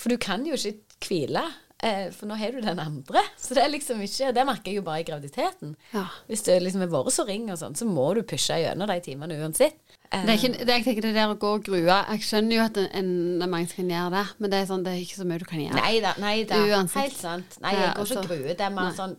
For 0.00 0.14
du 0.14 0.16
kan 0.22 0.46
jo 0.48 0.56
ikke 0.56 1.04
hvile. 1.04 1.42
Eh, 1.82 2.06
for 2.14 2.30
nå 2.30 2.36
har 2.38 2.54
du 2.54 2.60
den 2.62 2.78
andre. 2.80 3.20
Så 3.36 3.56
det 3.56 3.64
er 3.64 3.72
liksom 3.72 3.98
ikke 4.00 4.30
Det 4.32 4.44
merker 4.46 4.70
jeg 4.70 4.78
jo 4.78 4.84
bare 4.86 5.02
i 5.02 5.06
graviditeten. 5.08 5.74
Ja. 5.92 6.06
Hvis 6.30 6.44
det 6.46 6.60
liksom 6.62 6.84
har 6.84 6.92
vært 6.92 7.12
så 7.16 7.26
ring 7.28 7.50
og 7.50 7.58
sånn, 7.60 7.74
så 7.76 7.88
må 7.88 8.06
du 8.16 8.22
pushe 8.22 8.56
gjennom 8.62 8.88
de 8.88 9.00
timene 9.04 9.36
uansett. 9.42 9.76
Det 10.14 10.30
er 10.30 10.38
ikke, 10.38 10.52
det, 10.60 10.70
jeg 10.70 10.84
tenker 10.86 11.08
det 11.08 11.14
der 11.16 11.32
å 11.32 11.38
gå 11.40 11.48
og 11.56 11.64
grue 11.66 11.80
Jeg 11.90 12.20
skjønner 12.22 12.54
jo 12.54 12.62
at 12.62 12.76
en, 12.78 13.08
en, 13.42 13.48
mange 13.50 13.66
kan 13.72 13.88
gjøre 13.90 14.12
det, 14.14 14.24
men 14.38 14.52
det 14.52 14.60
er, 14.60 14.68
sånn, 14.68 14.84
det 14.86 14.92
er 14.92 15.00
ikke 15.02 15.18
så 15.18 15.26
mye 15.26 15.42
du 15.42 15.46
kan 15.48 15.62
gjøre. 15.64 15.80
Nei 15.80 15.94
da. 16.04 16.12
Nei 16.22 16.36
da. 16.46 16.60
Helt 16.94 17.18
sant. 17.18 17.56
Nei, 17.64 17.72
jeg 17.74 17.94
går 17.96 18.10
ikke 18.12 18.20
og 18.20 18.28
gruer. 18.30 18.52
Det 18.54 18.68
er 18.68 18.76
mer 18.76 18.94
sånn 18.94 19.16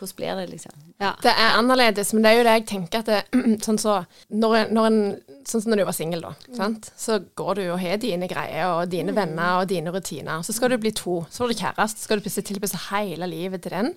hvordan 0.00 0.16
blir 0.18 0.40
det, 0.40 0.46
liksom? 0.50 0.76
Ja. 1.00 1.12
Det 1.22 1.32
er 1.32 1.56
annerledes, 1.58 2.12
men 2.14 2.24
det 2.24 2.30
er 2.30 2.38
jo 2.38 2.46
det 2.46 2.54
jeg 2.58 2.66
tenker 2.70 3.04
at 3.04 3.10
det, 3.10 3.42
sånn 3.66 3.80
så, 3.80 4.00
når, 4.32 4.72
når 4.74 4.88
en, 4.90 5.02
Sånn 5.48 5.62
som 5.64 5.72
når 5.72 5.80
du 5.80 5.84
var 5.88 5.94
singel, 5.96 6.20
da. 6.20 6.30
Mm. 6.52 6.74
Så 7.00 7.14
går 7.38 7.56
du 7.56 7.62
og 7.70 7.78
har 7.80 7.96
dine 7.98 8.28
greier 8.30 8.74
og 8.74 8.90
dine 8.92 9.10
mm. 9.10 9.16
venner 9.16 9.62
og 9.62 9.70
dine 9.70 9.90
rutiner. 9.90 10.44
Så 10.46 10.52
skal 10.52 10.70
du 10.70 10.76
bli 10.78 10.92
to. 10.94 11.22
Så 11.32 11.42
får 11.42 11.50
du 11.50 11.62
kjæreste, 11.62 11.96
så 11.96 12.06
skal 12.06 12.20
du 12.20 12.26
plutselig 12.26 12.46
tilpasse 12.50 12.82
hele 12.90 13.26
livet 13.30 13.64
til 13.64 13.72
den. 13.72 13.88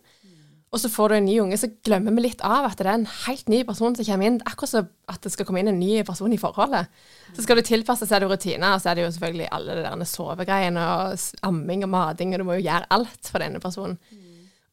Og 0.74 0.82
så 0.82 0.89
får 0.89 1.12
du 1.12 1.16
en 1.20 1.28
ny 1.28 1.36
unge, 1.43 1.58
så 1.62 1.70
glemmer 1.86 2.16
vi 2.18 2.24
litt 2.26 2.39
av 2.41 2.66
at 2.66 2.80
det 2.80 2.88
er 2.88 2.95
en 2.95 3.10
helt 3.28 3.49
ny 3.51 3.60
person 3.68 3.93
som 3.93 4.08
kommer 4.08 4.26
inn. 4.26 4.39
Akkurat 4.49 4.72
som 4.72 4.88
at 5.12 5.22
det 5.22 5.30
skal 5.36 5.45
komme 5.45 5.62
inn 5.62 5.70
en 5.70 5.78
ny 5.78 5.99
person 6.08 6.34
i 6.34 6.39
forholdet. 6.41 6.89
Så 7.36 7.45
skal 7.45 7.60
du 7.60 7.68
tilpasse 7.68 8.08
seg 8.10 8.26
rutiner, 8.26 8.74
og 8.74 8.82
så 8.82 8.89
er 8.89 8.97
det 8.97 9.06
jo 9.06 9.12
selvfølgelig 9.14 9.51
alle 9.54 9.76
de 9.78 9.84
der 9.86 10.10
sovegreiene 10.10 10.88
og 10.95 11.28
amming 11.45 11.86
og 11.86 11.91
mating, 11.93 12.34
og 12.34 12.41
du 12.41 12.47
må 12.47 12.58
jo 12.58 12.66
gjøre 12.66 12.89
alt 12.97 13.30
for 13.30 13.45
denne 13.45 13.62
personen. 13.62 13.99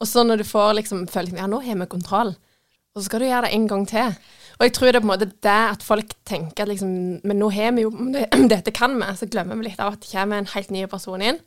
Og 0.00 0.08
så 0.08 0.24
når 0.24 0.40
du 0.40 0.48
får 0.48 0.78
liksom 0.80 1.04
følelsen 1.12 1.40
ja, 1.42 1.48
nå 1.50 1.60
har 1.64 1.76
vi 1.82 1.88
kontroll, 1.90 2.34
og 2.90 3.02
så 3.02 3.06
skal 3.06 3.22
du 3.22 3.28
gjøre 3.28 3.46
det 3.46 3.54
en 3.54 3.68
gang 3.70 3.84
til. 3.86 4.14
Og 4.58 4.66
jeg 4.66 4.74
tror 4.76 4.90
det 4.90 4.98
er 4.98 5.04
på 5.04 5.06
en 5.06 5.12
måte 5.12 5.30
det 5.30 5.60
at 5.70 5.84
folk 5.86 6.10
tenker 6.28 6.66
at 6.66 6.68
liksom 6.68 6.90
Men 7.24 7.38
nå 7.40 7.48
har 7.54 7.70
vi 7.76 7.86
jo 7.86 7.92
Dette 8.52 8.74
kan 8.76 8.98
vi. 8.98 9.12
Så 9.16 9.30
glemmer 9.30 9.56
vi 9.56 9.70
litt 9.70 9.80
av 9.80 9.94
at 9.94 10.02
det 10.02 10.10
kommer 10.10 10.40
en 10.40 10.50
helt 10.56 10.74
ny 10.74 10.84
person 10.90 11.22
inn. 11.22 11.38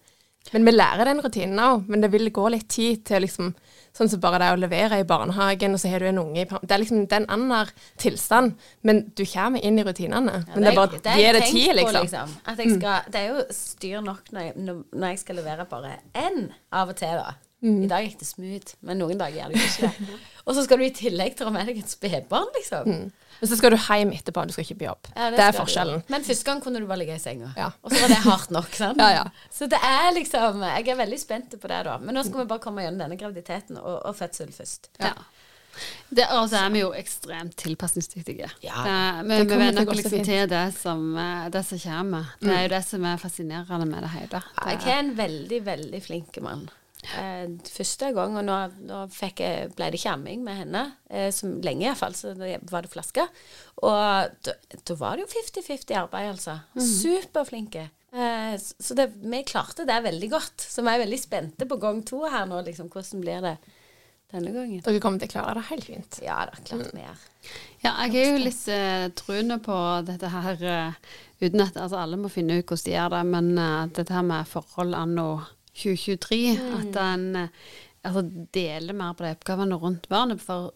Men 0.51 0.65
vi 0.67 0.73
lærer 0.73 1.07
den 1.07 1.21
rutinen 1.23 1.59
òg. 1.61 1.85
Men 1.91 2.03
det 2.03 2.09
vil 2.15 2.31
gå 2.33 2.47
litt 2.51 2.69
tid 2.71 3.03
til 3.07 3.25
liksom 3.27 3.53
Sånn 3.93 4.09
som 4.09 4.17
bare 4.23 4.39
det 4.41 4.47
å 4.49 4.57
levere 4.57 4.97
i 4.97 5.03
barnehagen, 5.05 5.75
og 5.75 5.77
så 5.77 5.91
har 5.91 6.01
du 6.01 6.07
en 6.09 6.17
unge 6.17 6.41
i 6.41 6.45
Det 6.49 6.73
er 6.73 6.79
liksom 6.81 7.03
den 7.11 7.27
annen 7.29 7.69
tilstand. 8.01 8.55
Men 8.81 9.03
du 9.13 9.21
kommer 9.29 9.61
inn 9.61 9.77
i 9.77 9.83
rutinene. 9.85 10.39
Ja, 10.39 10.55
men 10.55 10.65
det 10.65 10.71
er 10.71 10.79
bare 10.79 10.97
det 10.97 11.17
gi 11.19 11.27
det 11.35 11.43
tid, 11.45 11.75
liksom. 11.77 11.99
På, 11.99 12.01
liksom. 12.07 12.33
At 12.49 12.63
jeg 12.63 12.73
skal, 12.79 13.11
Det 13.13 13.21
er 13.21 13.27
jo 13.35 13.43
styr 13.53 14.01
nok 14.01 14.33
når 14.33 14.47
jeg, 14.47 14.55
når 14.65 15.05
jeg 15.11 15.21
skal 15.21 15.37
levere 15.43 15.67
bare 15.69 15.99
én 16.17 16.47
av 16.73 16.89
og 16.89 16.97
til, 16.97 17.21
da. 17.21 17.35
Mm. 17.63 17.83
I 17.85 17.89
dag 17.89 18.05
gikk 18.05 18.19
det 18.19 18.27
smooth, 18.27 18.77
men 18.83 18.99
noen 18.99 19.19
dager 19.19 19.39
gjør 19.39 19.53
det 19.53 19.65
ikke 19.65 19.89
det. 19.89 20.21
Og 20.43 20.57
så 20.57 20.65
skal 20.65 20.81
du 20.81 20.83
i 20.83 20.91
tillegg 20.91 21.37
ta 21.39 21.47
med 21.55 21.69
deg 21.69 21.77
et 21.79 21.91
spedbarn, 21.91 22.49
liksom. 22.57 22.89
Mm. 22.89 23.11
Men 23.39 23.49
så 23.49 23.57
skal 23.59 23.71
du 23.71 23.77
hjem 23.79 24.11
etterpå, 24.15 24.43
du 24.47 24.51
skal 24.55 24.65
ikke 24.65 24.81
på 24.81 24.87
jobb. 24.89 25.07
Ja, 25.13 25.29
det, 25.31 25.37
det, 25.37 25.45
er 25.45 25.55
forskjellen. 25.55 26.01
Du. 26.03 26.11
Men 26.11 26.25
første 26.27 26.47
gang 26.49 26.63
kunne 26.63 26.81
du 26.83 26.87
bare 26.89 26.99
ligge 26.99 27.15
i 27.15 27.23
senga. 27.23 27.53
Ja. 27.59 27.69
Og 27.79 27.93
så 27.93 28.01
var 28.03 28.11
det 28.11 28.19
hardt 28.25 28.51
nok, 28.55 28.75
sant. 28.75 29.03
ja, 29.17 29.23
så 29.51 29.69
det 29.71 29.79
er 29.87 30.09
liksom 30.17 30.63
Jeg 30.67 30.91
er 30.91 30.99
veldig 30.99 31.21
spent 31.21 31.55
på 31.55 31.71
det, 31.71 31.79
da. 31.87 31.95
Men 32.03 32.19
nå 32.19 32.25
skal 32.27 32.43
vi 32.43 32.49
bare 32.51 32.63
komme 32.63 32.83
gjennom 32.83 33.05
denne 33.05 33.19
graviditeten 33.19 33.79
og, 33.79 33.95
og 34.03 34.19
fødsel 34.19 34.51
først. 34.55 34.91
Ja. 34.99 35.15
Det, 36.09 36.27
altså, 36.27 36.59
er 36.59 36.69
vi 36.75 36.83
jo 36.83 36.91
ekstremt 36.93 37.55
tilpasningsdyktige. 37.57 38.51
Ja, 38.61 38.83
vi, 39.23 39.39
vi 39.41 39.57
venner 39.57 39.87
oss 39.87 40.03
liksom 40.03 40.27
til 40.27 40.45
det 40.51 40.67
som, 40.77 41.07
eh, 41.17 41.47
det 41.55 41.63
som 41.65 41.79
kommer. 41.87 42.35
Det 42.43 42.51
er 42.51 42.67
jo 42.67 42.69
mm. 42.69 42.75
det 42.75 42.85
som 42.91 43.07
er 43.09 43.23
fascinerende 43.23 43.87
med 43.89 44.05
det 44.05 44.13
hele. 44.19 44.43
Det 44.59 44.75
jeg 44.75 44.93
er 44.93 45.03
en 45.07 45.17
veldig, 45.17 45.65
veldig 45.71 46.03
flink 46.05 46.39
mann. 46.45 46.67
Eh, 47.03 47.49
første 47.67 48.11
gang, 48.15 48.37
og 48.39 48.45
nå, 48.47 48.59
nå 48.87 49.01
jeg, 49.11 49.71
ble 49.75 49.89
det 49.91 49.99
ikke 49.99 50.13
amming 50.15 50.45
med 50.45 50.61
henne, 50.61 50.83
eh, 51.11 51.29
som 51.35 51.57
lenge 51.65 51.87
iallfall, 51.87 52.15
så 52.15 52.31
da 52.37 52.55
var 52.71 52.85
det 52.85 52.93
flaske. 52.93 53.25
Og 53.83 54.47
da 54.87 54.97
var 54.99 55.19
det 55.19 55.25
jo 55.25 55.33
50-50 55.33 55.99
arbeid, 55.99 56.31
altså. 56.31 56.57
Mm. 56.77 56.87
Superflinke. 56.87 57.89
Eh, 58.13 58.55
så 58.57 58.95
det, 58.97 59.09
vi 59.19 59.43
klarte 59.43 59.87
det 59.89 60.03
veldig 60.05 60.29
godt. 60.31 60.67
Så 60.69 60.85
vi 60.85 60.93
er 60.93 61.03
veldig 61.03 61.19
spente 61.21 61.67
på 61.69 61.79
gang 61.81 62.03
to 62.07 62.23
her 62.29 62.45
nå, 62.49 62.61
liksom. 62.67 62.91
Hvordan 62.93 63.23
blir 63.23 63.43
det 63.45 63.55
denne 64.33 64.53
gangen? 64.53 64.83
Dere 64.85 65.01
kommer 65.03 65.21
til 65.21 65.31
å 65.31 65.35
klare 65.35 65.57
det 65.59 65.67
helt 65.71 65.89
fint. 65.89 66.19
Ja 66.23 66.43
da, 66.49 66.57
klart 66.61 66.87
mm. 66.87 66.95
vi 66.95 67.07
gjør. 67.07 67.25
Ja, 67.83 67.91
jeg 68.05 68.21
er 68.21 68.29
jo 68.29 68.43
litt 68.45 68.61
uh, 68.71 69.07
truende 69.19 69.57
på 69.59 69.79
dette 70.07 70.29
her, 70.31 70.61
uh, 70.63 71.17
uten 71.41 71.65
at 71.65 71.75
altså, 71.75 71.99
alle 71.99 72.21
må 72.21 72.31
finne 72.31 72.61
ut 72.61 72.63
hvordan 72.63 72.85
de 72.85 72.95
gjør 72.95 73.11
det, 73.17 73.23
men 73.33 73.51
uh, 73.59 73.91
dette 73.91 74.15
her 74.15 74.23
med 74.29 74.47
forhold 74.47 74.95
anno 74.95 75.27
2023. 75.73 76.43
Mm. 76.59 76.75
At 76.79 76.99
en 77.03 77.25
altså, 78.03 78.23
deler 78.53 78.95
mer 78.97 79.15
på 79.17 79.25
de 79.25 79.31
oppgavene 79.33 79.77
rundt 79.79 80.07
barnet. 80.11 80.41
For, 80.43 80.73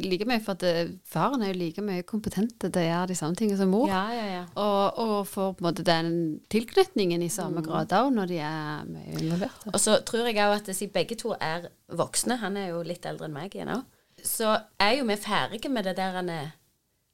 like 0.00 0.26
mye 0.28 0.40
for 0.44 0.56
at 0.58 0.66
eh, 0.66 0.92
faren 1.08 1.44
er 1.44 1.52
jo 1.52 1.60
like 1.60 1.84
mye 1.84 2.06
kompetent 2.08 2.56
til 2.62 2.80
å 2.80 2.86
gjøre 2.86 3.10
de 3.12 3.18
samme 3.18 3.38
tingene 3.38 3.60
som 3.60 3.72
mor. 3.72 3.88
Ja, 3.90 4.04
ja, 4.16 4.26
ja. 4.34 4.42
Og, 4.54 5.00
og, 5.04 5.16
får 5.30 5.54
på 5.56 5.64
en 5.64 5.68
måte 5.70 5.86
den 5.86 6.12
tilknytningen 6.52 7.24
i 7.26 7.32
samme 7.32 7.62
mm. 7.62 7.68
grad 7.68 7.96
òg, 8.00 8.12
når 8.16 8.32
de 8.32 8.42
er 8.50 8.90
mye 8.90 9.16
involvert. 9.18 9.66
Og 9.72 9.80
så 9.82 10.00
tror 10.06 10.30
jeg 10.30 10.40
òg 10.40 10.58
at 10.58 10.72
siden 10.74 10.94
begge 10.96 11.18
to 11.20 11.34
er 11.38 11.70
voksne, 12.00 12.40
han 12.42 12.58
er 12.60 12.72
jo 12.72 12.84
litt 12.86 13.06
eldre 13.08 13.28
enn 13.28 13.36
meg 13.36 13.58
òg, 13.60 13.84
så 14.26 14.52
er 14.80 14.98
jo 14.98 15.06
vi 15.08 15.16
ferdige 15.16 15.70
med 15.72 15.86
det 15.88 15.96
der 15.96 16.16
han 16.18 16.28
er 16.32 16.50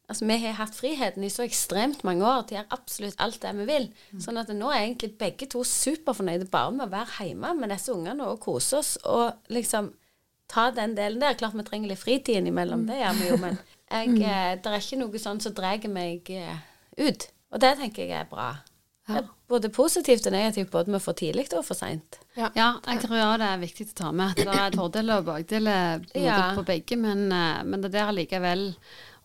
Altså, 0.06 0.26
Vi 0.26 0.36
har 0.38 0.58
hatt 0.60 0.74
friheten 0.74 1.24
i 1.26 1.30
så 1.30 1.42
ekstremt 1.42 2.04
mange 2.06 2.22
år 2.22 2.44
til 2.46 2.56
å 2.56 2.60
gjøre 2.60 2.76
absolutt 2.76 3.22
alt 3.22 3.40
det 3.42 3.52
vi 3.58 3.64
vil. 3.66 3.86
Mm. 4.14 4.20
Sånn 4.22 4.38
at 4.38 4.52
nå 4.54 4.70
er 4.70 4.84
egentlig 4.84 5.16
begge 5.18 5.48
to 5.50 5.64
superfornøyde 5.66 6.46
bare 6.52 6.74
med 6.76 6.86
å 6.86 6.92
være 6.92 7.26
hjemme 7.26 7.54
med 7.58 7.74
disse 7.74 7.94
ungene 7.94 8.28
og 8.30 8.38
kose 8.44 8.78
oss 8.78 8.92
og 9.02 9.50
liksom 9.50 9.90
ta 10.52 10.68
den 10.70 10.94
delen 10.94 11.22
der. 11.22 11.34
Klart 11.38 11.58
vi 11.58 11.66
trenger 11.66 11.90
litt 11.90 12.02
fritid 12.02 12.38
innimellom, 12.38 12.84
mm. 12.84 12.92
det 12.92 13.00
gjør 13.00 13.18
vi 13.18 13.32
jo, 13.32 13.40
men 13.42 13.58
jeg, 13.58 14.12
mm. 14.14 14.22
Eh, 14.22 14.52
det 14.62 14.70
er 14.70 14.84
ikke 14.84 15.00
noe 15.02 15.22
sånn 15.22 15.42
som 15.42 15.54
drar 15.56 15.90
meg 15.90 16.30
eh, 16.34 16.62
ut. 17.02 17.28
Og 17.54 17.62
det 17.62 17.74
tenker 17.80 18.06
jeg 18.06 18.20
er 18.20 18.30
bra. 18.30 18.52
Ja. 19.06 19.22
Både 19.46 19.70
positivt 19.70 20.26
og 20.26 20.34
negativt, 20.34 20.70
både 20.72 20.90
med 20.90 21.02
for 21.02 21.14
tidlig 21.14 21.46
og 21.54 21.62
for 21.66 21.78
seint. 21.78 22.18
Ja. 22.34 22.48
ja. 22.58 22.72
jeg 22.88 23.04
tror 23.04 23.20
også 23.20 23.42
det 23.42 23.50
er 23.52 23.60
viktig 23.62 23.86
å 23.92 23.98
ta 24.00 24.08
med 24.10 24.32
at 24.32 24.40
det 24.42 24.56
er 24.62 24.78
fordeler 24.80 25.22
og 25.22 25.28
bakdeler 25.28 26.08
ja. 26.18 26.40
på 26.56 26.64
begge, 26.66 26.98
men, 26.98 27.28
eh, 27.30 27.60
men 27.66 27.84
det 27.84 27.92
der 27.94 28.10
allikevel 28.10 28.72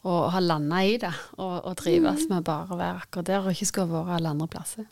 og 0.07 0.31
ha 0.33 0.39
landa 0.41 0.79
i 0.81 0.95
det 1.01 1.11
og, 1.37 1.59
og 1.67 1.75
trives 1.77 2.25
mm. 2.25 2.33
med 2.33 2.47
bare 2.47 2.73
å 2.73 2.79
være 2.79 3.03
akkurat 3.03 3.29
der 3.29 3.45
og 3.45 3.53
ikke 3.53 3.69
skulle 3.69 3.91
vært 3.93 4.15
alle 4.17 4.33
andre 4.33 4.49
plasser. 4.49 4.87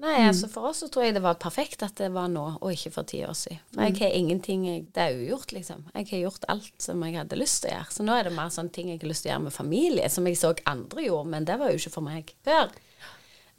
Nei, 0.00 0.14
mm. 0.16 0.26
altså 0.30 0.48
for 0.48 0.70
oss 0.70 0.80
så 0.80 0.88
tror 0.88 1.04
jeg 1.04 1.14
det 1.16 1.22
var 1.24 1.40
perfekt 1.40 1.82
at 1.84 1.98
det 2.00 2.08
var 2.14 2.28
nå, 2.32 2.44
og 2.56 2.72
ikke 2.72 2.92
for 2.94 3.08
ti 3.08 3.20
år 3.26 3.36
siden. 3.36 3.60
For 3.74 3.84
jeg 3.84 3.96
mm. 3.96 3.98
har 4.00 4.14
ingenting 4.16 4.62
Det 4.88 5.02
er 5.02 5.18
ugjort, 5.18 5.52
liksom. 5.52 5.82
Jeg 5.92 6.08
har 6.10 6.22
gjort 6.24 6.46
alt 6.48 6.72
som 6.80 7.02
jeg 7.04 7.18
hadde 7.18 7.40
lyst 7.40 7.62
til 7.62 7.72
å 7.72 7.74
gjøre. 7.74 7.96
Så 7.96 8.06
nå 8.06 8.14
er 8.16 8.28
det 8.28 8.36
mer 8.36 8.54
sånne 8.54 8.72
ting 8.72 8.88
jeg 8.88 9.02
har 9.02 9.12
lyst 9.12 9.26
til 9.26 9.30
å 9.30 9.34
gjøre 9.34 9.46
med 9.48 9.56
familie, 9.56 10.08
som 10.08 10.28
jeg 10.28 10.40
så 10.40 10.54
andre 10.72 11.04
gjorde, 11.04 11.32
men 11.34 11.48
det 11.48 11.58
var 11.60 11.72
jo 11.72 11.82
ikke 11.82 11.92
for 11.98 12.08
meg 12.08 12.32
før. 12.48 12.72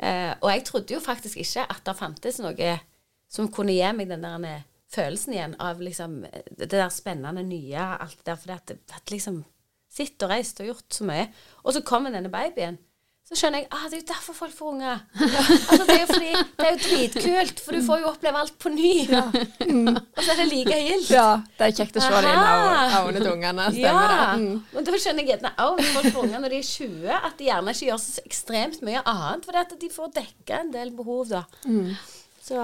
Eh, 0.01 0.33
og 0.39 0.49
jeg 0.49 0.65
trodde 0.65 0.97
jo 0.97 1.03
faktisk 1.03 1.37
ikke 1.43 1.67
at 1.69 1.85
det 1.85 1.97
fantes 1.99 2.41
noe 2.41 2.73
som 3.31 3.51
kunne 3.53 3.77
gi 3.77 3.93
meg 3.93 4.09
den 4.09 4.25
der 4.25 4.65
følelsen 4.91 5.35
igjen 5.37 5.53
av 5.61 5.81
liksom 5.81 6.23
det 6.25 6.71
der 6.73 6.89
spennende 6.91 7.45
nye, 7.45 7.85
alt 8.01 8.17
det 8.17 8.31
der. 8.31 8.41
For 8.41 8.49
det 8.49 8.57
at, 8.57 8.95
at 8.97 9.13
liksom 9.13 9.43
Sitt 9.91 10.23
og 10.23 10.31
reist 10.31 10.61
og 10.63 10.71
gjort 10.71 11.01
så 11.01 11.07
mye. 11.07 11.27
Og 11.65 11.75
så 11.75 11.83
kommer 11.85 12.13
denne 12.13 12.31
babyen. 12.31 12.79
Så 13.31 13.37
skjønner 13.39 13.61
jeg 13.61 13.67
ah, 13.71 13.83
det 13.87 13.95
er 13.95 14.01
jo 14.01 14.07
derfor 14.09 14.35
folk 14.35 14.51
får 14.51 14.71
unger. 14.73 15.03
altså, 15.71 15.85
det, 15.87 15.93
er 15.93 16.01
jo 16.01 16.07
fordi, 16.09 16.31
det 16.57 16.65
er 16.67 16.73
jo 16.73 16.79
dritkult, 16.83 17.61
for 17.63 17.77
du 17.77 17.85
får 17.85 18.01
jo 18.01 18.09
oppleve 18.09 18.41
alt 18.41 18.57
på 18.59 18.71
ny. 18.73 18.89
Ja. 19.07 19.21
Mm. 19.61 19.87
Og 19.95 20.19
så 20.19 20.33
er 20.33 20.41
det 20.41 20.47
like 20.49 20.79
gildt. 20.83 21.11
Ja, 21.15 21.29
det 21.55 21.69
er 21.69 21.77
kjekt 21.77 21.95
å 21.95 22.03
se 22.03 22.09
det 22.11 22.33
i 22.33 22.41
øynene 22.41 23.21
til 23.21 23.29
ungene. 23.31 23.69
Stemmer 23.71 24.11
ja. 24.11 24.17
det. 24.17 24.41
Mm. 24.41 24.57
Men 24.73 24.89
da 24.89 24.99
skjønner 25.05 25.23
jeg 25.23 25.31
gjerne 25.31 25.53
òg 25.63 25.79
folk 25.93 26.09
får 26.09 26.25
unger 26.25 26.43
når 26.43 26.55
de 26.55 26.59
er 26.59 26.67
20, 26.73 27.13
at 27.21 27.37
de 27.39 27.47
gjerne 27.47 27.75
ikke 27.77 27.87
gjør 27.87 28.01
så 28.03 28.25
ekstremt 28.25 28.83
mye 28.89 29.05
annet, 29.13 29.47
fordi 29.47 29.63
at 29.63 29.77
de 29.85 29.91
får 29.95 30.11
dekka 30.19 30.59
en 30.65 30.75
del 30.75 30.91
behov, 30.99 31.23
da. 31.31 31.45
Mm. 31.63 31.93
Så, 32.41 32.57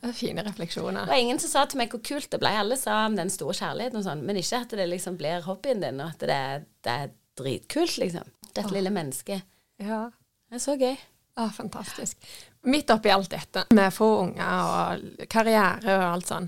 det 0.00 0.12
er 0.12 0.14
fine 0.14 0.44
refleksjoner. 0.46 1.08
Det 1.08 1.10
var 1.10 1.20
ingen 1.20 1.40
som 1.42 1.50
sa 1.50 1.64
til 1.66 1.80
meg 1.80 1.90
hvor 1.90 2.02
kult 2.06 2.30
det 2.30 2.38
ble. 2.38 2.52
Alle 2.54 2.76
sa 2.78 3.00
om 3.08 3.16
den 3.18 3.32
store 3.34 3.56
kjærligheten 3.58 3.98
og 3.98 4.06
sånn, 4.06 4.22
men 4.26 4.38
ikke 4.38 4.60
at 4.62 4.74
det 4.78 4.86
liksom 4.86 5.16
blir 5.18 5.42
hobbyen 5.48 5.82
din, 5.82 5.98
og 6.04 6.12
at 6.14 6.22
det, 6.30 6.42
det 6.86 6.94
er 6.94 7.10
dritkult, 7.40 7.96
liksom. 7.98 8.28
Dette 8.54 8.70
lille 8.70 8.92
mennesket. 8.94 9.42
Ja. 9.82 10.04
Det 10.46 10.60
er 10.60 10.62
så 10.62 10.76
gøy. 10.78 10.94
Ah, 11.34 11.50
fantastisk. 11.50 12.20
Midt 12.70 12.92
oppi 12.94 13.10
alt 13.10 13.32
dette 13.32 13.64
med 13.74 13.90
få 13.92 14.06
unger 14.22 14.68
og 14.70 15.24
karriere 15.30 15.96
og 15.98 16.04
alt 16.12 16.30
sånn. 16.30 16.46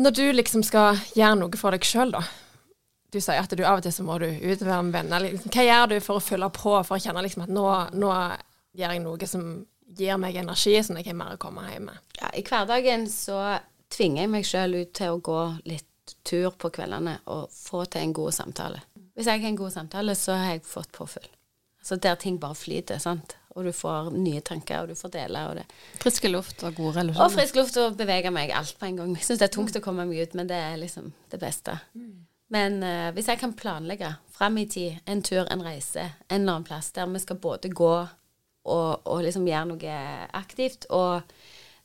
Når 0.00 0.14
du 0.16 0.24
liksom 0.32 0.64
skal 0.64 0.96
gjøre 1.12 1.36
noe 1.42 1.60
for 1.60 1.76
deg 1.76 1.84
sjøl, 1.84 2.14
da. 2.14 2.22
Du 3.12 3.18
sier 3.20 3.42
at 3.42 3.52
du 3.52 3.60
av 3.60 3.82
og 3.82 3.84
til 3.84 3.92
så 3.92 4.06
må 4.08 4.16
du 4.22 4.24
ut 4.24 4.62
og 4.62 4.70
være 4.70 4.86
med 4.86 4.96
venner. 4.96 5.26
Hva 5.52 5.66
gjør 5.66 5.90
du 5.92 5.98
for 6.00 6.16
å 6.16 6.24
fylle 6.24 6.48
på, 6.48 6.72
for 6.80 6.96
å 6.96 7.02
kjenne 7.04 7.26
liksom 7.26 7.44
at 7.44 7.52
nå, 7.52 7.66
nå 8.00 8.12
gjør 8.72 8.94
jeg 8.96 9.04
noe 9.04 9.28
som 9.28 9.44
gir 9.98 10.18
meg 10.20 10.38
energi, 10.40 10.76
sånn 10.82 10.98
at 11.00 11.06
jeg 11.06 11.12
har 11.12 11.20
mer 11.20 11.36
å 11.36 11.42
komme 11.42 11.64
hjem 11.70 11.90
med? 11.90 12.00
Ja, 12.20 12.30
I 12.36 12.44
hverdagen 12.46 13.08
så 13.10 13.38
tvinger 13.92 14.24
jeg 14.24 14.32
meg 14.32 14.48
sjøl 14.48 14.80
ut 14.80 14.94
til 14.96 15.14
å 15.14 15.20
gå 15.24 15.42
litt 15.68 16.16
tur 16.26 16.50
på 16.58 16.70
kveldene 16.74 17.18
og 17.32 17.52
få 17.54 17.84
til 17.90 18.06
en 18.06 18.16
god 18.16 18.34
samtale. 18.36 18.82
Hvis 19.16 19.28
jeg 19.28 19.42
har 19.42 19.52
en 19.52 19.60
god 19.60 19.74
samtale, 19.74 20.16
så 20.16 20.36
har 20.38 20.56
jeg 20.56 20.66
fått 20.66 20.92
påfyll. 20.96 21.28
Altså 21.82 21.98
der 21.98 22.18
ting 22.20 22.38
bare 22.40 22.54
flyter, 22.54 23.00
sant. 23.02 23.36
Og 23.52 23.66
du 23.66 23.72
får 23.74 24.12
nye 24.14 24.40
tanker, 24.40 24.84
og 24.84 24.92
du 24.92 24.96
får 24.96 25.12
dele. 25.12 25.40
Og 25.50 25.58
det. 25.58 25.64
Frisk 26.00 26.24
luft 26.30 26.62
og 26.64 26.76
gode 26.78 26.94
relasjoner. 27.00 27.24
Og 27.26 27.34
frisk 27.34 27.58
luft 27.58 27.76
og 27.82 27.96
bevege 27.98 28.30
meg 28.32 28.52
alt 28.56 28.76
på 28.80 28.88
en 28.88 29.00
gang. 29.00 29.16
Jeg 29.18 29.28
syns 29.28 29.42
det 29.42 29.48
er 29.50 29.56
tungt 29.58 29.76
å 29.76 29.82
komme 29.84 30.06
meg 30.08 30.22
ut, 30.22 30.36
men 30.38 30.48
det 30.48 30.56
er 30.56 30.78
liksom 30.80 31.10
det 31.32 31.40
beste. 31.42 31.76
Mm. 31.98 32.22
Men 32.52 32.78
uh, 32.84 33.10
hvis 33.16 33.28
jeg 33.32 33.40
kan 33.40 33.52
planlegge 33.56 34.14
fram 34.32 34.56
i 34.60 34.66
tid, 34.70 35.02
en 35.08 35.22
tur, 35.24 35.44
en 35.44 35.64
reise, 35.64 36.06
en 36.28 36.40
eller 36.40 36.58
annen 36.58 36.68
plass 36.68 36.92
der 36.96 37.08
vi 37.12 37.20
skal 37.22 37.40
både 37.42 37.72
gå 37.72 37.92
og, 38.64 39.06
og 39.10 39.22
liksom 39.24 39.46
gjøre 39.48 39.68
noe 39.72 39.98
aktivt, 40.38 40.86
og 40.94 41.22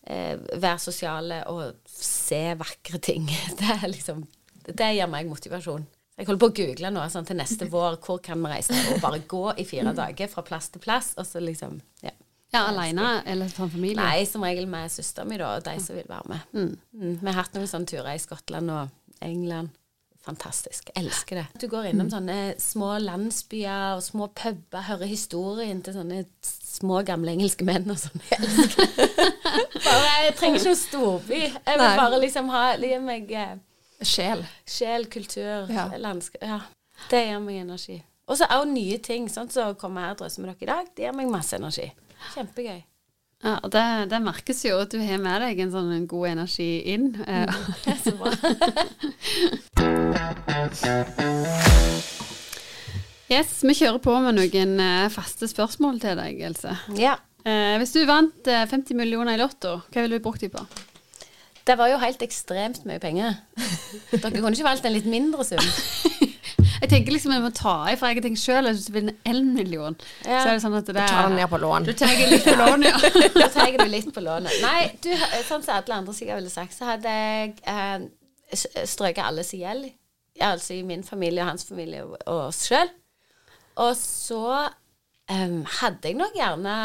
eh, 0.08 0.36
være 0.38 0.80
sosiale 0.82 1.44
og 1.52 1.80
se 1.90 2.42
vakre 2.60 3.02
ting, 3.04 3.30
det 3.60 3.78
er 3.80 3.88
liksom 3.92 4.26
Det 4.68 4.90
gir 4.98 5.08
meg 5.08 5.30
motivasjon. 5.30 5.86
Jeg 6.18 6.26
holder 6.28 6.42
på 6.42 6.48
å 6.50 6.56
google 6.58 6.90
nå 6.92 7.04
sånn, 7.14 7.28
til 7.30 7.38
neste 7.38 7.68
vår 7.72 8.00
hvor 8.04 8.18
kan 8.26 8.42
vi 8.42 8.50
reise 8.52 8.76
og 8.92 8.98
bare 9.04 9.22
gå 9.30 9.44
i 9.62 9.66
fire 9.70 9.94
dager 9.96 10.28
fra 10.32 10.42
plass 10.44 10.72
til 10.74 10.82
plass. 10.82 11.12
Og 11.16 11.28
så 11.30 11.40
liksom, 11.40 11.78
ja. 12.02 12.12
Ja, 12.52 12.64
Alene 12.72 13.22
eller 13.28 13.52
som 13.54 13.70
familie? 13.70 14.00
Nei, 14.00 14.26
som 14.26 14.44
regel 14.44 14.68
med 14.72 14.92
søsteren 14.92 15.30
min 15.30 15.44
og 15.46 15.64
de 15.66 15.76
som 15.84 15.96
vil 15.96 16.08
være 16.10 16.32
med. 16.32 16.56
Mm. 16.56 16.74
Mm. 16.96 17.14
Vi 17.22 17.28
har 17.30 17.38
hatt 17.42 17.56
noen 17.56 17.70
sånne 17.70 17.92
turer 17.92 18.16
i 18.16 18.24
Skottland 18.24 18.74
og 18.74 19.24
England. 19.24 19.76
Fantastisk. 20.28 20.90
Elsker 21.00 21.40
det. 21.40 21.46
Du 21.62 21.70
går 21.72 21.86
innom 21.92 22.10
sånne 22.12 22.58
små 22.60 22.98
landsbyer 23.00 23.96
og 23.96 24.02
små 24.04 24.28
puber, 24.36 24.84
hører 24.90 25.08
historien 25.08 25.80
til 25.86 25.96
sånne 25.96 26.26
små, 26.44 27.00
gamle 27.08 27.32
engelske 27.32 27.64
menn 27.68 27.88
og 27.94 28.00
sånn. 28.02 28.20
Jeg 28.28 28.42
elsker 28.44 28.92
bare, 29.88 30.12
jeg 30.26 30.36
trenger 30.36 30.60
ikke 30.60 30.74
noen 30.74 30.82
storby. 30.82 31.40
Jeg 31.48 31.80
vil 31.80 32.02
bare 32.02 32.20
liksom 32.26 32.52
ha 32.52 32.66
Gi 32.82 32.92
meg 33.04 33.32
eh, 33.32 33.56
Sjel. 34.04 34.44
Sjel, 34.68 35.08
kultur, 35.12 35.72
ja. 35.72 35.88
landskap. 35.98 36.44
Ja. 36.44 36.60
Det 37.08 37.24
gir 37.24 37.40
meg 37.42 37.64
energi. 37.64 38.02
Og 38.28 38.38
så 38.40 38.50
òg 38.52 38.68
nye 38.70 39.00
ting. 39.04 39.32
Sånn 39.32 39.48
som 39.48 39.72
så 39.72 39.80
kommer 39.80 40.10
her 40.10 40.18
og 40.18 40.22
drøser 40.26 40.44
med 40.44 40.52
dere 40.52 40.68
i 40.68 40.72
dag. 40.74 40.92
Det 40.92 41.08
gir 41.08 41.16
meg 41.16 41.32
masse 41.32 41.56
energi. 41.58 41.88
Kjempegøy. 42.36 42.84
Ja, 43.46 43.60
og 43.62 43.70
det, 43.70 44.10
det, 44.10 44.18
merkes 44.26 44.64
jo 44.66 44.80
at 44.82 44.90
du 44.90 44.98
har 44.98 45.20
med 45.22 45.42
deg 45.46 45.60
en 45.62 45.74
sånn 45.74 45.92
en 45.94 46.08
god 46.10 46.28
energi 46.32 46.82
inn. 46.90 47.14
Mm. 47.22 47.48
så 48.04 48.12
bra. 48.18 48.32
yes, 53.36 53.62
vi 53.62 53.74
kjører 53.78 54.02
på 54.02 54.14
med 54.26 54.34
noen 54.40 54.80
eh, 54.82 55.14
faste 55.14 55.46
spørsmål 55.52 56.02
til 56.02 56.18
deg, 56.18 56.42
Else. 56.50 56.74
Ja. 56.98 57.16
Eh, 57.46 57.78
hvis 57.78 57.94
du 57.94 58.02
vant 58.10 58.42
50 58.50 58.74
eh, 58.74 58.98
millioner 58.98 59.38
i 59.38 59.42
Lotto, 59.44 59.86
hva 59.86 60.00
ville 60.02 60.18
du 60.18 60.26
brukt 60.26 60.42
dem 60.42 60.52
på? 60.58 60.62
Det 61.68 61.76
var 61.78 61.92
jo 61.92 61.98
helt 62.02 62.22
ekstremt 62.24 62.86
mye 62.88 63.00
penger. 63.04 63.38
Dere 64.14 64.32
kunne 64.40 64.56
ikke 64.56 64.66
valgt 64.66 64.86
en 64.88 64.96
litt 64.96 65.10
mindre 65.10 65.44
sum. 65.46 65.62
Jeg 66.82 66.90
tenker 66.92 67.14
liksom 67.16 67.34
jeg 67.36 67.44
må 67.44 67.52
ta 67.56 67.76
i, 67.92 67.96
for 68.00 68.12
jeg 68.12 68.24
tenker 68.26 68.42
selv 68.42 68.72
at 68.72 68.78
hvis 68.78 68.88
du 68.90 68.96
vinner 68.96 69.16
én 69.30 69.52
million, 69.56 69.98
ja. 70.24 70.42
så 70.42 70.52
er 70.52 70.58
det 70.58 70.64
sånn 70.66 70.78
at 70.78 70.90
det 70.90 70.96
er 70.96 71.08
Du 71.08 71.14
tar 71.14 71.30
den 71.30 71.38
ned 71.40 71.52
på 71.52 71.60
lån. 71.64 71.88
Du 71.88 71.94
tar 71.98 72.14
litt 72.32 72.46
på 72.46 72.56
lån, 72.60 72.88
ja. 72.88 72.96
da 73.42 73.50
tar 73.54 73.78
du 73.78 73.86
litt 73.92 74.10
på 74.16 74.24
lånet. 74.26 74.58
Nei, 74.64 74.82
du, 75.04 75.12
sånn 75.48 75.66
som 75.66 75.76
alle 75.78 76.02
andre 76.02 76.16
sikkert 76.18 76.42
ville 76.42 76.54
sagt, 76.54 76.78
så 76.78 76.92
hadde 76.94 77.14
jeg 77.14 77.56
eh, 77.74 78.08
strøket 78.86 79.26
alles 79.26 79.54
i 79.58 79.64
gjeld. 79.64 79.90
Altså 80.48 80.76
i 80.76 80.84
min 80.86 81.06
familie 81.06 81.42
og 81.42 81.52
hans 81.52 81.66
familie 81.66 82.04
og 82.06 82.20
oss 82.30 82.68
sjøl. 82.70 82.92
Og 83.82 83.94
så 83.98 84.44
um, 85.30 85.62
hadde 85.80 86.12
jeg 86.12 86.18
nok 86.18 86.38
gjerne 86.38 86.76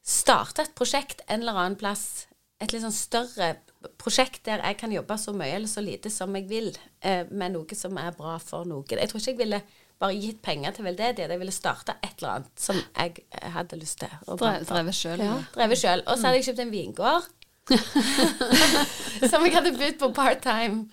starta 0.00 0.64
et 0.64 0.76
prosjekt 0.76 1.20
en 1.28 1.42
eller 1.42 1.58
annen 1.60 1.78
plass 1.80 2.26
et 2.60 2.72
litt 2.72 2.84
sånn 2.84 2.94
større 2.94 3.54
prosjekt 4.00 4.42
der 4.44 4.62
jeg 4.64 4.76
kan 4.80 4.92
jobbe 4.92 5.16
så 5.18 5.32
mye 5.36 5.54
eller 5.56 5.70
så 5.70 5.82
lite 5.84 6.10
som 6.12 6.34
jeg 6.36 6.48
vil, 6.50 6.72
eh, 7.00 7.24
med 7.30 7.54
noe 7.56 7.78
som 7.78 7.96
er 8.00 8.12
bra 8.16 8.36
for 8.42 8.68
noen. 8.68 8.84
Jeg 8.90 9.08
tror 9.08 9.20
ikke 9.20 9.32
jeg 9.32 9.40
ville 9.40 9.62
bare 10.00 10.16
gitt 10.16 10.40
penger 10.42 10.72
til 10.76 10.84
veldedighet. 10.84 11.30
Jeg 11.30 11.40
ville 11.40 11.52
starta 11.52 11.96
et 12.02 12.14
eller 12.18 12.38
annet 12.38 12.60
som 12.60 12.78
jeg 12.78 13.24
hadde 13.56 13.80
lyst 13.80 14.00
til. 14.00 14.14
å 14.26 14.36
Drevet 14.40 14.96
sjøl. 14.96 15.20
Ja. 15.20 15.36
Drevet 15.56 15.80
sjøl. 15.80 16.04
Og 16.06 16.16
så 16.16 16.28
hadde 16.28 16.40
jeg 16.40 16.48
kjøpt 16.48 16.64
en 16.64 16.72
vingård. 16.72 17.28
som 19.30 19.44
jeg 19.44 19.54
hadde 19.54 19.74
budt 19.76 20.00
på 20.00 20.08
part-time. 20.16 20.88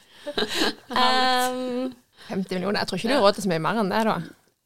Um, 0.92 1.96
50 2.28 2.58
millioner. 2.58 2.82
Jeg 2.82 2.90
tror 2.90 3.00
ikke 3.00 3.10
du 3.10 3.16
har 3.16 3.24
råd 3.24 3.40
til 3.40 3.48
så 3.48 3.54
mye 3.54 3.64
mer 3.64 3.80
enn 3.82 3.94
det, 3.94 4.04
da. 4.10 4.18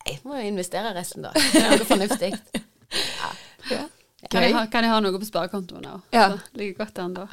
Jeg 0.10 0.18
må 0.26 0.40
jo 0.40 0.50
investere 0.50 0.94
resten, 0.98 1.28
da. 1.28 1.34
Det 1.38 1.62
er 1.62 1.78
noe 1.78 1.90
fornuftig. 1.94 2.34
Ja. 2.92 3.30
ja. 3.72 3.84
Kan 4.28 4.44
jeg, 4.44 4.52
ha, 4.52 4.66
kan 4.68 4.84
jeg 4.84 4.92
ha 4.92 4.98
noe 5.00 5.16
på 5.16 5.28
sparekontoen 5.30 5.86
òg? 5.88 6.02
Ja. 6.12 6.26
Ligger 6.60 6.82
godt 6.82 6.98
an 7.00 7.14
da. 7.16 7.24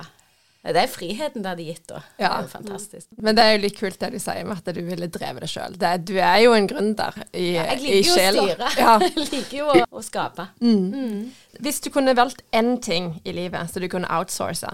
Det 0.74 0.82
er 0.82 0.90
friheten 0.90 1.44
det 1.44 1.52
hadde 1.52 1.66
gitt, 1.66 1.84
da. 1.88 2.02
Ja. 2.18 2.28
Det 2.28 2.28
er 2.28 2.42
jo 2.42 2.50
fantastisk. 2.52 3.08
Men 3.24 3.38
det 3.38 3.44
er 3.44 3.54
jo 3.54 3.62
litt 3.62 3.78
kult 3.78 3.98
det 4.02 4.10
du 4.14 4.18
sier 4.22 4.44
med 4.48 4.60
at 4.60 4.76
du 4.76 4.82
ville 4.84 5.08
drevet 5.12 5.44
det 5.44 5.50
sjøl. 5.52 5.78
Du 5.78 6.14
er 6.18 6.38
jo 6.44 6.52
en 6.56 6.68
gründer 6.70 7.18
i, 7.32 7.54
ja, 7.56 7.64
jeg 7.72 7.82
liker 7.84 7.98
jo 7.98 8.12
å 8.12 8.36
styre. 8.36 8.70
Ja. 8.78 8.92
jeg 9.02 9.26
liker 9.32 9.56
jo 9.58 9.70
å, 9.72 9.80
å 9.90 10.04
skape. 10.04 10.48
Mm. 10.60 10.84
Mm. 10.92 11.58
Hvis 11.64 11.82
du 11.84 11.90
kunne 11.94 12.14
valgt 12.18 12.44
én 12.54 12.76
ting 12.84 13.16
i 13.24 13.34
livet 13.36 13.72
så 13.72 13.82
du 13.82 13.88
kunne 13.90 14.10
outsource 14.12 14.70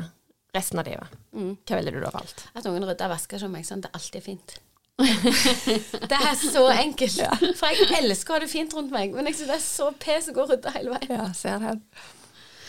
resten 0.55 0.83
av 0.83 0.87
livet, 0.89 1.17
mm. 1.35 1.57
hva 1.67 1.81
ville 1.81 1.95
du 1.95 2.03
da 2.03 2.13
valgt? 2.15 2.47
At 2.55 2.67
noen 2.67 2.85
rydder 2.87 3.09
og 3.09 3.17
vasker 3.17 3.43
som 3.43 3.55
meg. 3.55 3.67
Sånn, 3.67 3.83
det 3.85 3.91
er 3.91 3.99
alltid 3.99 4.27
fint. 4.27 4.59
det 6.11 6.19
er 6.21 6.37
så 6.39 6.69
enkelt. 6.71 7.17
Ja. 7.19 7.33
For 7.59 7.75
jeg 7.75 7.89
elsker 7.99 8.35
å 8.35 8.37
ha 8.37 8.45
det 8.45 8.51
fint 8.53 8.75
rundt 8.77 8.95
meg, 8.95 9.15
men 9.17 9.27
jeg 9.31 9.41
synes 9.41 9.51
det 9.51 9.57
er 9.57 9.65
så 9.65 9.91
pes 9.99 10.31
å 10.31 10.37
gå 10.37 10.45
og 10.45 10.53
rydde 10.55 10.75
hele 10.77 10.95
veien. 10.95 11.17
Ja, 11.17 11.31
ser 11.35 11.63
det. 11.65 11.75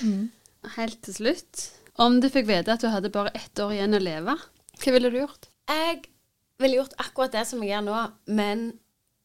Mm. 0.01 0.23
Helt 0.75 1.01
til 1.05 1.17
slutt, 1.19 1.65
om 2.01 2.19
du 2.19 2.27
fikk 2.31 2.47
vite 2.49 2.73
at 2.73 2.83
du 2.83 2.89
hadde 2.91 3.13
bare 3.13 3.33
ett 3.37 3.59
år 3.61 3.75
igjen 3.75 3.97
å 3.97 4.01
leve, 4.03 4.35
hva 4.81 4.95
ville 4.95 5.11
du 5.11 5.21
gjort? 5.21 5.47
Jeg 5.71 6.01
ville 6.61 6.79
gjort 6.79 6.97
akkurat 7.01 7.35
det 7.35 7.45
som 7.49 7.63
jeg 7.63 7.73
gjør 7.73 7.85
nå, 7.87 8.01
men 8.37 8.65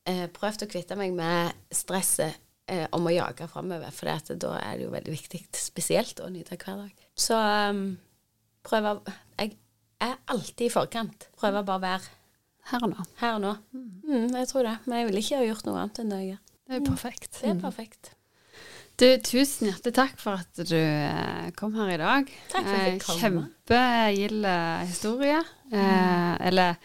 eh, 0.08 0.26
prøvd 0.34 0.66
å 0.66 0.70
kvitte 0.70 0.98
meg 0.98 1.14
med 1.16 1.56
stresset 1.74 2.38
eh, 2.70 2.86
om 2.96 3.06
å 3.06 3.14
jage 3.14 3.48
framover. 3.50 3.90
For 3.94 4.10
da 4.34 4.54
er 4.60 4.78
det 4.78 4.86
jo 4.86 4.94
veldig 4.94 5.16
viktig, 5.16 5.42
spesielt 5.58 6.22
å 6.22 6.30
nyte 6.32 6.58
hver 6.58 6.84
dag. 6.84 7.08
Så 7.18 7.36
um, 7.36 7.84
prøve 8.66 9.00
Jeg 9.38 9.56
er 10.00 10.16
alltid 10.32 10.66
i 10.68 10.72
forkant. 10.72 11.28
Prøver 11.38 11.66
bare 11.66 11.80
å 11.80 11.84
være 11.84 12.16
her 12.70 12.86
og 12.86 12.94
nå. 12.94 13.08
Her 13.20 13.36
og 13.38 13.42
nå. 13.44 13.56
Mm, 13.74 14.30
jeg 14.38 14.48
tror 14.52 14.66
det. 14.68 14.76
Men 14.86 15.00
jeg 15.00 15.10
ville 15.10 15.24
ikke 15.24 15.42
ha 15.42 15.48
gjort 15.48 15.66
noe 15.66 15.82
annet 15.82 16.00
enn 16.02 16.14
det 16.14 16.22
jeg 16.22 16.30
gjør. 16.30 16.40
Det 16.70 16.76
er 16.76 16.86
perfekt. 16.86 17.30
Det 17.40 17.48
er 17.48 17.56
mm. 17.56 17.62
perfekt. 17.64 18.12
Du, 19.00 19.06
tusen 19.24 19.70
hjertelig 19.70 19.94
takk 19.96 20.18
for 20.20 20.42
at 20.42 20.60
du 20.68 20.76
eh, 20.76 21.46
kom 21.56 21.72
her 21.78 21.94
i 21.94 22.00
dag. 22.00 22.26
Takk 22.52 22.66
for 22.66 22.74
at 22.76 22.88
jeg 22.90 22.98
kom. 23.00 23.20
Kjempegild 23.22 24.48
historie. 24.90 25.38
Mm. 25.70 25.78
Eh, 25.80 26.34
eller 26.50 26.76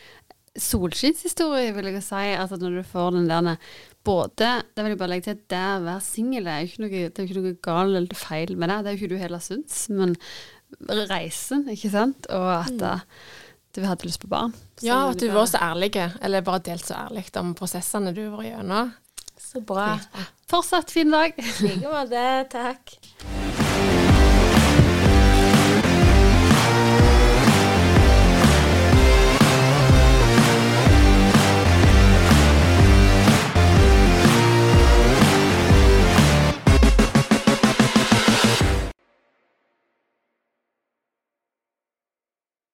solskinnshistorie, 0.56 1.74
vil 1.76 1.92
jeg 1.92 2.06
si. 2.06 2.24
Altså 2.38 2.60
når 2.62 2.80
du 2.80 2.84
får 2.88 3.18
den 3.18 3.28
der 3.28 3.58
både 4.06 4.52
Det 4.72 4.84
vil 4.86 4.94
jeg 4.94 5.00
bare 5.02 5.12
legge 5.12 5.26
til, 5.26 5.40
at 5.40 5.48
det 5.52 5.64
å 5.74 5.86
være 5.90 6.06
singel 6.06 6.48
er 6.48 6.62
jo 6.62 6.70
ikke 6.88 7.40
noe 7.42 7.56
galt 7.68 8.00
eller 8.00 8.20
feil 8.20 8.56
med 8.56 8.72
det. 8.72 8.78
Det 8.78 8.92
er 8.92 8.96
jo 8.96 9.02
ikke 9.02 9.16
du 9.16 9.24
heller 9.26 9.44
syns, 9.44 9.82
men 9.92 10.16
reisen, 11.10 11.68
ikke 11.74 11.92
sant. 11.92 12.32
Og 12.32 12.52
at 12.62 12.80
mm 12.80 13.04
du 13.76 13.84
hadde 13.84 14.08
lyst 14.08 14.22
på 14.22 14.30
barn. 14.32 14.54
Ja, 14.86 15.10
at 15.10 15.20
du 15.20 15.28
var 15.34 15.48
så 15.52 15.60
ærlig, 15.60 15.92
eller 16.24 16.44
bare 16.46 16.64
delt 16.64 16.86
så 16.88 16.96
ærlig 16.96 17.26
om 17.40 17.54
prosessene 17.58 18.14
du 18.16 18.24
var 18.32 18.46
gjennom. 18.46 18.94
Så 19.38 19.62
bra. 19.62 20.00
Fortsatt 20.50 20.92
fin 20.92 21.12
dag. 21.12 21.34
I 21.38 21.68
like 21.68 21.90
måte. 21.90 22.46
Takk. 22.52 22.98